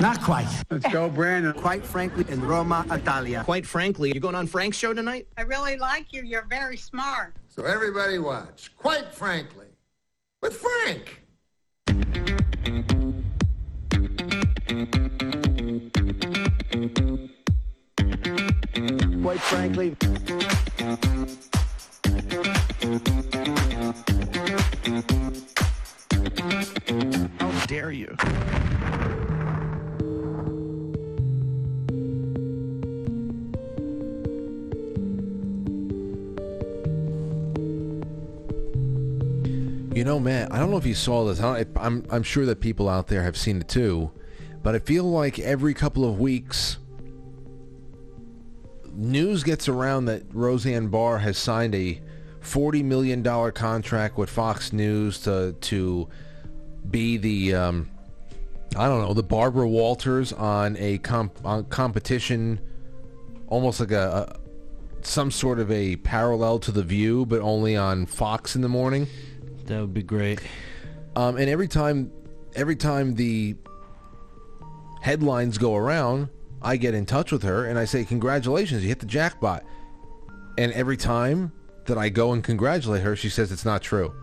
[0.00, 0.48] Not quite.
[0.70, 1.52] Let's go, Brandon.
[1.54, 3.42] Quite frankly, in Roma, Italia.
[3.44, 5.26] Quite frankly, you're going on Frank's show tonight?
[5.36, 6.22] I really like you.
[6.22, 7.34] You're very smart.
[7.48, 8.70] So everybody watch.
[8.76, 9.66] Quite frankly,
[10.40, 11.24] with Frank.
[19.20, 19.96] Quite frankly.
[27.40, 28.16] How dare you?
[39.98, 41.40] You know, Matt, I don't know if you saw this.
[41.40, 44.12] I don't, I'm, I'm sure that people out there have seen it too,
[44.62, 46.78] but I feel like every couple of weeks,
[48.92, 52.00] news gets around that Roseanne Barr has signed a
[52.42, 56.08] $40 million contract with Fox News to, to
[56.88, 57.90] be the, um,
[58.76, 62.60] I don't know, the Barbara Walters on a comp- on competition,
[63.48, 68.06] almost like a, a some sort of a parallel to The View, but only on
[68.06, 69.08] Fox in the morning.
[69.68, 70.40] That would be great.
[71.14, 72.10] Um, and every time,
[72.54, 73.54] every time the
[75.02, 76.30] headlines go around,
[76.62, 79.64] I get in touch with her and I say, "Congratulations, you hit the jackpot."
[80.56, 81.52] And every time
[81.84, 84.14] that I go and congratulate her, she says it's not true.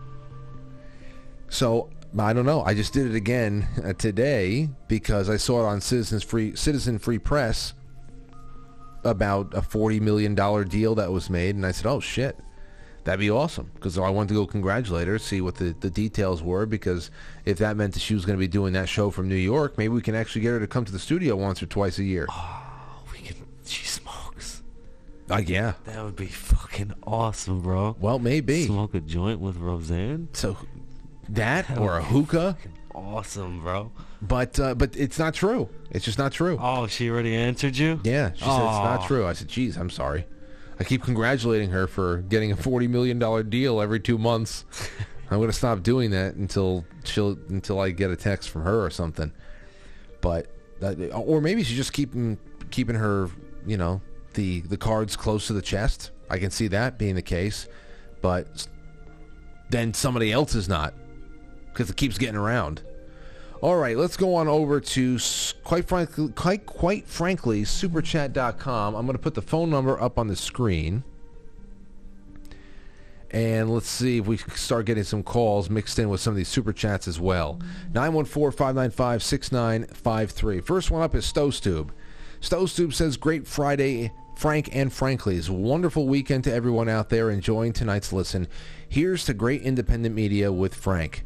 [1.48, 2.62] So I don't know.
[2.62, 6.98] I just did it again uh, today because I saw it on Citizens Free Citizen
[6.98, 7.72] Free Press
[9.04, 12.36] about a forty million dollar deal that was made, and I said, "Oh shit."
[13.06, 16.42] That'd be awesome because I wanted to go congratulate her, see what the, the details
[16.42, 16.66] were.
[16.66, 17.12] Because
[17.44, 19.78] if that meant that she was going to be doing that show from New York,
[19.78, 22.02] maybe we can actually get her to come to the studio once or twice a
[22.02, 22.26] year.
[22.28, 23.36] Oh, we can.
[23.64, 24.64] She smokes.
[25.30, 25.74] Uh, yeah.
[25.84, 27.94] That would be fucking awesome, bro.
[28.00, 28.66] Well, maybe.
[28.66, 30.26] Smoke a joint with Roseanne.
[30.32, 30.56] So
[31.28, 32.58] that That or a hookah.
[32.92, 33.92] Awesome, bro.
[34.20, 35.68] But uh, but it's not true.
[35.92, 36.58] It's just not true.
[36.60, 38.00] Oh, she already answered you?
[38.02, 39.26] Yeah, she said it's not true.
[39.28, 40.26] I said, "Geez, I'm sorry."
[40.78, 44.64] I keep congratulating her for getting a forty million dollar deal every two months.
[45.30, 48.84] I'm going to stop doing that until she'll until I get a text from her
[48.84, 49.32] or something.
[50.20, 50.46] But
[50.80, 52.38] that, or maybe she's just keeping
[52.70, 53.28] keeping her,
[53.66, 54.00] you know,
[54.34, 56.10] the the cards close to the chest.
[56.30, 57.68] I can see that being the case,
[58.20, 58.66] but
[59.70, 60.94] then somebody else is not
[61.72, 62.82] because it keeps getting around.
[63.62, 65.18] All right, let's go on over to
[65.64, 68.94] quite frankly, quite quite frankly, superchat.com.
[68.94, 71.04] I'm going to put the phone number up on the screen.
[73.30, 76.48] And let's see if we start getting some calls mixed in with some of these
[76.48, 77.58] super chats as well.
[77.92, 80.64] 914-595-6953.
[80.64, 81.90] First one up is Stowstube.
[82.40, 85.50] Stowstube says, Great Friday, Frank and Frankly's.
[85.50, 88.46] Wonderful weekend to everyone out there enjoying tonight's listen.
[88.88, 91.25] Here's to great independent media with Frank.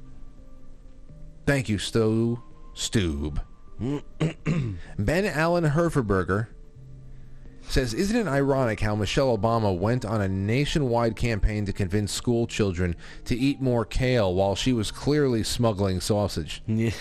[1.51, 2.40] Thank you, Stow
[2.74, 3.40] Stube.
[3.81, 6.47] ben Allen Herferberger
[7.62, 12.47] says, Isn't it ironic how Michelle Obama went on a nationwide campaign to convince school
[12.47, 12.94] children
[13.24, 16.62] to eat more kale while she was clearly smuggling sausage?
[16.68, 16.93] Yeah.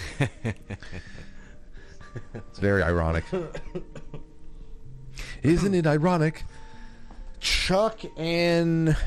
[2.33, 3.25] It's very ironic.
[5.43, 6.43] Isn't it ironic?
[7.39, 8.97] Chuck and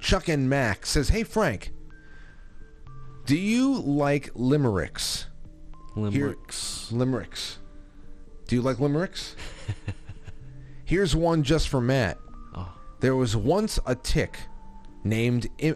[0.00, 1.72] Chuck and Mac says, "Hey Frank,
[3.26, 5.26] do you like limericks?"
[5.96, 6.88] Limericks.
[6.88, 7.58] Here- limericks.
[8.46, 9.36] Do you like limericks?
[10.84, 12.18] Here's one just for Matt.
[13.00, 14.38] There was once a tick
[15.02, 15.72] named uh,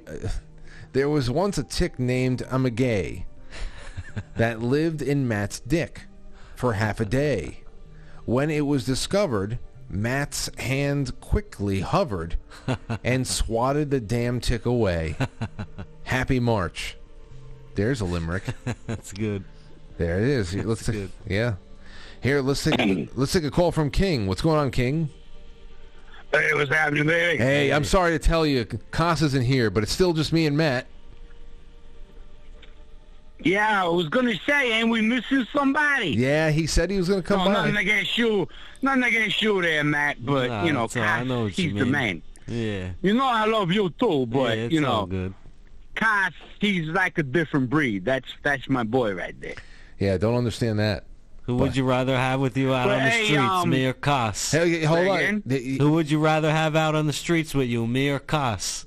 [0.92, 3.24] There was once a tick named Amagay
[4.36, 6.02] that lived in Matt's dick
[6.54, 7.64] for half a day.
[8.24, 9.58] When it was discovered,
[9.88, 12.36] Matt's hand quickly hovered
[13.04, 15.16] and swatted the damn tick away.
[16.04, 16.97] Happy March.
[17.78, 18.42] There's a limerick.
[18.88, 19.44] That's good.
[19.98, 20.50] There it is.
[20.52, 21.55] Here, Let's That's take, yeah.
[22.20, 24.26] Here, let's take let's take a call from King.
[24.26, 25.09] What's going on, King?
[26.32, 27.38] Hey, what's happening, baby?
[27.38, 30.56] Hey, I'm sorry to tell you, Koss isn't here, but it's still just me and
[30.56, 30.88] Matt.
[33.44, 36.09] Yeah, I was gonna say, ain't we missing somebody?
[36.09, 37.52] Yeah, he said he was going to come no, by.
[37.52, 38.48] nothing against you,
[38.82, 40.26] nothing against you there, Matt.
[40.26, 41.20] But Nah, you know, it's all right.
[41.20, 41.92] I know what he's you the mean.
[41.92, 42.22] man.
[42.48, 42.90] Yeah.
[43.02, 45.32] You know, I love you too, but yeah, it's you all know,
[46.00, 46.32] good.
[46.60, 48.04] He's like a different breed.
[48.04, 49.54] That's that's my boy right there.
[49.98, 51.04] Yeah, don't understand that.
[51.42, 53.86] Who would you rather have with you out But on the hey, streets, um, me
[53.86, 54.52] or Koss?
[54.52, 55.16] Hey, hold Say on.
[55.16, 55.42] again?
[55.46, 58.84] The- Who would you rather have out on the streets with you, me or Koss?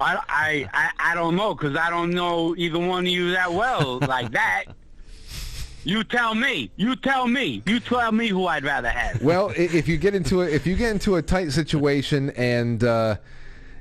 [0.00, 3.52] I I I, I don't know because I don't know either one of you that
[3.52, 4.64] well like that.
[5.84, 6.70] You tell me.
[6.76, 7.62] You tell me.
[7.64, 9.22] You tell me who I'd rather have.
[9.22, 12.82] well, i- if you get into a if you get into a tight situation and
[12.82, 13.16] uh,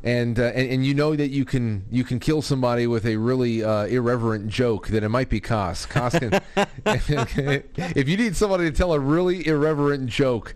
[0.05, 3.17] and, uh, and and you know that you can you can kill somebody with a
[3.17, 5.85] really uh, irreverent joke, that it might be Koss.
[5.87, 7.63] Koss can.
[7.95, 10.53] if you need somebody to tell a really irreverent joke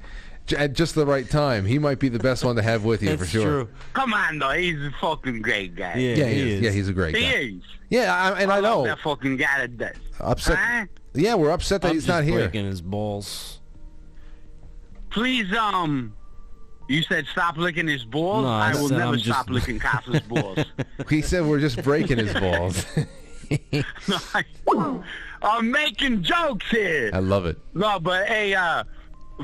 [0.57, 3.17] at just the right time, he might be the best one to have with you
[3.17, 3.43] for sure.
[3.43, 3.69] true.
[3.93, 4.51] Come on, though.
[4.51, 5.95] He's a fucking great guy.
[5.95, 6.53] Yeah, Yeah, he he is.
[6.55, 6.61] is.
[6.61, 7.29] Yeah, he's a great He guy.
[7.37, 7.61] is.
[7.89, 8.83] Yeah, I, and I love know.
[8.85, 9.97] that fucking guy to death.
[10.19, 10.57] Upset.
[10.57, 10.85] Huh?
[11.13, 12.39] Yeah, we're upset that I'm he's just not here.
[12.39, 13.59] breaking his balls.
[15.11, 16.13] Please, um,
[16.89, 18.43] you said stop licking his balls.
[18.43, 20.59] No, I I will never just- stop licking Koss's balls.
[21.09, 22.85] He said we're just breaking his balls.
[25.41, 27.11] I'm making jokes here.
[27.13, 27.57] I love it.
[27.73, 28.83] No, but hey, uh,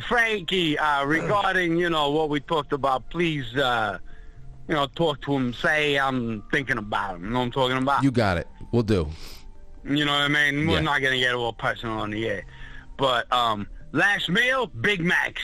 [0.07, 3.97] Frankie, uh, regarding you know what we talked about, please, uh,
[4.67, 5.53] you know, talk to him.
[5.53, 7.25] Say I'm thinking about him.
[7.25, 8.03] You know what I'm talking about?
[8.03, 8.47] You got it.
[8.71, 9.07] We'll do.
[9.85, 10.67] You know what I mean?
[10.67, 10.81] We're Yeah.
[10.81, 12.45] not gonna get all personal on the air,
[12.97, 15.41] but um, last meal, Big Macs.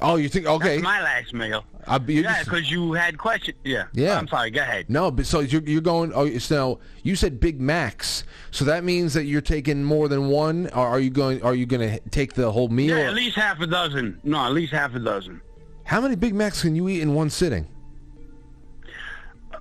[0.00, 0.76] Oh, you think okay?
[0.76, 1.64] That's my last meal.
[1.86, 3.58] I'll be, yeah, because you had questions.
[3.64, 3.84] Yeah.
[3.92, 4.18] Yeah.
[4.18, 4.50] I'm sorry.
[4.50, 4.88] Go ahead.
[4.88, 6.12] No, but so you're, you're going.
[6.14, 8.24] Oh, so you said Big Macs.
[8.50, 10.68] So that means that you're taking more than one.
[10.74, 11.42] Or are you going?
[11.42, 12.96] Are you going to take the whole meal?
[12.96, 14.18] Yeah, at least half a dozen.
[14.24, 15.40] No, at least half a dozen.
[15.84, 17.68] How many Big Macs can you eat in one sitting?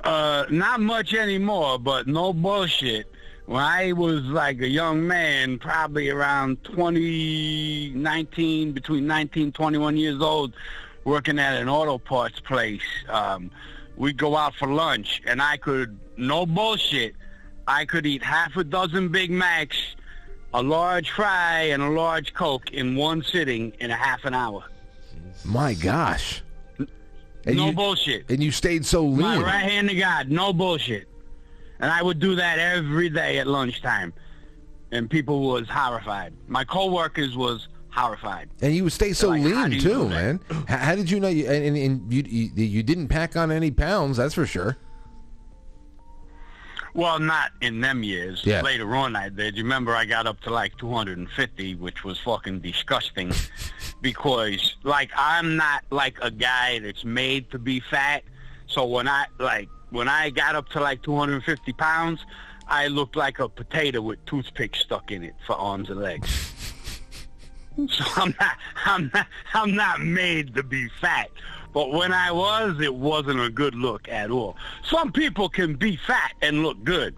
[0.03, 3.12] Uh, not much anymore, but no bullshit.
[3.45, 10.22] When I was like a young man, probably around 20, 19, between 19 21 years
[10.22, 10.53] old,
[11.03, 13.52] working at an auto parts place, um,
[13.98, 17.15] we'd go out for lunch, and I could, no bullshit,
[17.68, 19.95] I could eat half a dozen Big Macs,
[20.53, 24.64] a large fry, and a large Coke in one sitting in a half an hour.
[25.44, 26.41] My gosh.
[27.45, 28.30] And no you, bullshit.
[28.30, 29.18] And you stayed so lean.
[29.18, 31.10] My right hand to God, no bullshit.
[31.80, 34.14] And I would do that every day at lunchtime.
[34.91, 36.34] And people was horrified.
[36.48, 38.50] My coworkers was horrified.
[38.62, 40.40] And you would stay so Like, lean too, man.
[40.68, 41.28] How, did you know?
[41.28, 44.78] You, and, and, and you, you you didn't pack on any pounds, that's for sure.
[46.95, 48.44] Well, not in them years.
[48.45, 48.62] Yeah.
[48.62, 49.58] Later on, I did.
[49.58, 53.32] You remember I got up to like 250, which was fucking disgusting,
[54.02, 58.24] because like I'm not like a guy that's made to be fat.
[58.68, 62.26] So when I like when I got up to like 250 pounds,
[62.68, 66.52] I looked like a potato with toothpicks stuck in it for arms and legs.
[67.90, 71.30] so I'm not I'm not I'm not made to be fat.
[71.74, 74.56] But when I was, it wasn't a good look at all.
[74.84, 77.15] Some people can be fat and look good.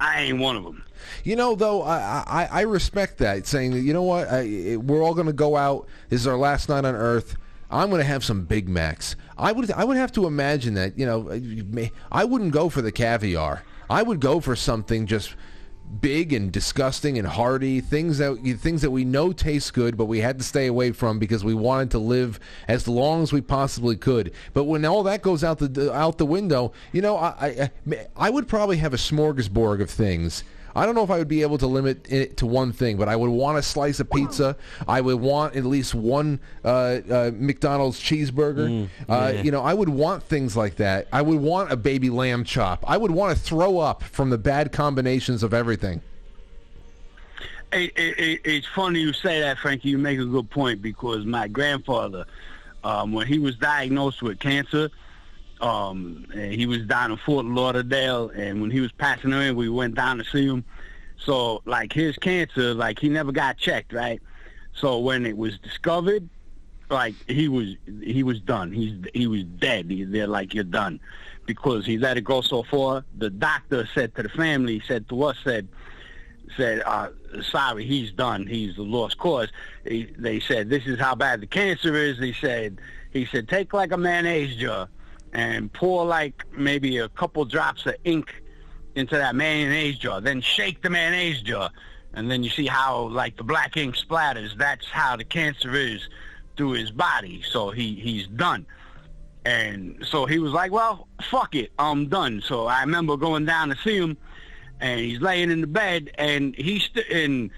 [0.00, 0.82] I ain't one of them.
[1.24, 3.46] You know, though, I I, I respect that.
[3.46, 5.88] Saying that, you know what, I, we're all going to go out.
[6.10, 7.36] This is our last night on Earth.
[7.70, 9.16] I'm going to have some Big Macs.
[9.36, 10.98] I would I would have to imagine that.
[10.98, 13.62] You know, I wouldn't go for the caviar.
[13.90, 15.34] I would go for something just
[16.00, 20.20] big and disgusting and hearty things that things that we know taste good but we
[20.20, 22.38] had to stay away from because we wanted to live
[22.68, 26.26] as long as we possibly could but when all that goes out the out the
[26.26, 30.94] window you know I I, I would probably have a smorgasbord of things I don't
[30.94, 33.30] know if I would be able to limit it to one thing, but I would
[33.30, 34.56] want a slice of pizza.
[34.86, 38.88] I would want at least one uh, uh, McDonald's cheeseburger.
[39.08, 39.42] uh, yeah.
[39.42, 41.08] you know, I would want things like that.
[41.12, 42.84] I would want a baby lamb chop.
[42.86, 46.00] I would want to throw up from the bad combinations of everything.
[47.72, 49.90] It, it, it, it's funny you say that, Frankie.
[49.90, 52.24] You make a good point because my grandfather,
[52.82, 54.90] um, when he was diagnosed with cancer,
[55.60, 59.94] um, he was down in Fort Lauderdale, and when he was passing away, we went
[59.94, 60.64] down to see him.
[61.18, 64.20] So, like his cancer, like he never got checked, right?
[64.74, 66.28] So when it was discovered,
[66.90, 68.72] like he was he was done.
[68.72, 69.90] He's he was dead.
[69.90, 71.00] He, they're like you're done
[71.44, 73.04] because he let it go so far.
[73.16, 75.68] The doctor said to the family, said to us, said
[76.56, 77.10] said, uh,
[77.42, 78.46] sorry, he's done.
[78.46, 79.48] He's a lost cause.
[79.84, 82.18] He, they said, this is how bad the cancer is.
[82.18, 82.78] He said,
[83.12, 84.88] he said, take like a mayonnaise jar
[85.32, 88.42] and pour like maybe a couple drops of ink
[88.94, 90.20] into that mayonnaise jar.
[90.20, 91.70] Then shake the mayonnaise jar.
[92.14, 94.56] And then you see how like the black ink splatters.
[94.56, 96.08] That's how the cancer is
[96.56, 97.42] through his body.
[97.42, 98.66] So he, he's done.
[99.44, 101.70] And so he was like, well, fuck it.
[101.78, 102.42] I'm done.
[102.44, 104.16] So I remember going down to see him
[104.80, 107.50] and he's laying in the bed, and he's st- and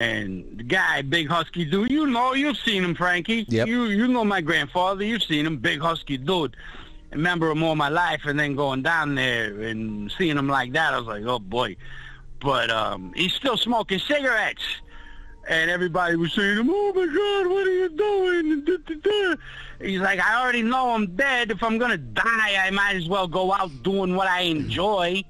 [0.00, 1.90] and the guy, big husky dude.
[1.90, 3.44] You know, you've seen him, Frankie.
[3.48, 3.68] Yep.
[3.68, 5.04] You you know my grandfather.
[5.04, 6.56] You've seen him, big husky dude.
[7.12, 10.72] I remember him all my life, and then going down there and seeing him like
[10.72, 11.76] that, I was like, oh boy.
[12.40, 14.64] But um, he's still smoking cigarettes.
[15.48, 19.38] And everybody was saying, to him, "Oh my God, what are you doing?"
[19.80, 21.50] He's like, "I already know I'm dead.
[21.50, 25.24] If I'm gonna die, I might as well go out doing what I enjoy."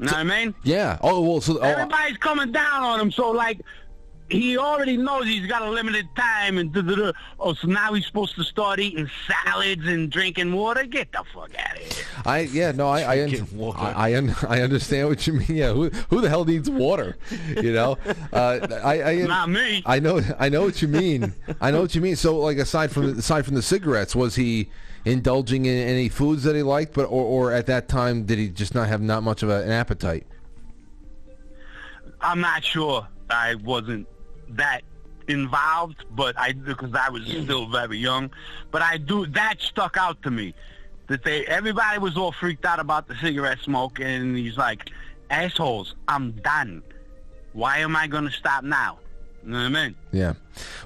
[0.00, 0.54] Know what I mean?
[0.62, 0.98] Yeah.
[1.02, 1.40] Oh well.
[1.42, 3.60] So oh, Everybody's coming down on him, so like
[4.30, 7.12] he already knows he's got a limited time, and da, da, da.
[7.40, 10.84] oh, so now he's supposed to start eating salads and drinking water.
[10.84, 12.04] Get the fuck out of here!
[12.24, 15.48] I yeah no I I, un- I I, un- I understand what you mean.
[15.48, 15.72] Yeah.
[15.74, 17.16] Who who the hell needs water?
[17.60, 17.98] You know.
[18.32, 19.82] Uh, I I Not me.
[19.84, 21.34] I know I know what you mean.
[21.60, 22.14] I know what you mean.
[22.14, 24.70] So like aside from the, aside from the cigarettes, was he
[25.04, 28.48] indulging in any foods that he liked, but or, or at that time did he
[28.48, 30.26] just not have not much of a, an appetite?
[32.20, 33.06] I'm not sure.
[33.30, 34.06] I wasn't
[34.50, 34.82] that
[35.28, 38.30] involved, but I because I was still very young.
[38.70, 40.54] But I do that stuck out to me
[41.06, 44.90] that they everybody was all freaked out about the cigarette smoke, and he's like,
[45.30, 46.82] assholes, I'm done.
[47.52, 48.98] Why am I going to stop now?
[49.44, 49.94] You know what I mean?
[50.12, 50.34] Yeah.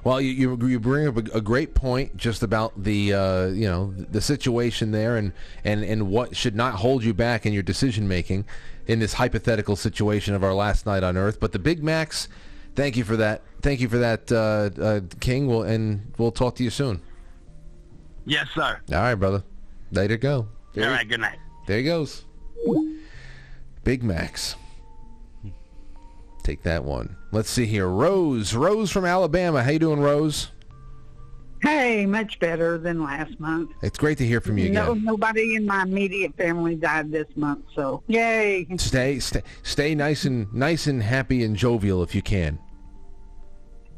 [0.05, 3.67] Well, you you, you bring up a, a great point just about the uh, you
[3.69, 5.33] know the situation there and,
[5.65, 8.45] and, and what should not hold you back in your decision making
[8.87, 11.41] in this hypothetical situation of our last night on Earth.
[11.41, 12.29] But the Big Macs,
[12.77, 13.43] thank you for that.
[13.63, 15.47] Thank you for that, uh, uh, King.
[15.47, 17.01] We'll, and we'll talk to you soon.
[18.27, 18.79] Yes, sir.
[18.93, 19.43] All right, brother.
[19.91, 20.49] There you go.
[20.75, 21.39] There, All you- Good night.
[21.67, 22.25] there he goes.
[23.85, 24.57] Big Macs.
[26.45, 27.17] Take that one.
[27.33, 27.89] Let's see here.
[27.89, 28.55] Rose.
[28.55, 29.63] Rose from Alabama.
[29.63, 30.51] How you doing, Rose?
[31.63, 33.71] Hey, much better than last month.
[33.83, 34.75] It's great to hear from you again.
[34.75, 38.67] No, nobody in my immediate family died this month, so yay!
[38.77, 42.59] Stay, stay, stay nice and nice and happy and jovial if you can.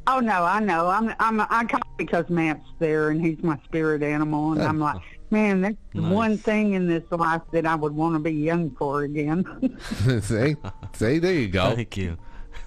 [0.06, 0.86] Oh no, I know.
[0.86, 5.01] I'm I'm I come because Matt's there and he's my spirit animal, and I'm like,
[5.31, 6.12] man, that's the Nice.
[6.12, 9.44] one thing in this life that I would want to be young for again.
[10.23, 10.55] see,
[10.93, 11.74] see, there you go.
[11.74, 12.16] Thank you.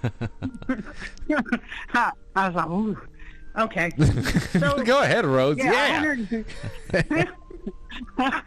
[1.94, 2.12] I,
[2.48, 2.98] was like, Ooh,
[3.58, 3.90] okay.
[4.58, 5.58] So, go ahead, Rose.
[5.58, 5.72] Yeah.
[5.72, 6.44] I, wondered,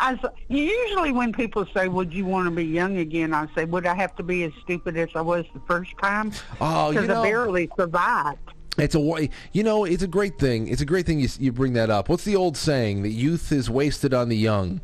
[0.00, 3.64] I s- usually when people say, "Would you want to be young again?" I say,
[3.64, 7.02] "Would I have to be as stupid as I was the first time?" Oh, you
[7.06, 8.38] know- I barely survived.
[8.76, 10.68] It's a you know it's a great thing.
[10.68, 12.08] It's a great thing you you bring that up.
[12.08, 14.80] What's the old saying that youth is wasted on the young?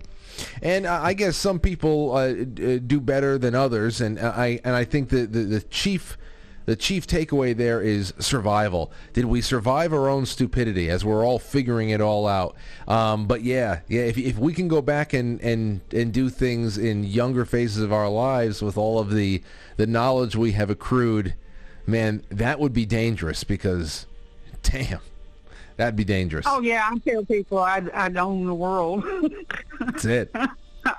[0.63, 4.75] And uh, I guess some people uh, uh, do better than others, and I and
[4.75, 6.17] I think the, the the chief
[6.67, 8.91] the chief takeaway there is survival.
[9.13, 12.57] Did we survive our own stupidity as we're all figuring it all out?
[12.89, 14.03] Um, but yeah, yeah.
[14.03, 17.93] If, if we can go back and, and, and do things in younger phases of
[17.93, 19.43] our lives with all of the
[19.77, 21.35] the knowledge we have accrued,
[21.87, 24.07] man, that would be dangerous because,
[24.63, 25.01] damn,
[25.77, 26.47] that'd be dangerous.
[26.49, 29.05] Oh yeah, I tell people I'd, I'd own the world,
[29.85, 30.31] That's it.
[30.35, 30.49] or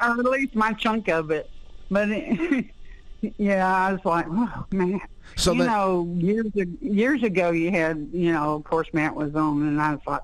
[0.02, 1.50] at least my chunk of it.
[1.92, 2.10] But
[3.38, 5.02] yeah, I was like, oh man.
[5.36, 6.52] So you that- know, years
[6.82, 10.22] years ago, you had, you know, of course, Matt was on, and I was like,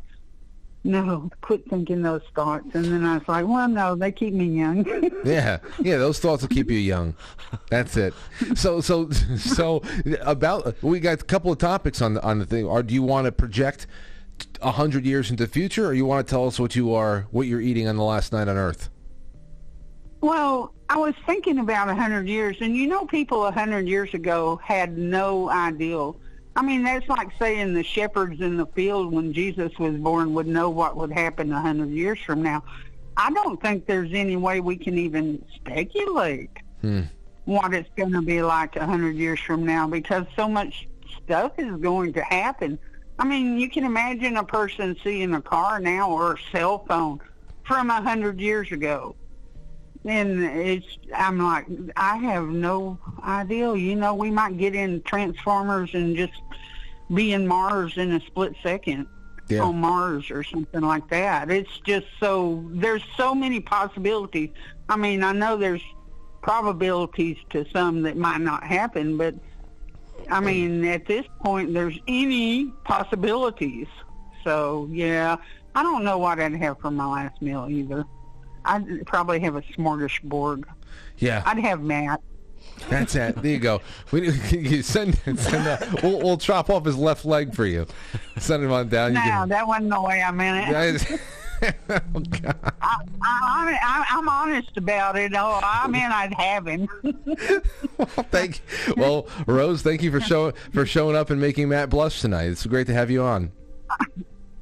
[0.84, 2.66] no, quit thinking those thoughts.
[2.74, 4.84] And then I was like, well, no, they keep me young.
[5.24, 7.14] Yeah, yeah, those thoughts will keep you young.
[7.70, 8.16] That's it.
[8.56, 9.84] So, so, so
[10.22, 12.66] about we got a couple of topics on the on the thing.
[12.66, 13.86] Or do you want to project
[14.62, 17.48] hundred years into the future, or you want to tell us what you are, what
[17.48, 18.90] you're eating on the last night on Earth?
[20.22, 24.14] Well, I was thinking about a hundred years, and you know, people a hundred years
[24.14, 26.12] ago had no idea.
[26.56, 30.48] I mean, that's like saying the shepherds in the field when Jesus was born would
[30.48, 32.64] know what would happen a hundred years from now.
[33.18, 36.50] I don't think there's any way we can even speculate
[36.82, 37.02] Hmm.
[37.46, 40.88] what it's going to be like a hundred years from now because so much
[41.24, 42.80] stuff is going to happen.
[43.22, 47.22] I mean, you can imagine a person seeing a car now or a cell phone
[47.62, 49.16] from a hundred years ago.
[50.04, 53.76] And it's, I'm like, I have no idea.
[53.76, 56.34] You know, we might get in Transformers and just
[57.14, 59.06] be in Mars in a split second
[59.50, 59.66] Yeah.
[59.66, 61.52] on Mars or something like that.
[61.52, 64.50] It's just so, there's so many possibilities.
[64.90, 65.84] I mean, I know there's
[66.42, 69.36] probabilities to some that might not happen, but
[70.30, 73.88] I mean, at this point, there's any possibilities.
[74.44, 75.38] So, yeah,
[75.76, 78.06] I don't know what I'd have for my last meal either.
[78.66, 80.64] I'd probably have a smorgasbord.
[81.18, 82.22] Yeah, I'd have Matt.
[82.90, 83.36] that's it.
[83.42, 83.82] There you go.
[84.12, 86.04] We you send send that.
[86.04, 87.88] We'll, we'll chop off his left leg for you.
[88.38, 89.14] Send him on down.
[89.14, 91.20] You No, that wasn't the way I meant it.
[91.90, 92.74] Oh God.
[92.82, 95.34] I, I, I'm honest about it.
[95.36, 96.88] Oh, I meant I'd have him.
[98.32, 98.94] Thank You.
[98.98, 99.82] well, Rose.
[99.82, 102.46] Thank you for showing for showing up and making Matt blush tonight.
[102.46, 103.52] It's great to have you on.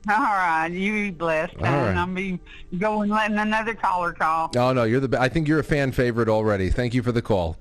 [0.10, 1.56] All right, you be blessed.
[1.58, 1.98] All and.
[1.98, 2.40] I'm be
[2.78, 4.52] going letting another caller call.
[4.56, 5.20] Oh no, you're the.
[5.20, 6.70] I think you're a fan favorite already.
[6.70, 7.58] Thank you for the call.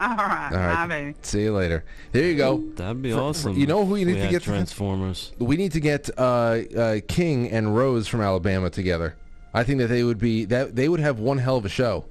[0.10, 0.74] All right, All right.
[0.74, 1.14] bye, baby.
[1.22, 1.84] See you later.
[2.12, 2.58] There you go.
[2.74, 3.56] That'd be For- for- awesome.
[3.56, 4.42] you know who you need we to had get?
[4.42, 5.32] Transformers.
[5.38, 9.16] We need to get uh, uh, King and Rose from Alabama together.
[9.52, 12.06] I think that they would be that they would have one hell of a show.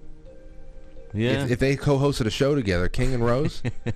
[1.14, 1.46] Yeah.
[1.46, 3.64] If, if they co-hosted a show together, King and Rose.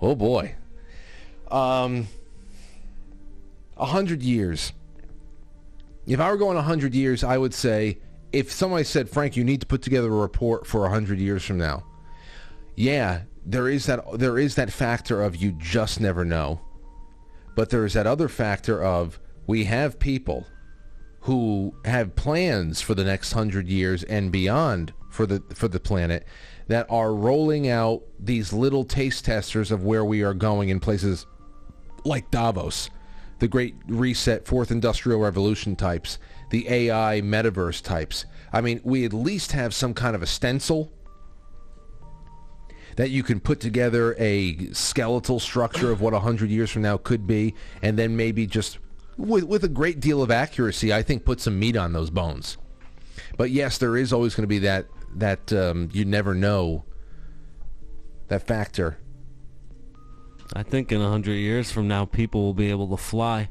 [0.00, 0.54] oh boy.
[1.50, 2.06] Um.
[3.78, 4.72] A hundred years.
[6.06, 7.98] If I were going a hundred years, I would say
[8.36, 11.42] if somebody said, Frank, you need to put together a report for a hundred years
[11.42, 11.84] from now.
[12.74, 16.60] Yeah, there is that there is that factor of you just never know.
[17.54, 20.46] But there is that other factor of we have people
[21.20, 26.26] who have plans for the next hundred years and beyond for the for the planet
[26.68, 31.24] that are rolling out these little taste testers of where we are going in places
[32.04, 32.90] like Davos,
[33.38, 36.18] the Great Reset, Fourth Industrial Revolution types,
[36.50, 38.24] the AI metaverse types.
[38.52, 40.92] I mean, we at least have some kind of a stencil
[42.96, 46.96] that you can put together a skeletal structure of what a hundred years from now
[46.96, 48.78] could be, and then maybe just
[49.16, 52.56] with with a great deal of accuracy, I think put some meat on those bones.
[53.36, 54.86] But yes, there is always going to be that
[55.16, 56.84] that um, you never know
[58.28, 58.98] that factor.
[60.54, 63.48] I think in a hundred years from now, people will be able to fly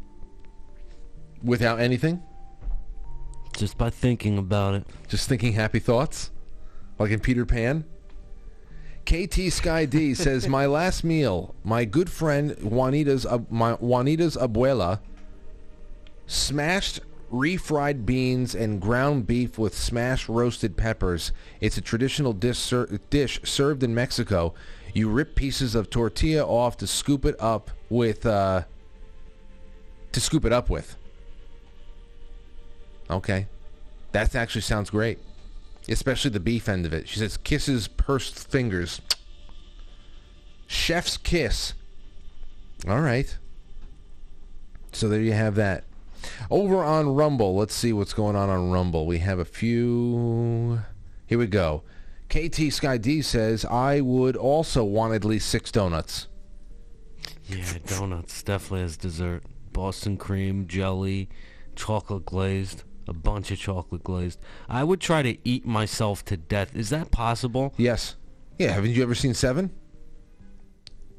[1.44, 2.24] without anything,
[3.56, 4.86] just by thinking about it.
[5.08, 6.32] Just thinking happy thoughts,
[7.00, 7.86] like in Peter Pan.
[9.06, 15.00] KT Sky D says, "My last meal, my good friend Juanita's uh, my Juanita's abuela
[16.28, 17.02] smashed
[17.32, 21.32] refried beans and ground beef with smashed roasted peppers.
[21.60, 24.54] It's a traditional dish, ser- dish served in Mexico.
[24.94, 28.64] You rip pieces of tortilla off to scoop it up with uh,
[30.12, 30.96] to scoop it up with.
[33.10, 33.48] Okay,
[34.12, 35.20] that actually sounds great,
[35.88, 37.08] especially the beef end of it.
[37.08, 39.02] She says, "Kisses, pursed fingers."
[40.68, 41.74] Chef's kiss.
[42.88, 43.38] All right.
[44.92, 45.84] So there you have that.
[46.50, 49.06] Over on Rumble, let's see what's going on on Rumble.
[49.06, 50.80] We have a few.
[51.28, 51.84] Here we go.
[52.30, 56.28] KT Sky D says, I would also want at least six donuts.
[57.48, 59.44] Yeah, donuts definitely as dessert.
[59.72, 61.30] Boston cream, jelly,
[61.76, 64.40] chocolate glazed, a bunch of chocolate glazed.
[64.70, 66.76] I would try to eat myself to death.
[66.76, 67.74] Is that possible?
[67.78, 68.16] Yes.
[68.58, 69.72] Yeah, haven't you ever seen Seven?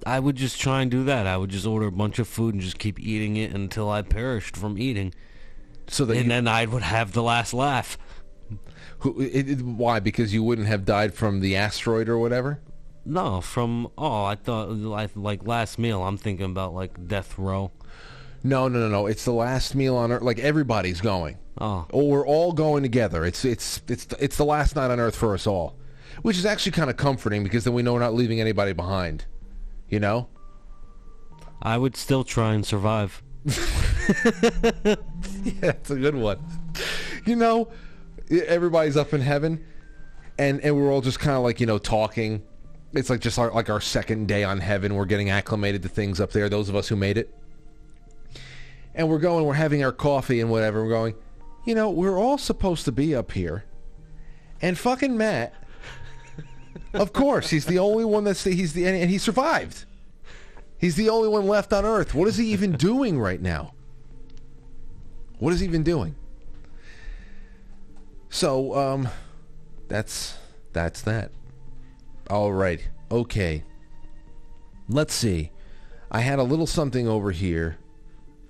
[0.05, 1.27] I would just try and do that.
[1.27, 4.03] I would just order a bunch of food and just keep eating it until I
[4.03, 5.13] perished from eating.
[5.89, 7.99] So that and you- then I would have the last laugh.
[9.01, 10.01] Who, it, it- why?
[10.01, 12.61] Because you wouldn't have died from the asteroid or whatever?
[13.05, 16.03] No, from oh, I thought like like last meal.
[16.03, 17.71] I'm thinking about like death row.
[18.47, 19.07] No, no, no, no.
[19.07, 20.23] It's the last meal on Earth.
[20.23, 21.37] Like everybody's going.
[21.59, 21.85] Oh.
[21.91, 23.25] Or we're all going together.
[23.25, 25.77] It's it's it's it's the last night on Earth for us all,
[26.23, 29.25] which is actually kind of comforting because then we know we're not leaving anybody behind.
[29.89, 30.29] You know.
[31.61, 33.21] I would still try and survive.
[33.47, 34.95] yeah,
[35.61, 36.39] that's a good one.
[37.25, 37.73] You know,
[38.31, 39.65] everybody's up in heaven,
[40.39, 42.45] and and we're all just kind of like you know talking.
[42.93, 44.95] It's like just our, like our second day on heaven.
[44.95, 46.49] We're getting acclimated to things up there.
[46.49, 47.35] Those of us who made it,
[48.97, 49.45] and we're going.
[49.45, 50.83] We're having our coffee and whatever.
[50.83, 51.15] We're going.
[51.65, 53.65] You know, we're all supposed to be up here,
[54.61, 55.55] and fucking Matt.
[56.93, 59.85] Of course, he's the only one that's he's the and he survived.
[60.79, 62.15] He's the only one left on Earth.
[62.15, 63.75] What is he even doing right now?
[65.39, 66.17] What is he even doing?
[68.31, 69.09] So, um,
[69.89, 70.37] that's
[70.73, 71.31] that's that.
[72.29, 72.87] All right.
[73.11, 73.63] Okay.
[74.89, 75.51] Let's see.
[76.11, 77.79] I had a little something over here.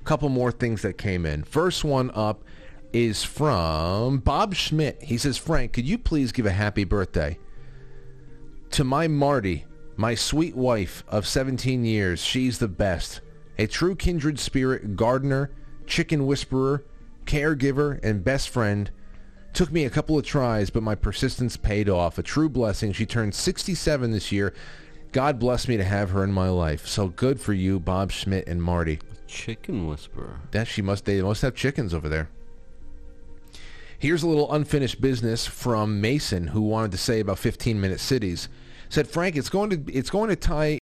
[0.06, 1.42] Couple more things that came in.
[1.42, 2.44] First one up
[2.92, 5.02] is from Bob Schmidt.
[5.02, 7.38] He says, "Frank, could you please give a happy birthday
[8.70, 9.64] to my Marty,
[9.96, 12.20] my sweet wife of 17 years.
[12.20, 13.20] She's the best.
[13.58, 15.50] A true kindred spirit, gardener,
[15.86, 16.84] chicken whisperer,
[17.24, 18.90] caregiver, and best friend.
[19.54, 22.18] Took me a couple of tries, but my persistence paid off.
[22.18, 22.92] A true blessing.
[22.92, 24.52] She turned 67 this year.
[25.12, 26.86] God bless me to have her in my life.
[26.86, 29.00] So good for you, Bob Schmidt and Marty.
[29.26, 30.40] Chicken whisperer.
[30.50, 31.04] That she must.
[31.04, 32.28] They must have chickens over there.
[33.98, 38.48] Here's a little unfinished business from Mason, who wanted to say about 15 minute cities.
[38.88, 40.78] Said Frank, it's going to it's going to tie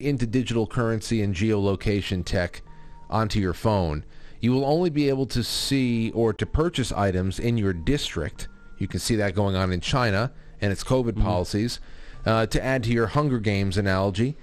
[0.00, 2.62] into digital currency and geolocation tech
[3.10, 4.04] onto your phone.
[4.40, 8.48] You will only be able to see or to purchase items in your district.
[8.78, 11.80] You can see that going on in China and its COVID policies.
[12.24, 14.36] Uh, to add to your Hunger Games analogy,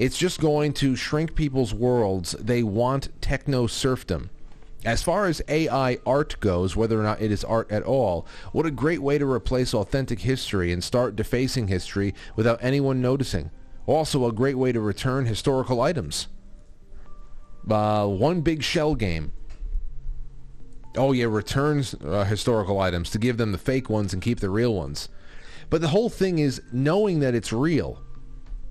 [0.00, 2.32] it's just going to shrink people's worlds.
[2.32, 4.30] They want techno serfdom.
[4.82, 8.64] As far as AI art goes, whether or not it is art at all, what
[8.64, 13.50] a great way to replace authentic history and start defacing history without anyone noticing.
[13.86, 16.28] Also, a great way to return historical items.
[17.70, 19.32] Uh, one big shell game.
[20.96, 24.48] Oh yeah, returns uh, historical items to give them the fake ones and keep the
[24.48, 25.10] real ones.
[25.68, 28.02] But the whole thing is knowing that it's real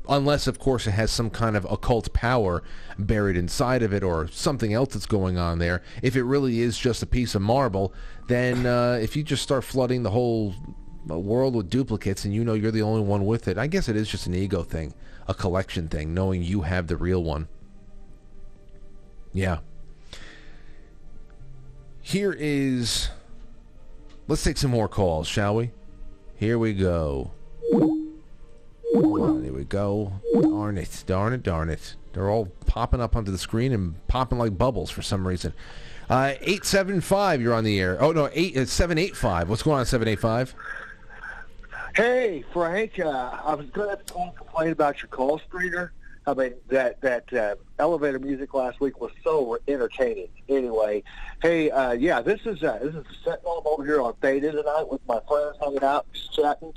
[0.10, 2.64] unless of course it has some kind of occult power
[2.98, 5.82] buried inside of it or something else that's going on there.
[6.02, 7.94] If it really is just a piece of marble
[8.28, 10.54] then uh, if you just start flooding the whole
[11.10, 13.90] uh, world with duplicates and you know you're the only one with it i guess
[13.90, 14.94] it is just an ego thing
[15.30, 17.48] a collection thing knowing you have the real one.
[19.32, 19.60] Yeah.
[22.02, 23.10] Here is
[24.28, 25.72] let's take some more calls shall we?
[26.36, 27.32] Here we go
[28.96, 30.14] On, we go.
[30.42, 31.96] Darn it, darn it, darn it.
[32.14, 35.54] They're all popping up onto the screen and popping like bubbles for some reason.
[36.10, 38.02] Uh, 875, you're on the air.
[38.02, 39.50] Oh, no, eight, it's 785.
[39.50, 40.56] What's going on, 785?
[41.96, 43.00] Hey, Frank.
[43.00, 45.92] Uh, I was going to complain about your call screener.
[46.26, 50.28] I mean, that that uh, elevator music last week was so entertaining.
[50.48, 51.04] Anyway,
[51.42, 53.64] hey, uh, yeah, this is uh, this is Sentinel.
[53.66, 56.06] I'm over here on Theta tonight with my friends, hanging out,
[56.36, 56.74] chatting.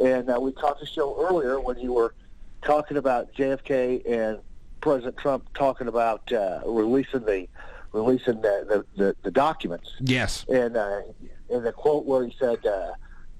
[0.00, 2.14] And uh, we talked the show earlier when you were
[2.62, 4.38] talking about JFK and
[4.80, 7.48] President Trump talking about uh, releasing the
[7.92, 9.94] releasing the, the, the, the documents.
[10.00, 10.46] Yes.
[10.48, 11.02] And uh,
[11.50, 12.92] in the quote where he said, uh,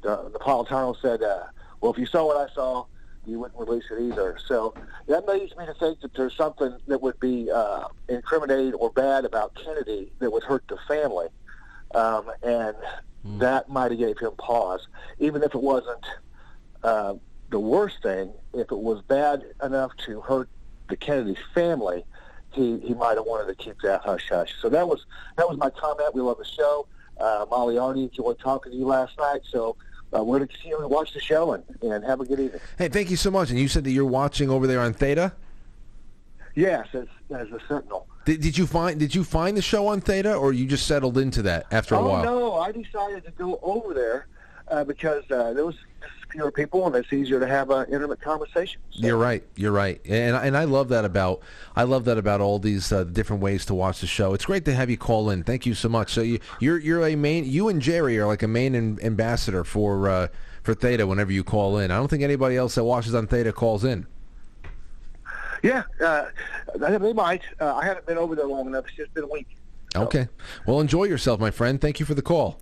[0.03, 1.45] the, Napolitano said, uh,
[1.81, 2.85] well, if you saw what I saw,
[3.25, 4.37] you wouldn't release it either.
[4.47, 4.75] So
[5.07, 9.25] that leads me to think that there's something that would be uh, incriminating or bad
[9.25, 11.29] about Kennedy that would hurt the family.
[11.95, 12.77] Um, and
[13.25, 14.87] that might have gave him pause,
[15.19, 16.05] even if it wasn't
[16.83, 17.15] uh,
[17.51, 18.33] the worst thing.
[18.55, 20.49] If it was bad enough to hurt
[20.89, 22.05] the Kennedy family,
[22.53, 24.55] he, he might have wanted to keep that hush hush.
[24.61, 25.07] So that was
[25.37, 26.15] that was my comment.
[26.15, 26.87] We love the show.
[27.19, 29.41] Uh, Molly Arnie enjoyed talking to you last night.
[29.51, 29.77] So
[30.15, 32.61] uh, we're going to continue to watch the show and, and have a good evening.
[32.77, 33.51] Hey, thank you so much.
[33.51, 35.33] And you said that you're watching over there on Theta?
[36.55, 38.07] Yes, as as a sentinel.
[38.27, 41.17] Did, did you find Did you find the show on Theta, or you just settled
[41.17, 42.25] into that after a oh while?
[42.25, 44.27] no, I decided to go over there
[44.69, 45.77] uh, because uh, there was
[46.33, 48.81] fewer people and it's easier to have an intimate conversation.
[48.93, 49.45] You're right.
[49.55, 51.43] You're right, and and I love that about
[51.77, 54.35] I love that about all these uh, different ways to watch the show.
[54.35, 55.45] It's great to have you call in.
[55.45, 56.13] Thank you so much.
[56.13, 59.63] So you you're you're a main you and Jerry are like a main am- ambassador
[59.65, 60.29] for uh,
[60.63, 61.91] for Theta whenever you call in.
[61.91, 64.07] I don't think anybody else that watches on Theta calls in.
[65.63, 66.27] Yeah, uh,
[66.77, 67.43] they might.
[67.61, 68.87] Uh, I haven't been over there long enough.
[68.87, 69.47] It's just been a week.
[69.95, 70.29] Okay.
[70.67, 71.81] Well, enjoy yourself, my friend.
[71.81, 72.59] Thank you for the call.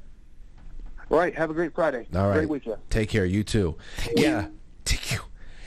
[1.11, 1.35] All right.
[1.35, 2.07] Have a great Friday.
[2.15, 2.35] All right.
[2.35, 2.77] Great weekend.
[2.89, 3.25] Take care.
[3.25, 3.77] You too.
[4.17, 4.47] Yeah.
[4.85, 5.19] Take you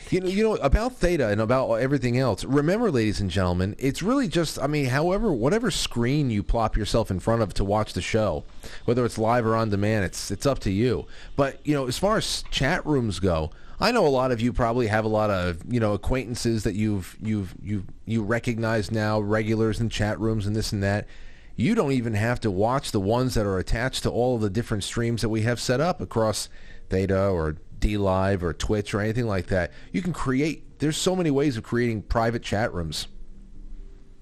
[0.10, 2.44] You know, you know about Theta and about everything else.
[2.44, 4.60] Remember, ladies and gentlemen, it's really just.
[4.60, 8.44] I mean, however, whatever screen you plop yourself in front of to watch the show,
[8.86, 11.08] whether it's live or on demand, it's it's up to you.
[11.36, 13.50] But you know, as far as chat rooms go,
[13.80, 16.76] I know a lot of you probably have a lot of you know acquaintances that
[16.76, 21.08] you've you've you you recognize now, regulars in chat rooms and this and that.
[21.56, 24.50] You don't even have to watch the ones that are attached to all of the
[24.50, 26.50] different streams that we have set up across
[26.90, 29.72] Theta or DLive or Twitch or anything like that.
[29.92, 30.80] You can create.
[30.80, 33.08] There's so many ways of creating private chat rooms.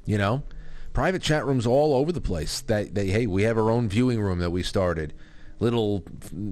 [0.05, 0.43] You know,
[0.93, 2.61] private chat rooms all over the place.
[2.61, 5.13] That they hey, we have our own viewing room that we started.
[5.59, 6.03] Little,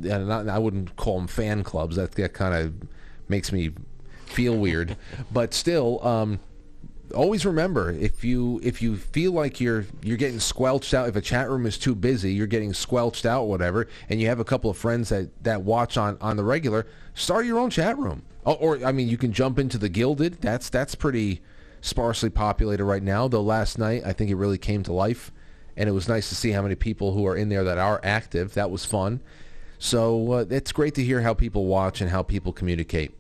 [0.06, 1.96] uh, I wouldn't call them fan clubs.
[1.96, 2.74] That that kind of
[3.28, 3.72] makes me
[4.28, 4.96] feel weird.
[5.32, 6.40] but still, um,
[7.16, 11.22] always remember if you if you feel like you're you're getting squelched out if a
[11.22, 14.70] chat room is too busy you're getting squelched out whatever and you have a couple
[14.70, 18.24] of friends that that watch on on the regular start your own chat room.
[18.46, 20.42] Or, or i mean you can jump into the Guilded.
[20.42, 21.42] That's that's pretty
[21.82, 25.32] sparsely populated right now though last night i think it really came to life
[25.80, 28.02] and it was nice to see how many people who are in there that are
[28.04, 28.54] active.
[28.56, 29.22] That was fun.
[29.78, 33.14] So uh, it's great to hear how people watch and how people communicate.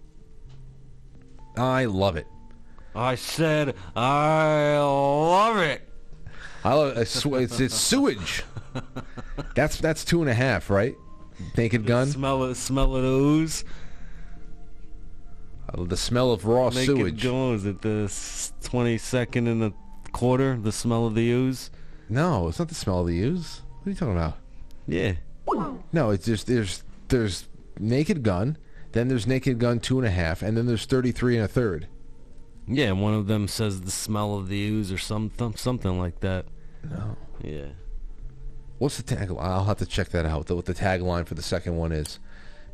[1.55, 2.27] I love it
[2.95, 5.81] I said I love it.
[6.63, 8.43] I love I sw- it's, it's sewage.
[9.55, 10.95] That's that's two and a half, right?
[11.57, 12.07] Naked gun.
[12.07, 12.55] Smell it.
[12.55, 13.63] Smell of the ooze.
[15.73, 17.23] Uh, the smell of raw Naked sewage.
[17.23, 18.11] Gun, is it the
[18.61, 19.73] twenty second and the
[20.11, 20.57] quarter?
[20.57, 21.71] The smell of the ooze.
[22.09, 23.61] No, it's not the smell of the ooze.
[23.77, 24.37] What are you talking about?
[24.87, 25.13] Yeah.
[25.91, 27.47] No, it's just there's there's
[27.79, 28.57] Naked Gun,
[28.91, 31.47] then there's Naked Gun two and a half, and then there's thirty three and a
[31.47, 31.87] third.
[32.69, 36.45] Yeah, one of them says the smell of the ooze or something, something like that.
[36.89, 37.17] No.
[37.43, 37.65] Yeah.
[38.77, 39.31] What's the tag?
[39.37, 40.49] I'll have to check that out.
[40.49, 42.19] What the tagline for the second one is,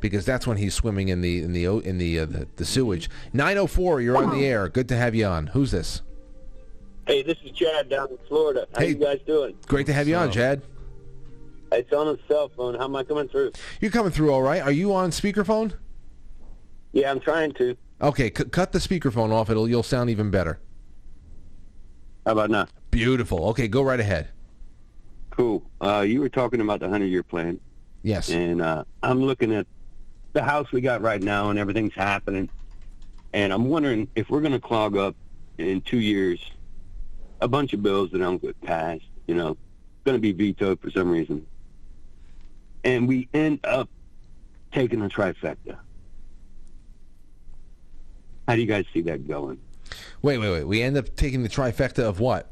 [0.01, 3.09] because that's when he's swimming in the in the in the uh, the, the sewage.
[3.33, 4.67] Nine oh four, you're on the air.
[4.69, 5.47] Good to have you on.
[5.47, 6.01] Who's this?
[7.07, 8.67] Hey, this is Chad down in Florida.
[8.73, 8.89] How Hey.
[8.89, 9.55] you guys doing?
[9.67, 10.61] Great to have you on, Chad.
[11.71, 12.75] It's on a cell phone.
[12.75, 13.53] How am I coming through?
[13.79, 14.61] You're coming through all right.
[14.61, 15.73] Are you on speakerphone?
[16.91, 17.75] Yeah, I'm trying to.
[18.01, 19.49] Okay, c- cut the speakerphone off.
[19.49, 20.59] It'll you'll sound even better.
[22.25, 22.67] How about now?
[22.91, 23.49] Beautiful.
[23.49, 24.29] Okay, go right ahead.
[25.29, 25.63] Cool.
[25.81, 27.59] Uh, you were talking about the hundred-year plan.
[28.03, 28.29] Yes.
[28.29, 29.67] And uh, I'm looking at
[30.33, 32.49] the house we got right now, and everything's happening.
[33.33, 35.15] And I'm wondering if we're going to clog up
[35.57, 36.39] in two years
[37.41, 39.03] a bunch of bills that don't get passed.
[39.27, 39.57] You know,
[40.03, 41.45] going to be vetoed for some reason,
[42.83, 43.89] and we end up
[44.71, 45.77] taking a trifecta.
[48.47, 49.59] How do you guys see that going?
[50.21, 50.63] Wait, wait, wait.
[50.63, 52.49] We end up taking the trifecta of what?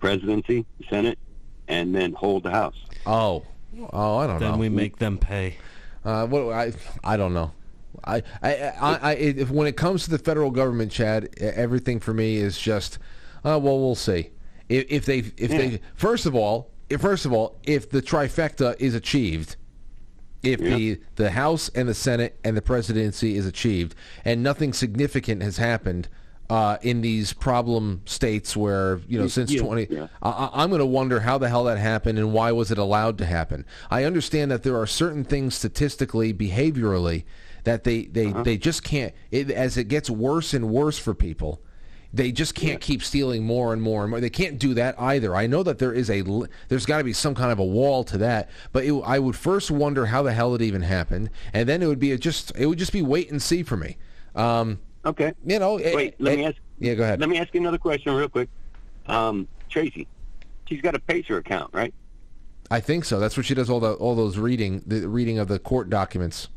[0.00, 1.18] Presidency, Senate,
[1.66, 2.76] and then hold the House.
[3.06, 3.44] Oh,
[3.92, 4.50] oh, I don't know.
[4.50, 5.56] Then we make them pay.
[6.04, 7.52] Uh, what I I don't know.
[8.04, 12.14] I I I, I if, when it comes to the federal government, Chad, everything for
[12.14, 12.98] me is just,
[13.44, 14.30] uh, well, we'll see.
[14.68, 18.76] If, if they if they first of all, if, first of all, if the trifecta
[18.78, 19.56] is achieved,
[20.42, 23.94] if the the House and the Senate and the presidency is achieved,
[24.24, 26.08] and nothing significant has happened.
[26.50, 30.06] Uh, in these problem states where you know since yeah, 20 yeah.
[30.22, 33.18] I, I'm going to wonder how the hell that happened and why was it allowed
[33.18, 33.66] to happen.
[33.90, 37.24] I understand that there are certain things statistically, behaviorally,
[37.64, 38.44] that they they, Uh-huh.
[38.44, 39.12] they just can't.
[39.30, 41.60] It, as it gets worse and worse for people,
[42.12, 44.20] they just can't keep stealing more and more and more.
[44.20, 45.34] They can't do that either.
[45.36, 46.22] I know that there is a
[46.68, 48.48] there's got to be some kind of a wall to that.
[48.72, 51.86] But it, I would first wonder how the hell it even happened, and then it
[51.86, 53.96] would be a just it would just be wait and see for me.
[54.34, 55.32] Um, Okay.
[55.44, 56.56] you know, it- Wait, let me ask.
[56.78, 57.20] Yeah, go ahead.
[57.20, 58.48] Let me ask you another question real quick.
[59.06, 60.06] Um, Tracy,
[60.68, 61.92] she's got a Pacer account, right?
[62.70, 63.18] I think so.
[63.18, 66.48] That's what she does all the all those reading the reading of the court documents.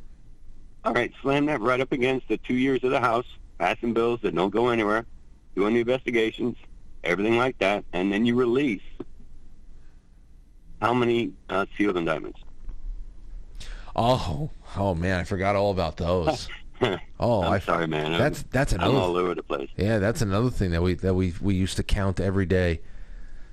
[0.83, 3.25] All right, slam that right up against the two years of the House,
[3.59, 5.05] passing bills that don't go anywhere,
[5.55, 6.55] doing the investigations,
[7.03, 8.81] everything like that, and then you release
[10.81, 12.39] how many uh, sealed indictments?
[13.95, 16.47] Oh, oh man, I forgot all about those.
[17.19, 18.13] Oh, I'm I- sorry, man.
[18.13, 18.97] That's I'm, that's I'm another.
[18.97, 19.69] all over the place.
[19.77, 22.81] Yeah, that's another thing that we that we we used to count every day.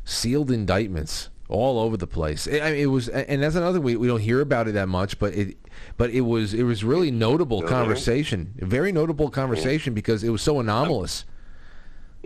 [0.07, 2.49] Sealed indictments all over the place.
[2.49, 4.89] I I mean, it was, and that's another we we don't hear about it that
[4.89, 5.59] much, but it
[5.99, 7.69] but it was it was really notable there?
[7.69, 11.27] conversation, a very notable conversation because it was so anomalous.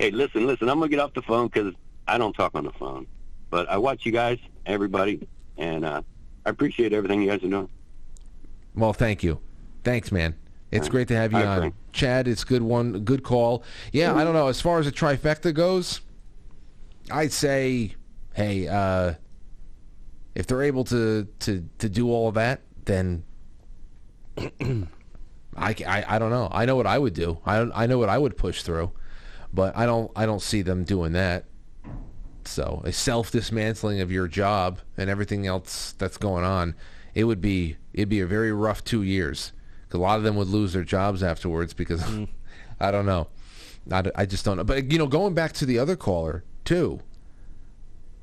[0.02, 0.68] Hey, listen, listen.
[0.68, 1.74] I'm gonna get off the phone because
[2.08, 3.06] I don't talk on the phone,
[3.50, 6.02] but I watch you guys, everybody, and uh,
[6.44, 7.68] I appreciate everything you guys are doing.
[8.74, 9.38] Well, thank you,
[9.84, 10.34] thanks, man.
[10.72, 12.26] It's great to have you on, Chad.
[12.26, 13.62] It's good one, good call.
[13.92, 16.00] Yeah, I don't know as far as the trifecta goes.
[17.08, 17.94] I'd say,
[18.34, 19.14] hey, uh,
[20.34, 23.22] if they're able to to to do all of that, then
[24.36, 24.88] I,
[25.56, 26.48] I I don't know.
[26.50, 27.38] I know what I would do.
[27.46, 28.90] I I know what I would push through,
[29.52, 31.44] but I don't I don't see them doing that.
[32.44, 36.74] So a self dismantling of your job and everything else that's going on,
[37.14, 39.52] it would be it'd be a very rough two years.
[39.92, 42.02] a lot of them would lose their jobs afterwards because
[42.80, 43.28] I don't know.
[43.90, 44.64] I, I just don't know.
[44.64, 47.00] But you know, going back to the other caller too,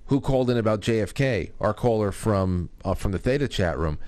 [0.07, 3.99] who called in about JFK, our caller from uh, from the Theta chat room.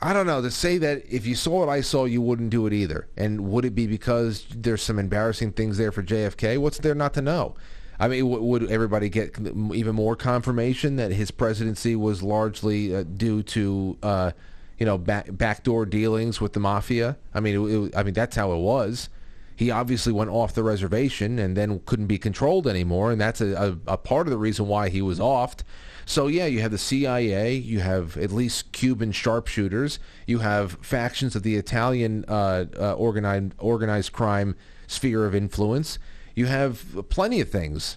[0.00, 2.66] I don't know to say that if you saw what I saw, you wouldn't do
[2.66, 3.08] it either.
[3.16, 6.58] And would it be because there's some embarrassing things there for JFK?
[6.58, 7.54] What's there not to know?
[7.98, 13.04] I mean, w- would everybody get even more confirmation that his presidency was largely uh,
[13.04, 14.32] due to, uh,
[14.78, 17.16] you know, back, backdoor dealings with the mafia?
[17.32, 19.08] I mean, it, it, I mean that's how it was.
[19.56, 23.78] He obviously went off the reservation and then couldn't be controlled anymore, and that's a,
[23.86, 25.60] a, a part of the reason why he was offed.
[26.04, 31.34] So yeah, you have the CIA, you have at least Cuban sharpshooters, you have factions
[31.34, 34.54] of the Italian uh, uh, organized organized crime
[34.86, 35.98] sphere of influence.
[36.34, 37.96] You have plenty of things.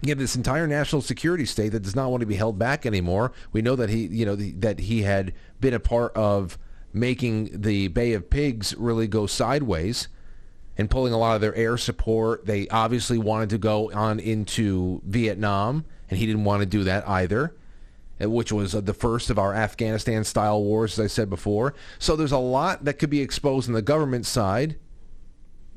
[0.00, 2.86] You have this entire national security state that does not want to be held back
[2.86, 3.32] anymore.
[3.52, 6.56] We know that he, you know, the, that he had been a part of
[6.92, 10.08] making the Bay of Pigs really go sideways
[10.78, 12.46] and pulling a lot of their air support.
[12.46, 17.08] They obviously wanted to go on into Vietnam, and he didn't want to do that
[17.08, 17.54] either,
[18.22, 21.74] uh, which was uh, the first of our Afghanistan-style wars, as I said before.
[21.98, 24.76] So there's a lot that could be exposed on the government side,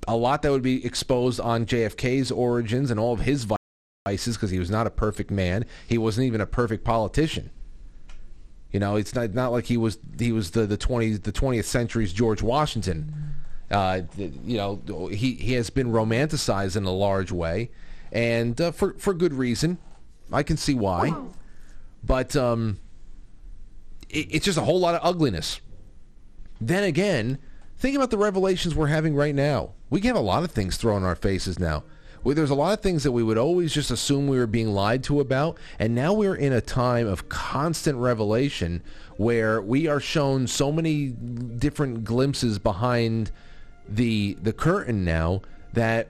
[0.07, 3.47] a lot that would be exposed on JFK's origins and all of his
[4.05, 5.65] vices, because he was not a perfect man.
[5.87, 7.51] He wasn't even a perfect politician.
[8.71, 11.65] You know, it's not not like he was he was the the twenty the twentieth
[11.65, 13.33] century's George Washington.
[13.71, 17.69] Uh, you know, he he has been romanticized in a large way,
[18.11, 19.77] and uh, for for good reason.
[20.31, 21.13] I can see why,
[22.03, 22.79] but um,
[24.09, 25.59] it, it's just a whole lot of ugliness.
[26.61, 27.39] Then again,
[27.77, 29.71] think about the revelations we're having right now.
[29.89, 31.83] We get a lot of things thrown in our faces now.
[32.21, 34.73] Where there's a lot of things that we would always just assume we were being
[34.73, 38.83] lied to about, and now we're in a time of constant revelation
[39.15, 43.31] where we are shown so many different glimpses behind
[43.89, 45.41] the the curtain now
[45.73, 46.07] that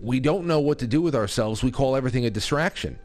[0.00, 1.62] we don't know what to do with ourselves.
[1.62, 2.98] We call everything a distraction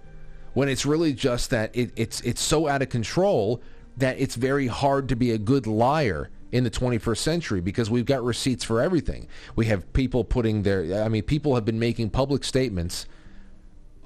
[0.54, 3.62] when it's really just that it, it's it's so out of control
[3.98, 8.06] that it's very hard to be a good liar in the 21st century because we've
[8.06, 9.28] got receipts for everything.
[9.56, 13.06] We have people putting their I mean people have been making public statements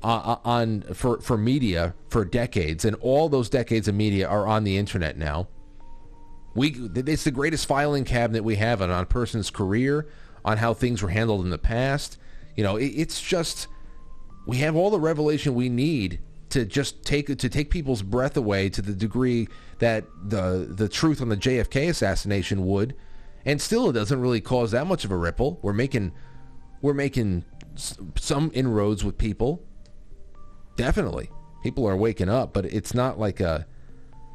[0.03, 4.63] uh, on for for media for decades and all those decades of media are on
[4.63, 5.47] the internet now.
[6.55, 10.07] We it's the greatest filing cabinet we have on, on a person's career,
[10.45, 12.17] on how things were handled in the past.
[12.55, 13.67] You know, it, it's just
[14.45, 16.19] we have all the revelation we need
[16.49, 19.47] to just take to take people's breath away to the degree
[19.79, 22.95] that the the truth on the JFK assassination would,
[23.45, 25.59] and still it doesn't really cause that much of a ripple.
[25.63, 26.11] We're making
[26.81, 29.63] we're making some inroads with people.
[30.75, 31.31] Definitely,
[31.63, 33.65] people are waking up, but it's not like a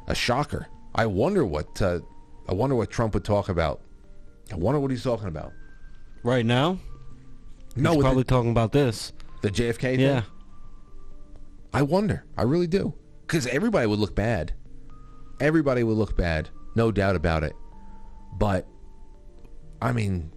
[0.07, 0.67] a shocker.
[0.95, 1.99] I wonder what uh,
[2.47, 3.81] I wonder what Trump would talk about.
[4.51, 5.53] I wonder what he's talking about.
[6.23, 6.79] Right now?
[7.75, 9.13] No, He's probably the- talking about this.
[9.41, 9.99] The JFK thing?
[10.01, 10.23] Yeah.
[11.73, 12.25] I wonder.
[12.37, 12.93] I really do.
[13.21, 14.53] Because everybody would look bad.
[15.39, 16.49] Everybody would look bad.
[16.75, 17.53] No doubt about it.
[18.37, 18.67] But,
[19.81, 20.31] I mean,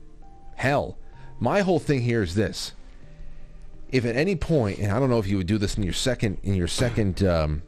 [0.56, 0.98] hell.
[1.40, 2.72] My whole thing here is this.
[3.88, 5.92] If at any point, and I don't know if you would do this in your
[5.94, 7.62] second, in your second, um,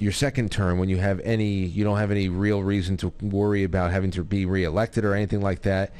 [0.00, 3.64] your second term when you have any, you don't have any real reason to worry
[3.64, 5.92] about having to be reelected or anything like that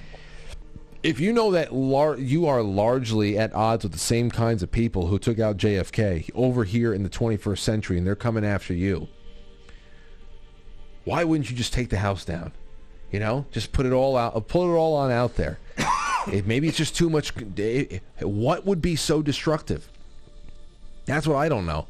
[1.02, 4.70] if you know that lar- you are largely at odds with the same kinds of
[4.70, 8.74] people who took out JFK over here in the 21st century and they're coming after
[8.74, 9.08] you,
[11.04, 12.52] why wouldn't you just take the house down?
[13.12, 15.58] You know, just put it all out, uh, put it all on out there.
[16.32, 17.32] it, maybe it's just too much.
[17.56, 19.90] it- what would be so destructive?
[21.06, 21.86] That's what I don't know.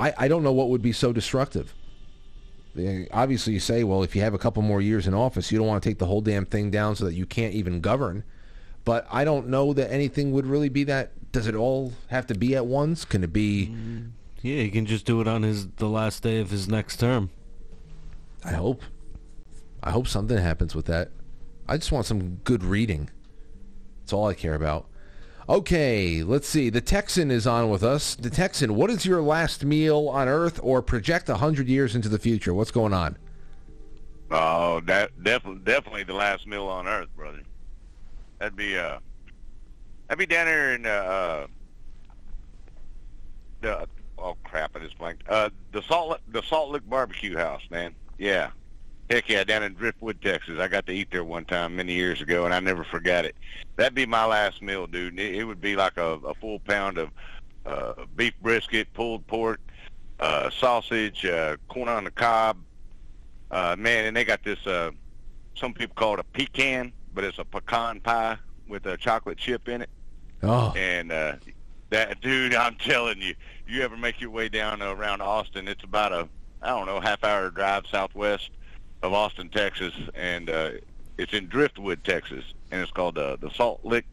[0.00, 1.74] I, I don't know what would be so destructive.
[3.12, 5.66] obviously you say, well, if you have a couple more years in office, you don't
[5.66, 8.24] want to take the whole damn thing down so that you can't even govern.
[8.84, 11.32] But I don't know that anything would really be that.
[11.32, 13.04] Does it all have to be at once?
[13.04, 13.68] Can it be?
[13.68, 14.10] Mm,
[14.40, 17.30] yeah, he can just do it on his the last day of his next term.
[18.42, 18.82] I hope.
[19.82, 21.10] I hope something happens with that.
[21.68, 23.10] I just want some good reading.
[24.00, 24.86] That's all I care about.
[25.50, 26.70] Okay, let's see.
[26.70, 28.14] The Texan is on with us.
[28.14, 32.20] The Texan, what is your last meal on Earth or project 100 years into the
[32.20, 32.54] future?
[32.54, 33.18] What's going on?
[34.30, 37.42] Oh, that definitely definitely the last meal on Earth, brother.
[38.38, 39.00] That'd be uh,
[40.06, 41.46] that'd be down there in uh, uh
[43.60, 45.28] the oh crap, I just blanked.
[45.28, 47.92] Uh, the Salt the Salt Lick Barbecue House, man.
[48.18, 48.50] Yeah,
[49.10, 50.60] heck yeah, down in Driftwood, Texas.
[50.60, 53.34] I got to eat there one time many years ago, and I never forgot it.
[53.76, 55.18] That'd be my last meal, dude.
[55.18, 57.10] It, it would be like a, a full pound of
[57.66, 59.60] uh, beef brisket, pulled pork,
[60.20, 62.58] uh, sausage, uh, corn on the cob.
[63.50, 64.64] Uh, man, and they got this.
[64.64, 64.92] Uh,
[65.56, 68.38] some people call it a pecan, but it's a pecan pie
[68.68, 69.90] with a chocolate chip in it.
[70.42, 71.34] Oh, And uh,
[71.90, 73.34] that dude, I'm telling you,
[73.66, 75.66] you ever make your way down around Austin?
[75.66, 76.28] It's about a
[76.62, 78.50] I don't know half hour drive southwest
[79.02, 80.70] of Austin, Texas, and uh,
[81.18, 84.04] it's in Driftwood, Texas, and it's called uh, the Salt Lick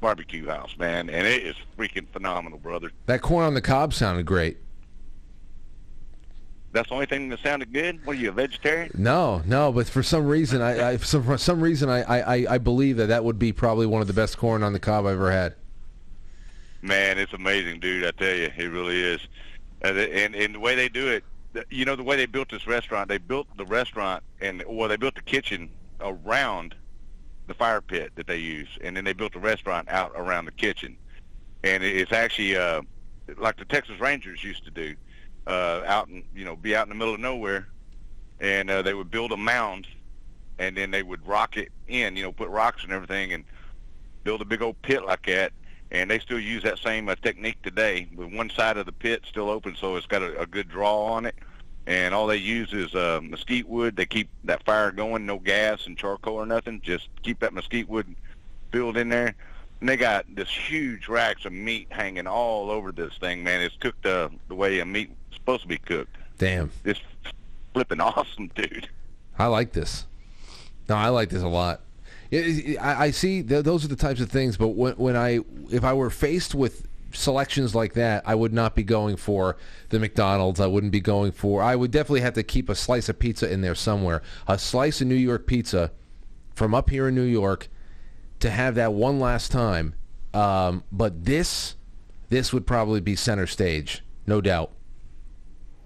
[0.00, 2.90] Barbecue House, man, and it is freaking phenomenal, brother.
[3.06, 4.58] that corn on the cob sounded great.
[6.72, 8.04] That's the only thing that sounded good.
[8.06, 8.92] What are you, a vegetarian?
[8.94, 12.54] No, no, but for some reason, I, I for some, for some reason, I, I,
[12.54, 15.04] I believe that that would be probably one of the best corn on the cob
[15.04, 15.54] I've ever had.
[16.80, 18.06] Man, it's amazing, dude.
[18.06, 19.20] I tell you, it really is.
[19.82, 21.24] And and, and the way they do it,
[21.70, 24.96] you know, the way they built this restaurant, they built the restaurant and well, they
[24.96, 25.70] built the kitchen
[26.00, 26.74] around
[27.46, 30.52] the fire pit that they use, and then they built the restaurant out around the
[30.52, 30.96] kitchen.
[31.64, 32.82] And it's actually uh,
[33.38, 34.94] like the Texas Rangers used to do,
[35.46, 37.68] uh, out in you know, be out in the middle of nowhere,
[38.38, 39.88] and uh, they would build a mound,
[40.58, 43.44] and then they would rock it in, you know, put rocks and everything, and
[44.22, 45.52] build a big old pit like that,
[45.90, 48.08] and they still use that same uh, technique today.
[48.14, 51.04] With one side of the pit still open, so it's got a, a good draw
[51.06, 51.34] on it,
[51.86, 53.96] and all they use is uh, mesquite wood.
[53.96, 56.80] They keep that fire going, no gas and charcoal or nothing.
[56.82, 58.14] Just keep that mesquite wood
[58.70, 59.34] filled in there.
[59.80, 63.62] And they got this huge racks of meat hanging all over this thing, man.
[63.62, 66.16] It's cooked uh, the way a meat is supposed to be cooked.
[66.38, 67.00] Damn, It's
[67.72, 68.88] flipping awesome, dude.
[69.38, 70.06] I like this.
[70.88, 71.80] No, I like this a lot.
[72.32, 75.40] I, see those are the types of things, but when I
[75.70, 79.56] if I were faced with selections like that, I would not be going for
[79.88, 80.60] the McDonald's.
[80.60, 81.62] I wouldn't be going for.
[81.62, 84.22] I would definitely have to keep a slice of pizza in there somewhere.
[84.46, 85.90] A slice of New York pizza
[86.54, 87.68] from up here in New York
[88.40, 89.94] to have that one last time.
[90.32, 91.74] Um, but this
[92.28, 94.70] this would probably be center stage, no doubt.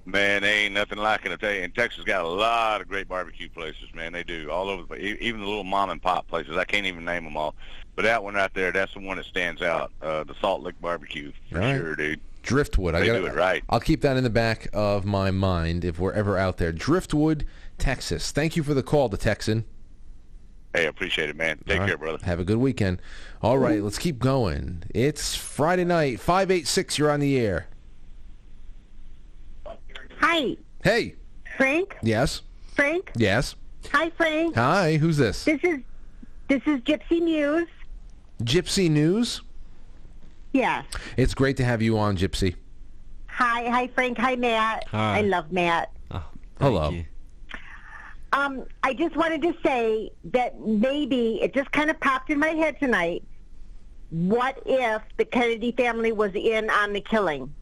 [0.06, 1.32] Man, they ain't nothing like it.
[1.32, 3.89] I tell you, and Texas got a lot of great barbecue places.
[3.94, 4.82] Man, they do all over.
[4.82, 5.16] the place.
[5.20, 6.56] Even the little mom and pop places.
[6.56, 7.55] I can't even name them all.
[7.97, 9.93] But that one right there, that's the one that stands out.
[10.02, 11.76] Uh, the Salt Lick Barbecue for right.
[11.76, 12.20] sure, dude.
[12.43, 12.94] Driftwood.
[12.94, 13.64] I gotta, do it right.
[13.70, 16.72] I'll keep that in the back of my mind if we're ever out there.
[16.72, 17.47] Driftwood,
[17.78, 18.31] Texas.
[18.31, 19.64] Thank you for the call, the Texan.
[20.74, 21.59] Hey, appreciate it, man.
[21.66, 21.89] Take right.
[21.89, 22.18] care, brother.
[22.24, 23.01] Have a good weekend.
[23.40, 24.82] All right, let's keep going.
[24.93, 26.18] It's Friday night.
[26.18, 27.68] 586, you're on the air.
[30.26, 31.16] Hi, Hey.
[31.59, 31.98] Frank.
[32.02, 32.40] Yes.
[32.74, 33.12] Frank.
[33.14, 33.56] Yes.
[33.92, 34.55] Hi, Frank.
[34.55, 35.44] Hi, who's this?
[35.44, 35.80] This is
[36.48, 37.68] this is Gypsy News.
[38.42, 39.42] Gypsy News.
[40.55, 40.86] Yes.
[41.18, 42.55] It's great to have you on, Gypsy.
[43.26, 44.16] Hi, hi, Frank.
[44.16, 44.86] Hi, Matt.
[44.88, 45.18] Hi.
[45.18, 45.90] I love Matt.
[46.59, 46.96] Hello.
[48.32, 52.48] Um, I just wanted to say that maybe it just kind of popped in my
[52.48, 53.22] head tonight.
[54.09, 57.55] What if the Kennedy family was in on the killing?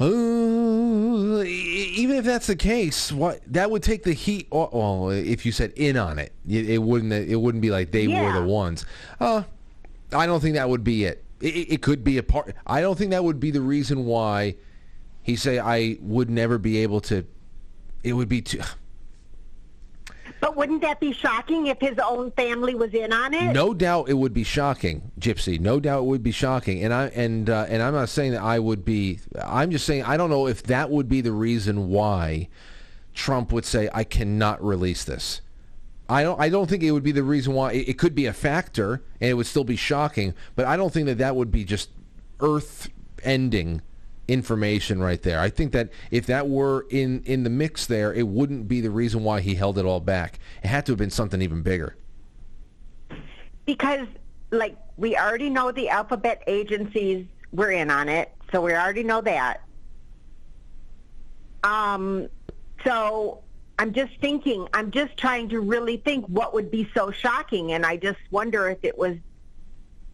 [0.00, 4.48] Uh, even if that's the case, what that would take the heat.
[4.50, 7.12] o- Well, if you said in on it, it, it wouldn't.
[7.12, 8.86] It wouldn't be like they were the ones.
[9.20, 9.42] Uh,
[10.12, 11.22] I don't think that would be it.
[11.40, 12.54] It, it- it could be a part.
[12.66, 14.56] I don't think that would be the reason why
[15.22, 17.24] he say I would never be able to.
[18.02, 18.60] It would be too.
[20.40, 23.52] But wouldn't that be shocking if his own family was in on it?
[23.52, 25.60] No doubt it would be shocking, Gypsy.
[25.60, 28.42] No doubt it would be shocking, and I and uh, and I'm not saying that
[28.42, 29.20] I would be.
[29.42, 32.48] I'm just saying I don't know if that would be the reason why
[33.14, 35.42] Trump would say I cannot release this.
[36.08, 36.40] I don't.
[36.40, 37.72] I don't think it would be the reason why.
[37.72, 40.92] It, it could be a factor, and it would still be shocking, but I don't
[40.92, 41.90] think that that would be just
[42.40, 43.82] earth-ending
[44.30, 45.40] information right there.
[45.40, 48.90] I think that if that were in in the mix there, it wouldn't be the
[48.90, 50.38] reason why he held it all back.
[50.62, 51.96] It had to have been something even bigger.
[53.66, 54.06] Because,
[54.50, 59.20] like, we already know the alphabet agencies were in on it, so we already know
[59.20, 59.62] that.
[61.62, 62.28] Um,
[62.84, 63.42] so
[63.78, 67.84] I'm just thinking, I'm just trying to really think what would be so shocking, and
[67.84, 69.16] I just wonder if it was,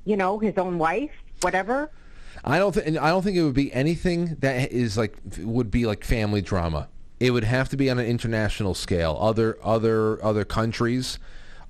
[0.04, 1.90] you know, his own wife, whatever.
[2.44, 5.86] I don't think I don't think it would be anything that is like would be
[5.86, 6.88] like family drama.
[7.18, 9.16] It would have to be on an international scale.
[9.20, 11.18] Other other other countries,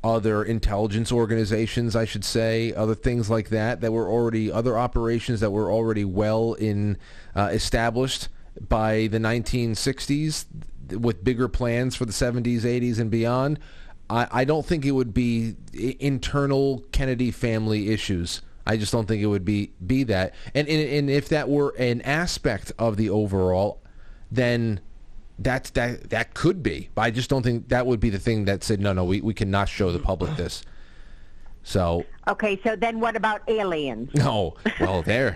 [0.02, 5.40] other intelligence organizations, I should say, other things like that that were already other operations
[5.40, 6.98] that were already well in
[7.34, 8.28] uh, established
[8.68, 10.46] by the 1960s
[10.90, 13.58] with bigger plans for the 70s, 80s, and beyond.
[14.08, 18.42] I, I don't think it would be internal Kennedy family issues.
[18.66, 20.34] I just don't think it would be be that.
[20.54, 23.80] And and, and if that were an aspect of the overall,
[24.30, 24.80] then
[25.38, 26.88] that's that that could be.
[26.94, 29.20] But I just don't think that would be the thing that said no, no, we,
[29.20, 30.62] we cannot show the public this.
[31.62, 34.10] So Okay, so then what about aliens?
[34.14, 35.34] no, well there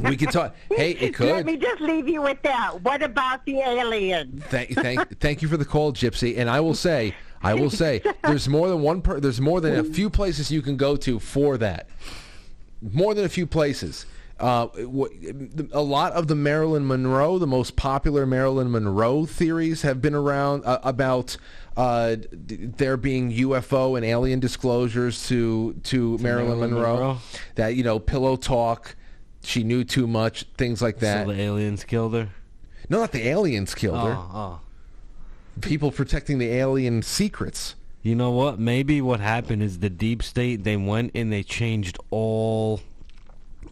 [0.00, 0.54] we could talk.
[0.70, 1.28] Hey, it could.
[1.28, 2.82] Let me just leave you with that.
[2.82, 4.42] What about the aliens?
[4.44, 6.38] Thank, thank, thank you for the call, Gypsy.
[6.38, 9.02] And I will say, I will say, there's more than one.
[9.02, 11.88] Per, there's more than a few places you can go to for that.
[12.82, 14.06] More than a few places.
[14.38, 14.68] Uh,
[15.72, 20.64] a lot of the Marilyn Monroe, the most popular Marilyn Monroe theories, have been around
[20.64, 21.36] uh, about
[21.76, 22.14] uh,
[22.46, 26.92] d- there being UFO and alien disclosures to to Marilyn, Marilyn Monroe.
[26.96, 27.18] Monroe.
[27.56, 28.96] That you know, pillow talk.
[29.42, 30.44] She knew too much.
[30.56, 31.26] Things like that.
[31.26, 32.30] So the aliens killed her.
[32.88, 34.14] No, not the aliens killed her.
[34.14, 34.60] Oh, oh.
[35.60, 37.74] People protecting the alien secrets.
[38.02, 38.58] You know what?
[38.58, 40.64] Maybe what happened is the deep state.
[40.64, 42.80] They went and they changed all,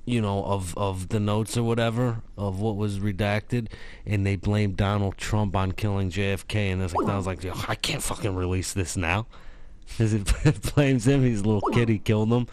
[0.05, 3.68] you know, of of the notes or whatever of what was redacted,
[4.05, 6.72] and they blamed Donald Trump on killing JFK.
[6.72, 9.26] And it's like I was like, Yo, I can't fucking release this now,
[9.88, 11.22] because it blames him.
[11.22, 11.88] He's a little kid.
[11.88, 12.48] He killed him.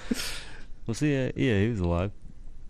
[0.87, 2.11] Well, see, yeah, yeah, he was alive.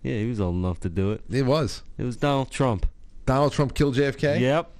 [0.01, 1.21] Yeah, he was old enough to do it.
[1.29, 1.83] It was.
[1.97, 2.87] It was Donald Trump.
[3.25, 4.39] Donald Trump killed JFK?
[4.39, 4.71] Yep.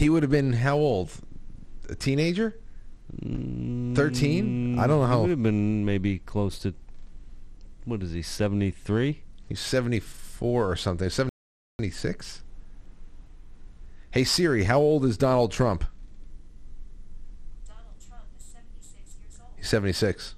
[0.00, 1.10] He would have been how old?
[1.90, 2.58] A teenager?
[3.22, 4.78] 13?
[4.78, 5.06] I don't know how.
[5.06, 5.20] He how.
[5.20, 6.72] would have been maybe close to.
[7.84, 8.22] What is he?
[8.22, 9.24] Seventy three.
[9.46, 11.10] He's 74 or something.
[11.10, 12.42] 76?
[14.10, 15.84] Hey Siri, how old is Donald Trump?
[17.68, 19.50] Donald Trump is 76 years old.
[19.58, 20.34] He's 76.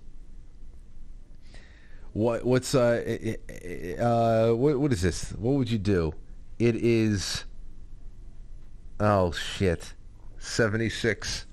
[2.14, 5.30] What what's uh eh, eh, uh what what is this?
[5.32, 6.14] What would you do?
[6.58, 7.44] It is
[9.02, 9.94] Oh shit.
[10.38, 11.46] 76.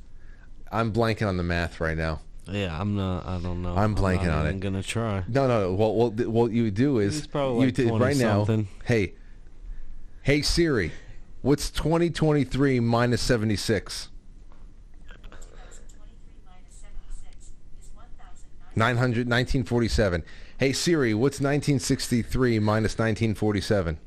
[0.71, 2.21] I'm blanking on the math right now.
[2.47, 3.26] Yeah, I'm not.
[3.26, 3.76] I don't know.
[3.76, 4.59] I'm blanking not on it.
[4.59, 5.23] gonna try.
[5.27, 5.73] No, no, no.
[5.73, 8.45] Well, well, th- what you do is probably like 20 right now.
[8.85, 9.13] Hey,
[10.21, 10.91] hey Siri,
[11.41, 14.09] what's 2023 minus 76?
[18.76, 20.23] 900, 1947.
[20.57, 23.99] Hey Siri, what's 1963 minus 1947?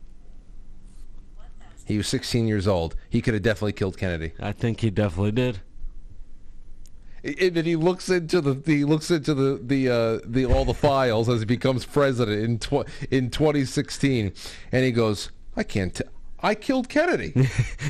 [1.92, 2.96] He was 16 years old.
[3.10, 4.32] He could have definitely killed Kennedy.
[4.40, 5.60] I think he definitely did.
[7.22, 10.74] And then he looks into the he looks into the the uh, the all the
[10.74, 14.32] files as he becomes president in tw- in 2016,
[14.72, 15.94] and he goes, "I can't.
[15.94, 16.02] T-
[16.42, 17.32] I killed Kennedy.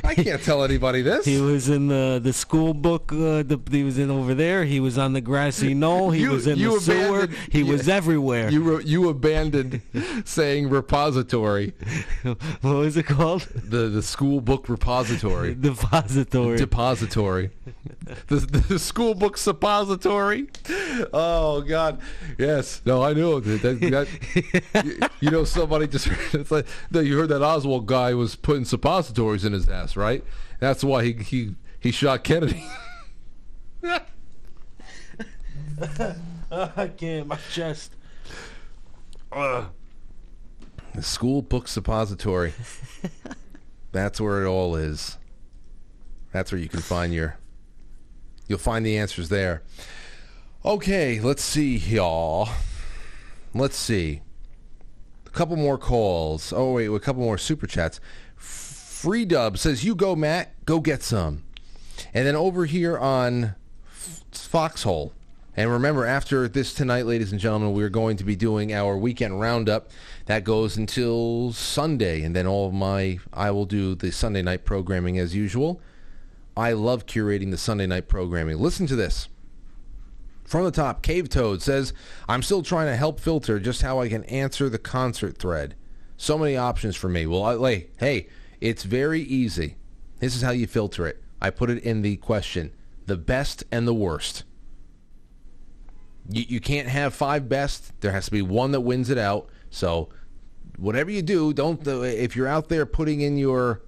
[0.03, 3.11] I can't tell anybody this." He was in the the school book.
[3.11, 4.63] Uh, the, he was in over there.
[4.65, 6.11] He was on the grassy knoll.
[6.11, 7.27] He You- was in the sewer.
[7.51, 7.71] He yeah.
[7.71, 8.49] was everywhere.
[8.49, 9.81] You re- you abandoned
[10.25, 11.73] saying repository.
[12.61, 13.41] what was it called?
[13.41, 15.55] The the school book repository.
[15.55, 16.57] Depository.
[16.57, 17.49] Depository.
[18.27, 18.35] the,
[18.69, 20.47] the school book suppository.
[21.13, 21.99] Oh God,
[22.37, 22.81] yes.
[22.85, 23.61] No, I knew that.
[23.61, 26.07] that, that you, you know, somebody just.
[26.33, 30.23] It's like you heard that Oswald guy was putting suppositories in his ass, right?
[30.59, 32.63] That's why he he he shot Kennedy.
[36.51, 37.27] I can't.
[37.27, 37.95] My chest.
[39.31, 39.65] Ugh.
[40.93, 42.53] The school book suppository.
[43.91, 45.17] That's where it all is.
[46.31, 47.37] That's where you can find your.
[48.47, 49.63] You'll find the answers there.
[50.65, 52.49] Okay, let's see, y'all.
[53.53, 54.21] Let's see.
[55.25, 56.53] A couple more calls.
[56.53, 57.99] Oh wait, a couple more super chats.
[59.03, 60.53] Free Dub says, "You go, Matt.
[60.65, 61.43] Go get some."
[62.13, 63.53] And then over here on
[64.31, 65.11] Foxhole.
[65.57, 69.41] And remember, after this tonight, ladies and gentlemen, we're going to be doing our weekend
[69.41, 69.91] roundup.
[70.27, 74.63] That goes until Sunday, and then all of my I will do the Sunday night
[74.63, 75.81] programming as usual.
[76.55, 78.57] I love curating the Sunday night programming.
[78.57, 79.27] Listen to this.
[80.45, 81.91] From the top, Cave Toad says,
[82.29, 85.75] I'm still trying to help filter just how I can answer the concert thread.
[86.15, 87.25] So many options for me.
[87.25, 88.27] Well, I, like, hey,
[88.63, 89.75] it's very easy.
[90.19, 91.21] This is how you filter it.
[91.41, 92.71] I put it in the question,
[93.05, 94.45] the best and the worst.
[96.29, 97.99] You, you can't have five best.
[97.99, 99.49] There has to be one that wins it out.
[99.69, 100.07] So
[100.77, 103.81] whatever you do, don't, uh, if you're out there putting in your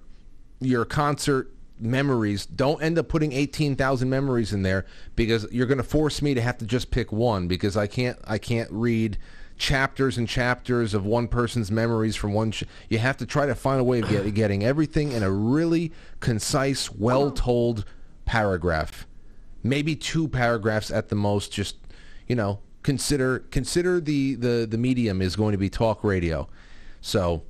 [0.60, 2.44] your concert memories.
[2.44, 6.40] Don't end up putting 18,000 memories in there because you're going to force me to
[6.40, 9.18] have to just pick one because I can't I can't read
[9.56, 13.54] chapters and chapters of one person's memories from one sh- you have to try to
[13.54, 17.84] find a way of get, getting everything in a really concise, well-told
[18.24, 19.06] paragraph.
[19.62, 21.76] Maybe two paragraphs at the most just,
[22.26, 26.48] you know, consider consider the the the medium is going to be talk radio.
[27.00, 27.42] So,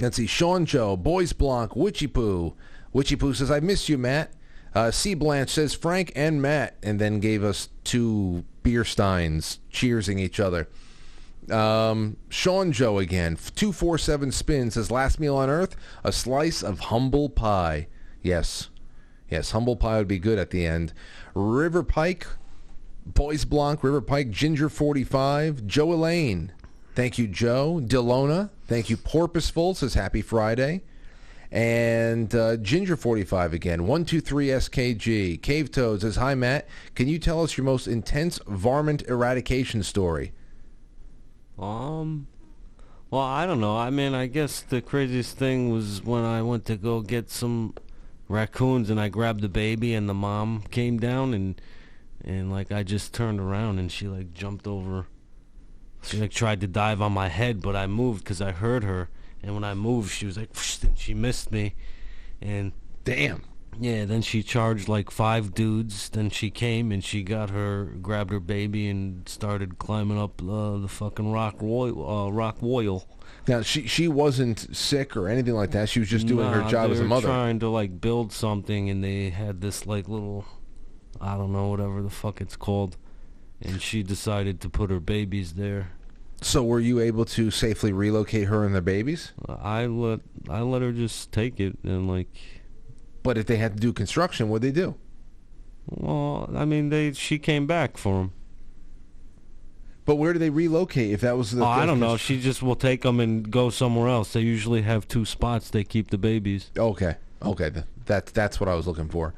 [0.00, 0.26] Let's see.
[0.26, 2.54] Sean Joe, Boys Blanc, Witchy Poo.
[2.92, 4.32] Witchy Poo says, I miss you, Matt.
[4.74, 5.14] Uh, C.
[5.14, 10.68] Blanche says, Frank and Matt, and then gave us two beer steins cheersing each other.
[11.50, 17.28] Um, Sean Joe again, 247 Spin says, Last meal on earth, a slice of humble
[17.28, 17.88] pie.
[18.22, 18.68] Yes.
[19.30, 20.92] Yes, humble pie would be good at the end.
[21.34, 22.26] River Pike,
[23.06, 26.52] Boys Blanc, River Pike, Ginger 45, Joe Elaine.
[26.94, 27.80] Thank you, Joe.
[27.84, 28.96] Delona, thank you.
[28.96, 30.82] Porpoiseful says happy Friday.
[31.50, 35.40] And uh, Ginger45 again, 123SKG.
[35.40, 36.68] Cave Toad says, Hi, Matt.
[36.94, 40.32] Can you tell us your most intense varmint eradication story?
[41.58, 42.28] Um,
[43.10, 43.76] well, I don't know.
[43.76, 47.74] I mean, I guess the craziest thing was when I went to go get some
[48.28, 51.60] raccoons and I grabbed the baby and the mom came down and
[52.22, 55.06] and like I just turned around and she like jumped over.
[56.02, 59.08] She like tried to dive on my head, but I moved because I heard her.
[59.42, 60.50] And when I moved, she was like,
[60.82, 61.74] and she missed me.
[62.40, 62.72] And
[63.04, 63.44] damn.
[63.80, 66.08] Yeah, then she charged like five dudes.
[66.08, 70.78] Then she came and she got her, grabbed her baby and started climbing up uh,
[70.78, 73.08] the fucking rock royal, uh, rock royal.
[73.46, 75.88] Now, she she wasn't sick or anything like that.
[75.88, 77.28] She was just doing her job as a mother.
[77.28, 80.44] trying to like build something, and they had this like little,
[81.20, 82.96] I don't know, whatever the fuck it's called,
[83.62, 85.92] and she decided to put her babies there.
[86.40, 89.32] So were you able to safely relocate her and the babies?
[89.48, 92.28] I let I let her just take it and like.
[93.28, 94.94] But if they had to do construction, what'd they do?
[95.84, 98.32] Well, I mean, they she came back for him.
[100.06, 101.62] But where do they relocate if that was the?
[101.62, 102.16] Oh, I don't know.
[102.16, 104.32] She just will take them and go somewhere else.
[104.32, 105.68] They usually have two spots.
[105.68, 106.70] They keep the babies.
[106.74, 109.34] Okay, okay, th- that's that's what I was looking for.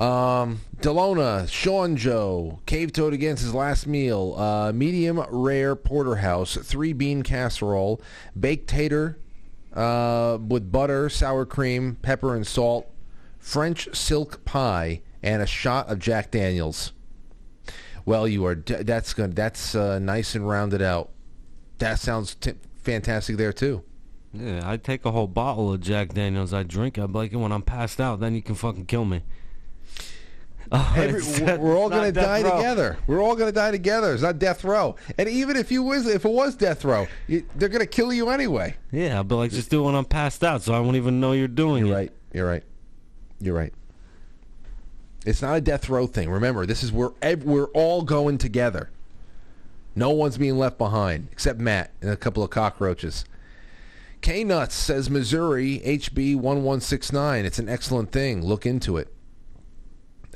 [0.00, 6.92] Um, Delona, Sean Joe, Cave Toad against his last meal, uh, medium rare porterhouse, three
[6.92, 8.00] bean casserole,
[8.36, 9.20] baked tater
[9.74, 12.91] uh, with butter, sour cream, pepper and salt,
[13.42, 16.92] French silk pie, and a shot of Jack Daniels.
[18.06, 18.54] Well, you are.
[18.54, 19.34] That's good.
[19.34, 21.10] That's uh, nice and rounded out.
[21.78, 23.82] That sounds t- fantastic there too.
[24.32, 26.54] Yeah, I take a whole bottle of Jack Daniels.
[26.54, 26.96] I drink.
[26.96, 27.02] it.
[27.02, 29.22] I'm like, when I'm passed out, then you can fucking kill me.
[30.74, 31.20] Oh, Every,
[31.58, 32.56] we're, all going to die row.
[32.56, 32.96] together.
[33.06, 34.14] We're all going to die together.
[34.14, 34.96] It's not death row.
[35.18, 38.10] And even if you was, if it was death row, you, they're going to kill
[38.10, 38.76] you anyway.
[38.90, 41.32] Yeah, I'll like, just do it when I'm passed out, so I won't even know
[41.32, 41.98] you're doing You're it.
[41.98, 42.12] right.
[42.32, 42.64] You're right.
[43.42, 43.72] You're right.
[45.24, 46.30] It's not a death row thing.
[46.30, 48.90] Remember, this is where ev- we're all going together.
[49.94, 53.24] No one's being left behind except Matt and a couple of cockroaches.
[54.20, 57.44] K Nuts says Missouri HB 1169.
[57.44, 58.44] It's an excellent thing.
[58.44, 59.12] Look into it.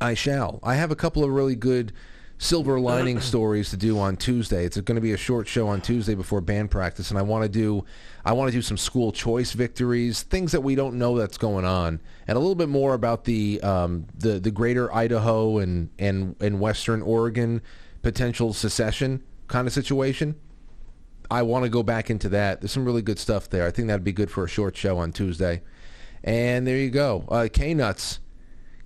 [0.01, 0.61] I shall.
[0.63, 1.93] I have a couple of really good
[2.39, 4.65] silver lining stories to do on Tuesday.
[4.65, 7.45] It's going to be a short show on Tuesday before band practice, and I want
[7.45, 7.85] to do
[8.27, 11.65] I want to do some school choice victories, things that we don't know that's going
[11.65, 16.35] on, and a little bit more about the um, the the greater Idaho and and
[16.41, 17.63] and Western Oregon
[18.03, 20.35] potential secession kind of situation.
[21.31, 22.61] I want to go back into that.
[22.61, 23.65] There's some really good stuff there.
[23.65, 25.63] I think that'd be good for a short show on Tuesday.
[26.25, 27.27] And there you go.
[27.29, 28.19] Uh, K Nuts.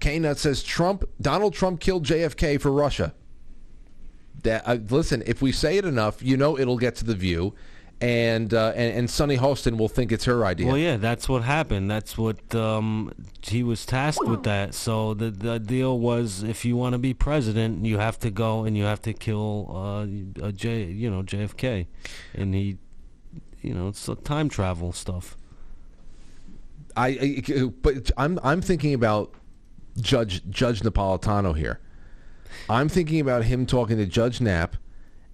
[0.00, 3.14] K Nuts says Trump Donald Trump killed JFK for Russia.
[4.42, 7.54] That uh, listen, if we say it enough, you know it'll get to the view,
[8.00, 10.66] and uh, and, and Sunny Hostin will think it's her idea.
[10.66, 11.90] Well, yeah, that's what happened.
[11.90, 13.12] That's what um,
[13.42, 14.44] he was tasked with.
[14.44, 14.74] That.
[14.74, 18.64] So the the deal was, if you want to be president, you have to go
[18.64, 21.86] and you have to kill uh, a J, you know, JFK,
[22.34, 22.78] and he,
[23.60, 25.36] you know, it's a time travel stuff.
[26.96, 29.34] I, I but I'm I'm thinking about
[30.00, 31.80] Judge Judge Napolitano here.
[32.68, 34.76] I'm thinking about him talking to Judge Nap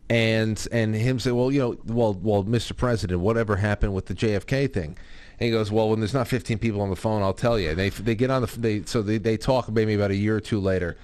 [0.08, 2.76] and and him say, well, you know, well, well, Mr.
[2.76, 4.96] President, whatever happened with the JFK thing?
[5.38, 7.74] And he goes, well, when there's not 15 people on the phone, I'll tell you.
[7.74, 10.40] They they get on the they so they they talk maybe about a year or
[10.40, 10.96] two later,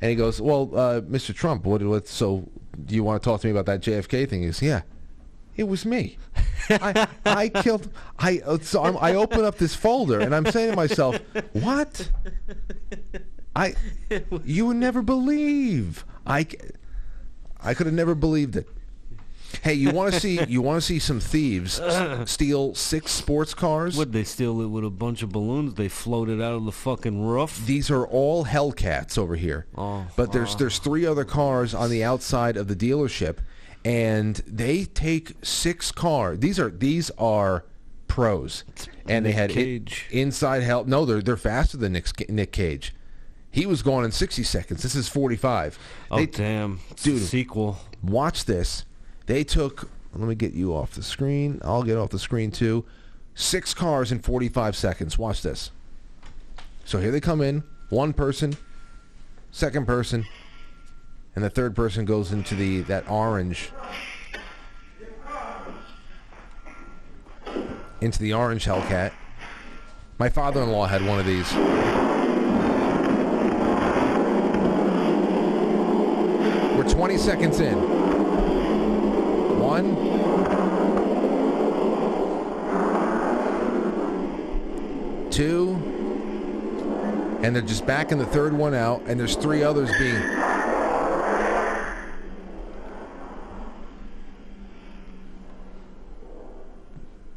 [0.00, 1.34] and he goes, well, uh, Mr.
[1.34, 2.48] Trump, what, what so
[2.84, 4.40] do you want to talk to me about that JFK thing?
[4.40, 4.82] He goes, yeah.
[5.54, 6.16] It was me.
[6.70, 7.90] I, I killed.
[8.18, 11.18] I so I'm, I open up this folder and I'm saying to myself,
[11.52, 12.10] "What?
[13.54, 13.74] I
[14.44, 16.06] you would never believe.
[16.26, 16.46] I
[17.64, 18.66] I could have never believed it."
[19.62, 23.52] Hey, you want to see you want to see some thieves s- steal six sports
[23.52, 23.96] cars?
[23.98, 25.74] Would they steal it with a bunch of balloons?
[25.74, 27.62] They floated out of the fucking roof.
[27.66, 29.66] These are all Hellcats over here.
[29.76, 33.38] Oh, But there's there's three other cars on the outside of the dealership,
[33.84, 36.38] and they take six cars.
[36.38, 37.66] These are these are
[38.08, 38.64] pros,
[39.06, 40.06] and they Nick had i- Cage.
[40.10, 40.86] inside help.
[40.86, 42.94] No, they're they're faster than Nick, Nick Cage.
[43.52, 44.82] He was going in 60 seconds.
[44.82, 45.78] This is 45.
[46.10, 46.80] Oh They- damn!
[46.90, 47.78] It's dude, sequel.
[48.02, 48.84] Watch this.
[49.26, 49.88] They took.
[50.14, 51.60] Let me get you off the screen.
[51.62, 52.84] I'll get off the screen too.
[53.34, 55.18] Six cars in 45 seconds.
[55.18, 55.70] Watch this.
[56.84, 57.62] So here they come in.
[57.90, 58.56] One person,
[59.50, 60.24] second person,
[61.36, 63.70] and the third person goes into the that orange.
[68.00, 69.12] Into the orange Hellcat.
[70.18, 71.50] My father-in-law had one of these.
[76.82, 77.78] We're 20 seconds in.
[79.60, 79.94] One.
[85.30, 85.74] Two.
[87.44, 90.16] And they're just backing the third one out, and there's three others being.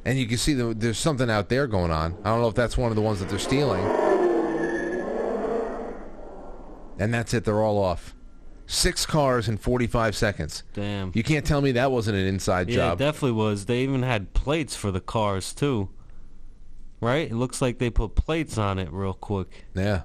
[0.06, 2.18] And you can see the, there's something out there going on.
[2.24, 3.86] I don't know if that's one of the ones that they're stealing.
[6.98, 7.46] And that's it.
[7.46, 8.15] They're all off.
[8.68, 10.64] Six cars in 45 seconds.
[10.74, 11.12] Damn.
[11.14, 13.02] You can't tell me that wasn't an inside Yeah, job.
[13.02, 13.66] it definitely was.
[13.66, 15.90] They even had plates for the cars too.
[17.00, 17.30] Right?
[17.30, 19.66] It looks like they put plates on it real quick.
[19.76, 20.02] Yeah.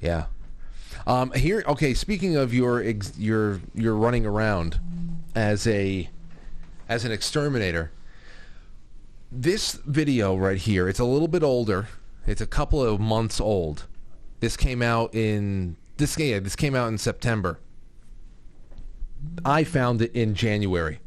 [0.00, 0.26] Yeah.
[1.06, 1.94] Um, here, okay.
[1.94, 4.78] Speaking of your ex, your your running around
[5.34, 6.10] as a
[6.88, 7.90] as an exterminator,
[9.32, 11.88] this video right here, it's a little bit older.
[12.26, 13.86] It's a couple of months old.
[14.40, 17.60] This came out in this yeah, this came out in September.
[19.44, 20.98] I found it in January.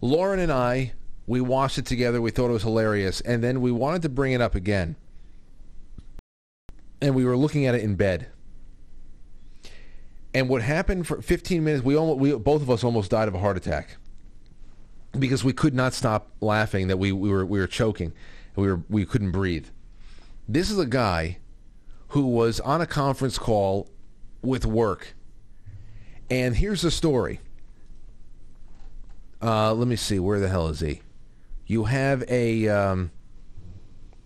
[0.00, 0.92] Lauren and I,
[1.26, 2.22] we watched it together.
[2.22, 4.96] We thought it was hilarious, and then we wanted to bring it up again.
[7.02, 8.28] And we were looking at it in bed.
[10.32, 11.84] And what happened for 15 minutes?
[11.84, 13.96] We almost, we both of us almost died of a heart attack
[15.18, 16.88] because we could not stop laughing.
[16.88, 18.12] That we, we were we were choking,
[18.54, 19.66] we were we couldn't breathe.
[20.48, 21.38] This is a guy
[22.08, 23.88] who was on a conference call
[24.42, 25.14] with work.
[26.30, 27.40] And here's the story.
[29.42, 30.18] Uh, let me see.
[30.18, 31.02] Where the hell is he?
[31.66, 32.68] You have a.
[32.68, 33.10] Um,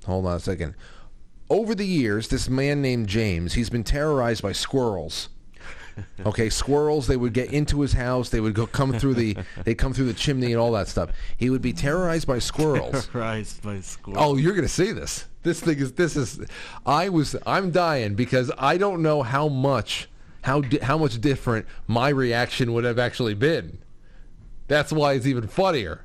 [0.05, 0.75] hold on a second.
[1.51, 5.29] Over the years, this man named James, he's been terrorized by squirrels.
[6.25, 7.07] Okay, squirrels.
[7.07, 8.31] They would get into his house.
[8.31, 9.37] They would go come through the.
[9.65, 11.11] They come through the chimney and all that stuff.
[11.37, 13.09] He would be terrorized by squirrels.
[13.13, 14.25] Terrorized by squirrels.
[14.27, 15.27] Oh, you're gonna see this.
[15.43, 15.93] This thing is.
[15.93, 16.41] This is.
[16.87, 17.37] I was.
[17.47, 20.09] I'm dying because I don't know how much,
[20.43, 23.79] how how much different my reaction would have actually been.
[24.69, 26.05] That's why it's even funnier.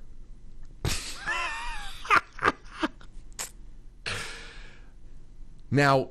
[5.69, 6.09] now,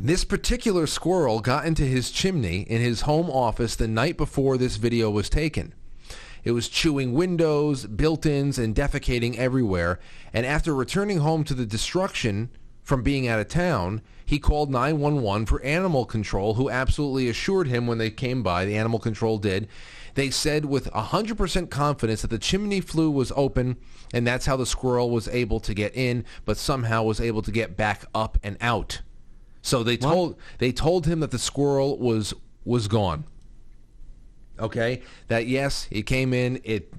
[0.00, 4.76] this particular squirrel got into his chimney in his home office the night before this
[4.76, 5.74] video was taken.
[6.44, 10.00] It was chewing windows, built-ins, and defecating everywhere.
[10.32, 12.50] And after returning home to the destruction
[12.82, 17.86] from being out of town, he called 911 for animal control, who absolutely assured him
[17.86, 19.68] when they came by, the animal control did,
[20.14, 23.76] they said with 100% confidence that the chimney flue was open
[24.12, 27.50] and that's how the squirrel was able to get in, but somehow was able to
[27.50, 29.00] get back up and out.
[29.62, 33.24] So they told they told him that the squirrel was was gone.
[34.62, 36.92] Okay, that yes, it came in, it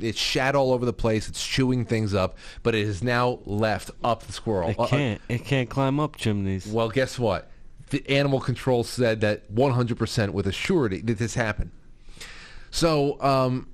[0.00, 3.90] it shat all over the place, it's chewing things up, but it has now left
[4.04, 4.70] up the squirrel.
[4.70, 5.20] It Uh, uh, can't.
[5.28, 6.66] It can't climb up chimneys.
[6.66, 7.50] well, guess what?
[7.90, 11.70] The animal control said that 100% with a surety that this happened.
[12.70, 13.68] So, um,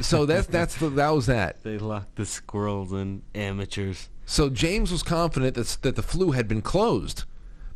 [0.00, 1.62] so that's that's the, that was that.
[1.64, 4.08] They locked the squirrels in amateurs.
[4.26, 7.24] So James was confident that that the flue had been closed,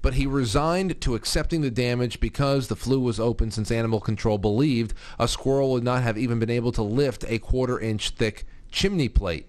[0.02, 4.36] but he resigned to accepting the damage because the flue was open since animal control
[4.36, 8.44] believed a squirrel would not have even been able to lift a quarter inch thick
[8.70, 9.48] chimney plate.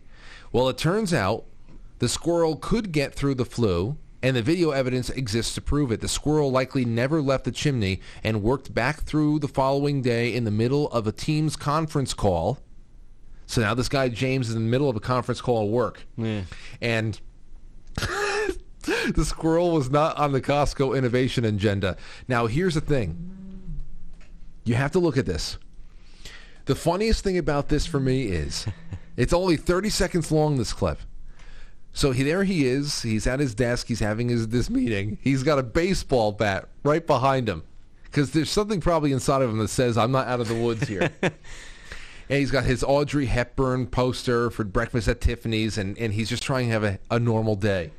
[0.52, 1.46] Well, it turns out
[2.00, 6.00] the squirrel could get through the flue, and the video evidence exists to prove it.
[6.00, 10.44] The squirrel likely never left the chimney and worked back through the following day in
[10.44, 12.60] the middle of a team's conference call.
[13.48, 16.06] So now this guy James is in the middle of a conference call at work.
[16.16, 16.44] Yeah.
[16.80, 17.20] And
[19.16, 21.98] the squirrel was not on the Costco innovation agenda.
[22.28, 23.80] Now, here's the thing.
[24.66, 25.58] You have to look at this.
[26.66, 28.66] The funniest thing about this for me is
[29.18, 31.00] it's only 30 seconds long, this clip.
[31.94, 33.04] So he, there he is.
[33.04, 33.88] He's at his desk.
[33.88, 35.18] He's having his this meeting.
[35.22, 37.64] He's got a baseball bat right behind him
[38.04, 40.88] because there's something probably inside of him that says, I'm not out of the woods
[40.88, 41.12] here.
[41.22, 41.34] and
[42.28, 46.68] he's got his Audrey Hepburn poster for breakfast at Tiffany's, and, and he's just trying
[46.68, 47.92] to have a, a normal day.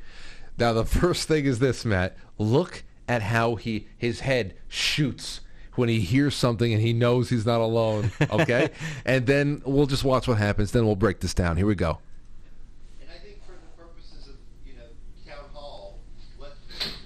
[0.57, 2.17] Now, the first thing is this, Matt.
[2.37, 5.41] Look at how he his head shoots
[5.75, 8.11] when he hears something and he knows he's not alone.
[8.29, 8.69] Okay,
[9.05, 10.71] and then we'll just watch what happens.
[10.71, 11.57] Then we'll break this down.
[11.57, 11.99] Here we go.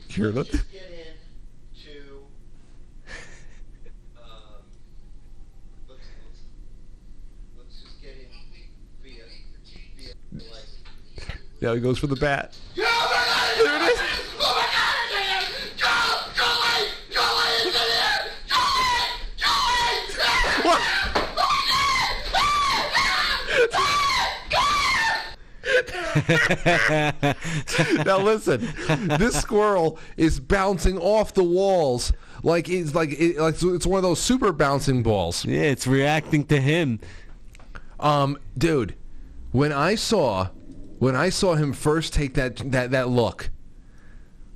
[0.08, 0.64] Hear that?
[11.62, 12.58] Yeah, he goes for the bat.
[28.06, 28.68] Now listen,
[29.18, 32.12] this squirrel is bouncing off the walls
[32.44, 35.46] like it's like it, like it's one of those super bouncing balls.
[35.46, 37.00] Yeah, it's reacting to him.
[38.00, 38.96] Um, dude,
[39.52, 40.50] when I saw
[41.00, 43.50] when I saw him first take that that that look,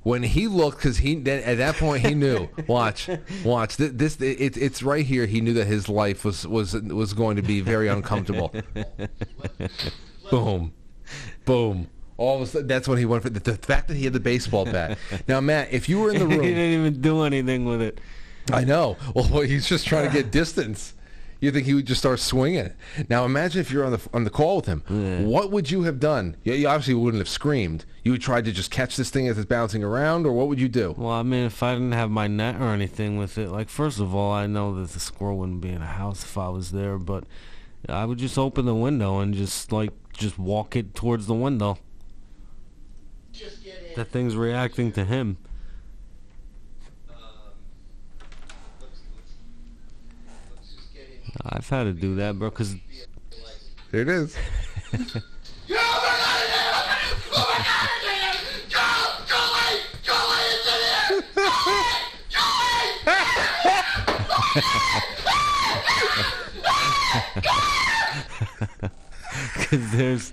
[0.02, 2.48] when he looked, because he then at that point he knew.
[2.66, 3.10] watch,
[3.44, 3.76] watch.
[3.76, 5.26] This, this it, it's right here.
[5.26, 8.54] He knew that his life was was was going to be very uncomfortable.
[10.30, 10.72] Boom,
[11.44, 11.88] boom.
[12.16, 14.12] All of a sudden, that's when he went for the, the fact that he had
[14.12, 14.96] the baseball bat.
[15.28, 18.00] Now, Matt, if you were in the room, he didn't even do anything with it.
[18.52, 18.96] I know.
[19.14, 20.94] Well, he's just trying to get distance.
[21.40, 22.70] You think he would just start swinging?
[23.10, 24.82] Now imagine if you're on the on the call with him.
[25.26, 26.36] What would you have done?
[26.42, 27.84] You, you obviously wouldn't have screamed.
[28.02, 30.58] You would try to just catch this thing as it's bouncing around, or what would
[30.58, 30.94] you do?
[30.96, 34.00] Well, I mean, if I didn't have my net or anything with it, like first
[34.00, 36.70] of all, I know that the squirrel wouldn't be in a house if I was
[36.70, 37.24] there, but
[37.88, 41.78] I would just open the window and just like just walk it towards the window.
[43.96, 45.38] That thing's reacting to him.
[51.46, 52.76] I've had to do that, bro, because...
[53.90, 54.36] There it is.
[69.92, 70.32] There's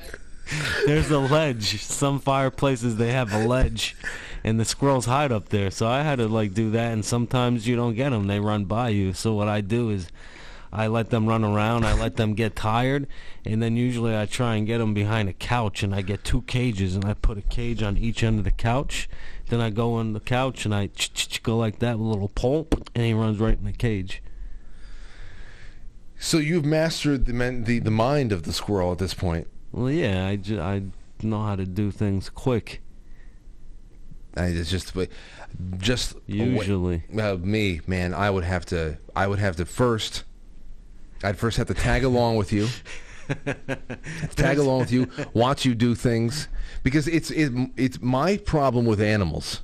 [0.86, 1.82] there's a ledge.
[1.82, 3.96] Some fireplaces they have a ledge,
[4.44, 5.72] and the squirrels hide up there.
[5.72, 8.66] So I had to like do that, and sometimes you don't get them; they run
[8.66, 9.14] by you.
[9.14, 10.10] So what I do is,
[10.72, 11.86] I let them run around.
[11.86, 13.08] I let them get tired,
[13.46, 16.42] and then usually I try and get them behind a couch, and I get two
[16.44, 19.10] cages, and I put a cage on each end of the couch.
[19.50, 20.90] Then I go on the couch and I
[21.44, 24.22] go like that with a little pole, and he runs right in the cage.
[26.24, 29.48] So you've mastered the men, the the mind of the squirrel at this point.
[29.72, 30.84] Well, yeah, I, ju- I
[31.24, 32.84] know how to do things quick.
[34.38, 34.96] I it's just
[35.78, 37.04] just Usually.
[37.20, 40.24] uh, me man I would have to I would have to first
[41.24, 42.70] I'd first have to tag along with you
[44.36, 46.48] tag along with you watch you do things
[46.84, 49.62] because it's it, it's my problem with animals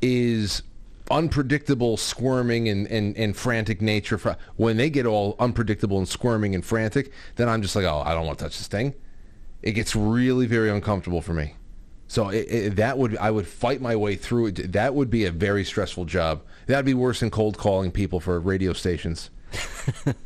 [0.00, 0.62] is
[1.10, 4.18] unpredictable squirming and, and, and frantic nature
[4.56, 8.12] when they get all unpredictable and squirming and frantic then i'm just like oh i
[8.12, 8.94] don't want to touch this thing.
[9.62, 11.56] It gets really very uncomfortable for me.
[12.06, 14.72] So it, it, that would i would fight my way through it.
[14.72, 16.42] That would be a very stressful job.
[16.66, 19.30] That'd be worse than cold calling people for radio stations.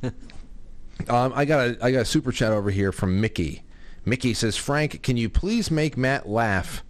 [1.09, 3.63] Um, i got a i got a super chat over here from mickey.
[4.05, 6.85] Mickey says frank can you please make matt laugh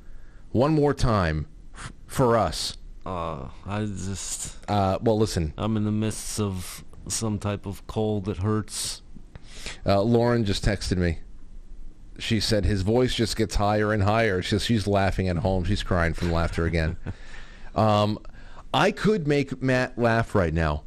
[0.50, 4.56] one more time f- for us Uh, I just.
[4.68, 5.52] Uh, well, listen.
[5.56, 9.02] I'm in the midst of some type of cold that hurts.
[9.84, 11.18] Uh, Lauren just texted me.
[12.18, 14.42] She said his voice just gets higher and higher.
[14.42, 15.64] She's she's laughing at home.
[15.64, 16.96] She's crying from laughter again.
[17.74, 18.18] um,
[18.72, 20.84] I could make Matt laugh right now.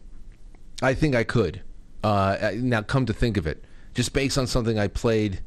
[0.82, 1.62] I think I could.
[2.04, 3.64] Uh, now, come to think of it,
[3.94, 5.40] just based on something I played,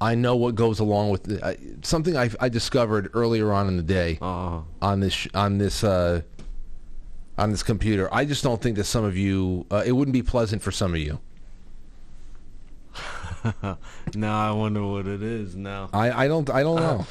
[0.00, 1.42] I know what goes along with it.
[1.42, 5.82] I, something I, I discovered earlier on in the day on this sh- on this
[5.82, 6.22] uh,
[7.38, 8.12] on this computer.
[8.12, 10.92] I just don't think that some of you uh, it wouldn't be pleasant for some
[10.92, 11.20] of you.
[14.14, 15.88] now I wonder what it is now.
[15.92, 17.06] I, I don't I don't know.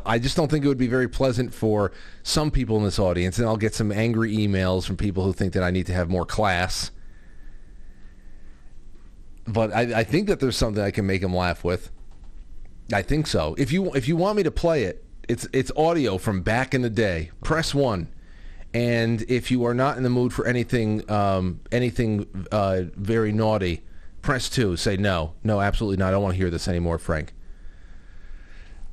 [0.06, 1.92] I just don't think it would be very pleasant for
[2.22, 5.52] some people in this audience, and I'll get some angry emails from people who think
[5.52, 6.90] that I need to have more class.
[9.54, 11.90] But I, I think that there's something I can make him laugh with.
[12.92, 13.54] I think so.
[13.56, 16.82] If you if you want me to play it, it's it's audio from back in
[16.82, 17.30] the day.
[17.42, 18.08] Press one,
[18.74, 23.82] and if you are not in the mood for anything um, anything uh, very naughty,
[24.20, 24.76] press two.
[24.76, 26.08] Say no, no, absolutely not.
[26.08, 27.32] I don't want to hear this anymore, Frank.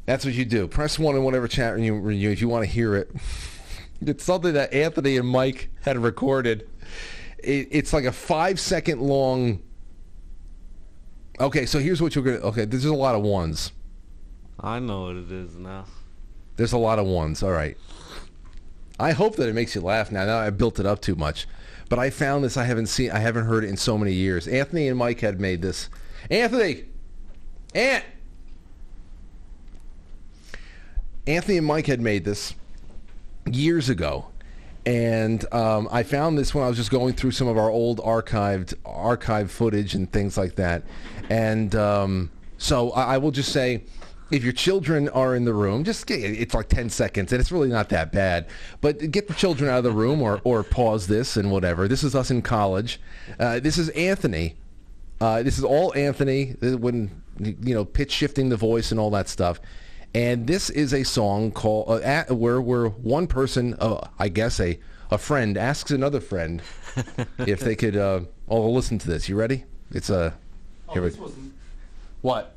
[0.06, 0.68] That's what you do.
[0.68, 3.12] Press one in whatever chat room you, you if you want to hear it.
[4.04, 6.68] It's something that Anthony and Mike had recorded.
[7.38, 9.62] It, it's like a five second long
[11.40, 12.38] Okay, so here's what you're gonna.
[12.38, 13.72] Okay, there's a lot of ones.
[14.60, 15.86] I know what it is now.
[16.56, 17.42] There's a lot of ones.
[17.42, 17.78] All right.
[19.00, 20.26] I hope that it makes you laugh now.
[20.26, 21.48] Now I built it up too much,
[21.90, 22.58] but I found this.
[22.58, 23.10] I haven't seen.
[23.12, 24.48] I haven't heard it in so many years.
[24.48, 25.90] Anthony and Mike had made this.
[26.30, 26.86] Anthony,
[27.74, 28.06] Ant.
[31.26, 32.54] Anthony and Mike had made this
[33.52, 34.28] years ago,
[34.86, 38.00] and um, I found this when I was just going through some of our old
[38.00, 40.84] archived archive footage and things like that.
[41.32, 43.84] And um, so I, I will just say,
[44.32, 47.54] if your children are in the room, just get, it's like ten seconds, and it's
[47.54, 48.48] really not that bad.
[48.82, 51.88] But get the children out of the room, or or pause this and whatever.
[51.88, 53.00] This is us in college.
[53.40, 54.58] Uh, this is Anthony.
[55.22, 59.12] Uh, this is all Anthony uh, when you know pitch shifting the voice and all
[59.12, 59.62] that stuff.
[60.14, 64.60] And this is a song called uh, at, where where one person, uh, I guess
[64.60, 64.78] a
[65.10, 66.62] a friend, asks another friend
[67.38, 69.30] if they could uh, all listen to this.
[69.30, 69.64] You ready?
[69.92, 70.34] It's a.
[70.94, 71.52] here oh, we-
[72.22, 72.56] what?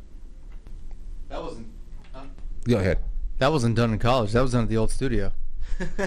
[1.29, 1.67] That wasn't.
[2.15, 2.21] Uh.
[2.69, 2.99] Go ahead.
[3.39, 4.33] That wasn't done in college.
[4.33, 5.33] That was done at the old studio.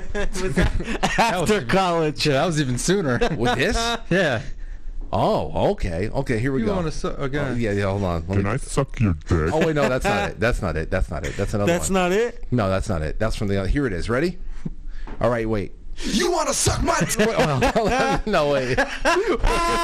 [1.17, 2.25] After college.
[2.25, 3.19] Yeah, that was even sooner.
[3.37, 3.75] With this?
[4.09, 4.41] yeah.
[5.11, 6.37] Oh, okay, okay.
[6.39, 6.75] Here we You go.
[6.75, 7.39] wanna su- okay.
[7.39, 7.85] Oh, yeah, yeah.
[7.85, 8.25] Hold on.
[8.27, 9.53] Let Can me- I suck your dick?
[9.53, 10.39] Oh wait, no, that's not it.
[10.39, 10.91] That's not it.
[10.91, 11.35] That's not it.
[11.37, 11.93] That's another That's one.
[11.93, 12.45] not it?
[12.51, 13.17] No, that's not it.
[13.17, 13.69] That's from the other.
[13.69, 14.09] Here it is.
[14.09, 14.37] Ready?
[15.21, 15.73] All right, wait.
[16.03, 17.17] You want to suck my dick?
[17.27, 18.77] Wait, well, no, wait.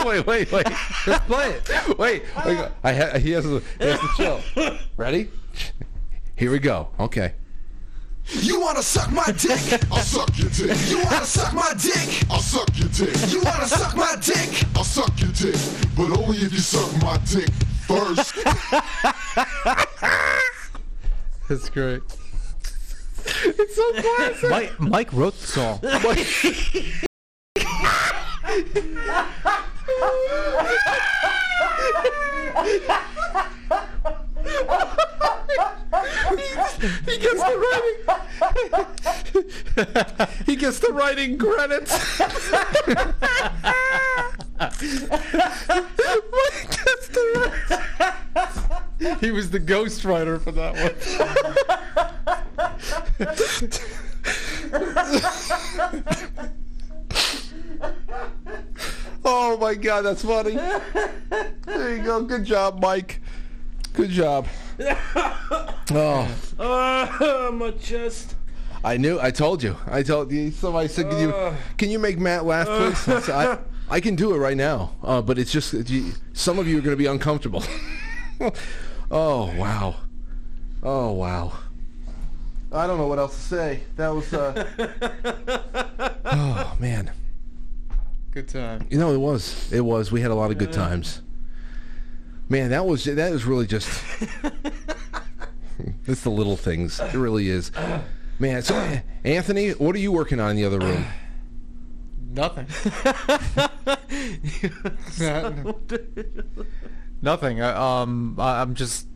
[0.05, 0.67] wait, wait, wait.
[1.05, 1.97] Just play it.
[1.97, 2.67] Wait, wait.
[2.83, 4.41] I ha- he has to, he has to chill.
[4.95, 5.29] Ready?
[6.35, 6.89] Here we go.
[6.99, 7.33] Okay.
[8.25, 9.59] You want to suck my dick?
[9.91, 10.77] I'll suck your dick.
[10.89, 12.23] You want to suck my dick?
[12.31, 13.13] I'll suck your dick.
[13.31, 14.63] You want to suck my dick?
[14.75, 15.57] I'll suck your dick,
[15.97, 17.49] but only if you suck my dick
[17.85, 18.35] first.
[21.49, 22.01] That's great.
[23.25, 24.49] It's so classic.
[24.49, 25.79] Mike, Mike wrote the song.
[37.05, 37.93] he gets the writing.
[40.45, 41.93] he gets the writing credits.
[49.19, 50.93] he was the ghostwriter for that one.
[59.25, 60.57] oh my god, that's funny.
[61.65, 62.23] There you go.
[62.23, 63.21] Good job, Mike.
[63.93, 64.47] Good job.
[65.91, 68.35] Oh, Uh, my chest.
[68.83, 69.19] I knew.
[69.19, 69.75] I told you.
[69.85, 70.49] I told you.
[70.51, 73.57] Somebody said, "Can you, can you make Matt laugh, please?" I, said, I,
[73.89, 76.81] I can do it right now, uh, but it's just you, some of you are
[76.81, 77.63] going to be uncomfortable.
[79.11, 79.95] oh wow.
[80.81, 81.51] Oh wow.
[82.71, 83.83] I don't know what else to say.
[83.97, 84.33] That was.
[84.33, 84.65] Uh,
[86.25, 87.11] oh man.
[88.31, 88.87] Good time.
[88.89, 89.71] You know, it was.
[89.71, 90.11] It was.
[90.11, 91.21] We had a lot of good times.
[92.49, 93.87] Man, that was that was really just.
[96.05, 96.99] it's the little things.
[96.99, 97.71] It really is.
[98.39, 101.05] Man, so Anthony, what are you working on in the other room?
[102.33, 102.65] Nothing.
[107.21, 107.61] Nothing.
[107.61, 109.07] I, um, I, I'm just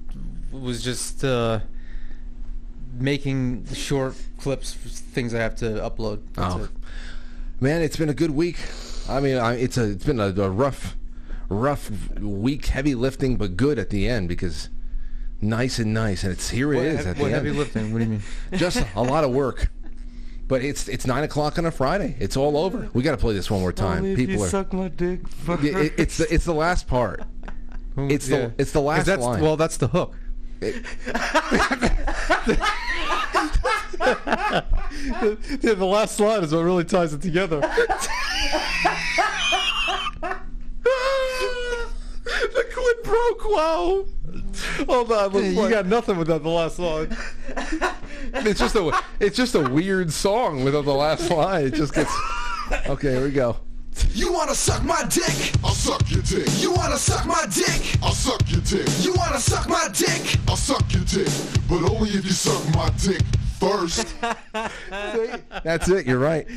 [0.52, 1.60] was just uh,
[2.98, 6.22] making short clips, for things I have to upload.
[6.34, 6.64] That's Oh.
[6.64, 6.70] it.
[7.60, 8.58] Man, it's been a good week.
[9.10, 10.96] I mean, I, it's a it's been a, a rough,
[11.50, 14.70] rough week, heavy lifting, but good at the end because
[15.42, 17.58] nice and nice, and it's here it What is at what the heavy end.
[17.58, 17.94] lifting?
[17.94, 18.22] What do you mean?
[18.54, 19.70] Just a lot of work.
[20.48, 22.16] But it's it's nine o'clock on a Friday.
[22.20, 22.90] It's all over.
[22.94, 23.98] We got to play this one more time.
[24.00, 24.48] Only People you are.
[24.48, 25.20] suck my dick.
[25.48, 27.24] It- it's the it's the last part.
[27.98, 29.42] It's the it's the last that's, line.
[29.42, 30.16] Well, that's the hook.
[35.62, 37.62] yeah, the last line is what really ties it together.
[43.08, 43.56] The clip broke.
[43.56, 44.06] Wow.
[44.86, 45.34] Hold on.
[45.34, 45.70] Let's you play.
[45.70, 47.16] got nothing without the last line.
[48.34, 51.68] It's just a it's just a weird song without the last line.
[51.68, 52.14] It just gets.
[52.88, 53.58] Okay, here we go.
[54.10, 55.54] You want to suck my dick?
[55.64, 56.48] I'll suck your dick.
[56.58, 57.98] You want to suck my dick?
[58.04, 58.88] I'll suck your dick.
[59.00, 60.38] You want to suck my dick?
[60.48, 61.32] I'll suck your dick,
[61.70, 63.22] but only if you suck my dick
[63.60, 64.14] first.
[65.64, 66.06] That's it.
[66.06, 66.48] You're right.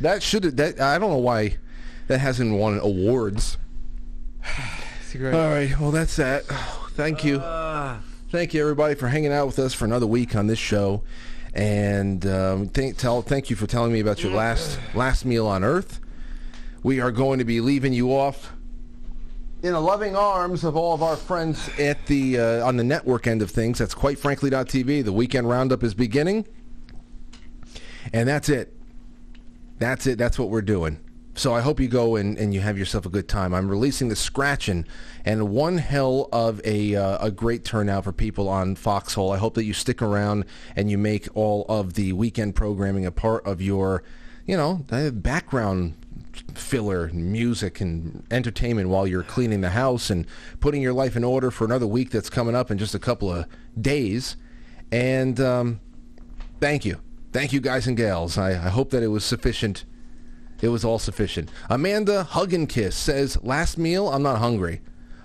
[0.00, 0.42] That should.
[0.58, 1.56] That I don't know why
[2.08, 3.56] that hasn't won awards.
[5.14, 5.78] All right.
[5.78, 6.44] Well, that's that.
[6.94, 7.38] Thank you.
[8.30, 11.04] Thank you, everybody, for hanging out with us for another week on this show.
[11.54, 15.62] And um, thank, tell, thank you for telling me about your last last meal on
[15.62, 16.00] Earth.
[16.82, 18.52] We are going to be leaving you off
[19.62, 23.28] in the loving arms of all of our friends at the uh, on the network
[23.28, 23.78] end of things.
[23.78, 25.04] That's quite frankly.tv.
[25.04, 26.44] The weekend roundup is beginning,
[28.12, 28.76] and that's it.
[29.78, 30.18] That's it.
[30.18, 30.98] That's what we're doing.
[31.36, 33.52] So I hope you go and, and you have yourself a good time.
[33.52, 34.86] I'm releasing the Scratchin'
[35.24, 39.32] and one hell of a uh, a great turnout for people on Foxhole.
[39.32, 40.44] I hope that you stick around
[40.76, 44.04] and you make all of the weekend programming a part of your,
[44.46, 45.96] you know, background
[46.54, 50.26] filler music and entertainment while you're cleaning the house and
[50.60, 53.32] putting your life in order for another week that's coming up in just a couple
[53.32, 53.46] of
[53.80, 54.36] days.
[54.92, 55.80] And um,
[56.60, 57.00] thank you.
[57.32, 58.38] Thank you, guys and gals.
[58.38, 59.84] I, I hope that it was sufficient.
[60.64, 61.50] It was all sufficient.
[61.68, 64.80] Amanda Hug and Kiss says, last meal, I'm not hungry.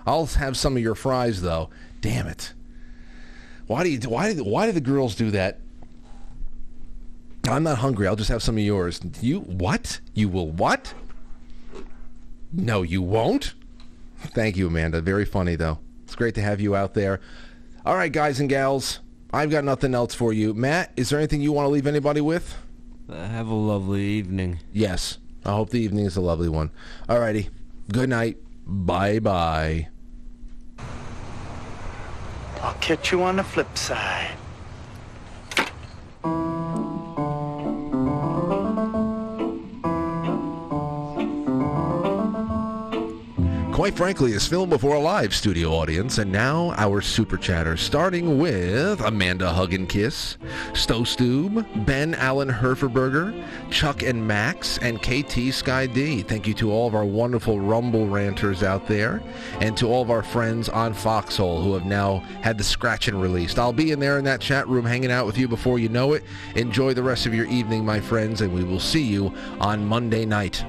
[0.06, 1.70] I'll have some of your fries, though.
[2.02, 2.52] Damn it.
[3.66, 5.60] Why do you, why, why do the girls do that?
[7.48, 8.06] I'm not hungry.
[8.06, 9.00] I'll just have some of yours.
[9.22, 10.00] You, what?
[10.12, 10.92] You will what?
[12.52, 13.54] No, you won't.
[14.18, 15.00] Thank you, Amanda.
[15.00, 15.78] Very funny, though.
[16.04, 17.18] It's great to have you out there.
[17.86, 19.00] All right, guys and gals.
[19.32, 20.52] I've got nothing else for you.
[20.52, 22.58] Matt, is there anything you want to leave anybody with?
[23.08, 24.58] Uh, have a lovely evening.
[24.74, 25.16] Yes.
[25.44, 26.70] I hope the evening is a lovely one.
[27.08, 27.48] All righty.
[27.92, 28.36] Good night.
[28.66, 29.88] Bye-bye.
[32.62, 34.36] I'll catch you on the flip side.
[43.80, 48.36] Quite frankly, is filmed before a live studio audience, and now our super chatters, starting
[48.36, 50.36] with Amanda Hug and Kiss,
[50.74, 56.20] Stostube, Ben Allen Herferberger, Chuck and Max, and KT Sky D.
[56.20, 59.22] Thank you to all of our wonderful Rumble ranters out there,
[59.62, 63.58] and to all of our friends on Foxhole who have now had the scratching released.
[63.58, 66.12] I'll be in there in that chat room hanging out with you before you know
[66.12, 66.22] it.
[66.54, 70.26] Enjoy the rest of your evening, my friends, and we will see you on Monday
[70.26, 70.62] night.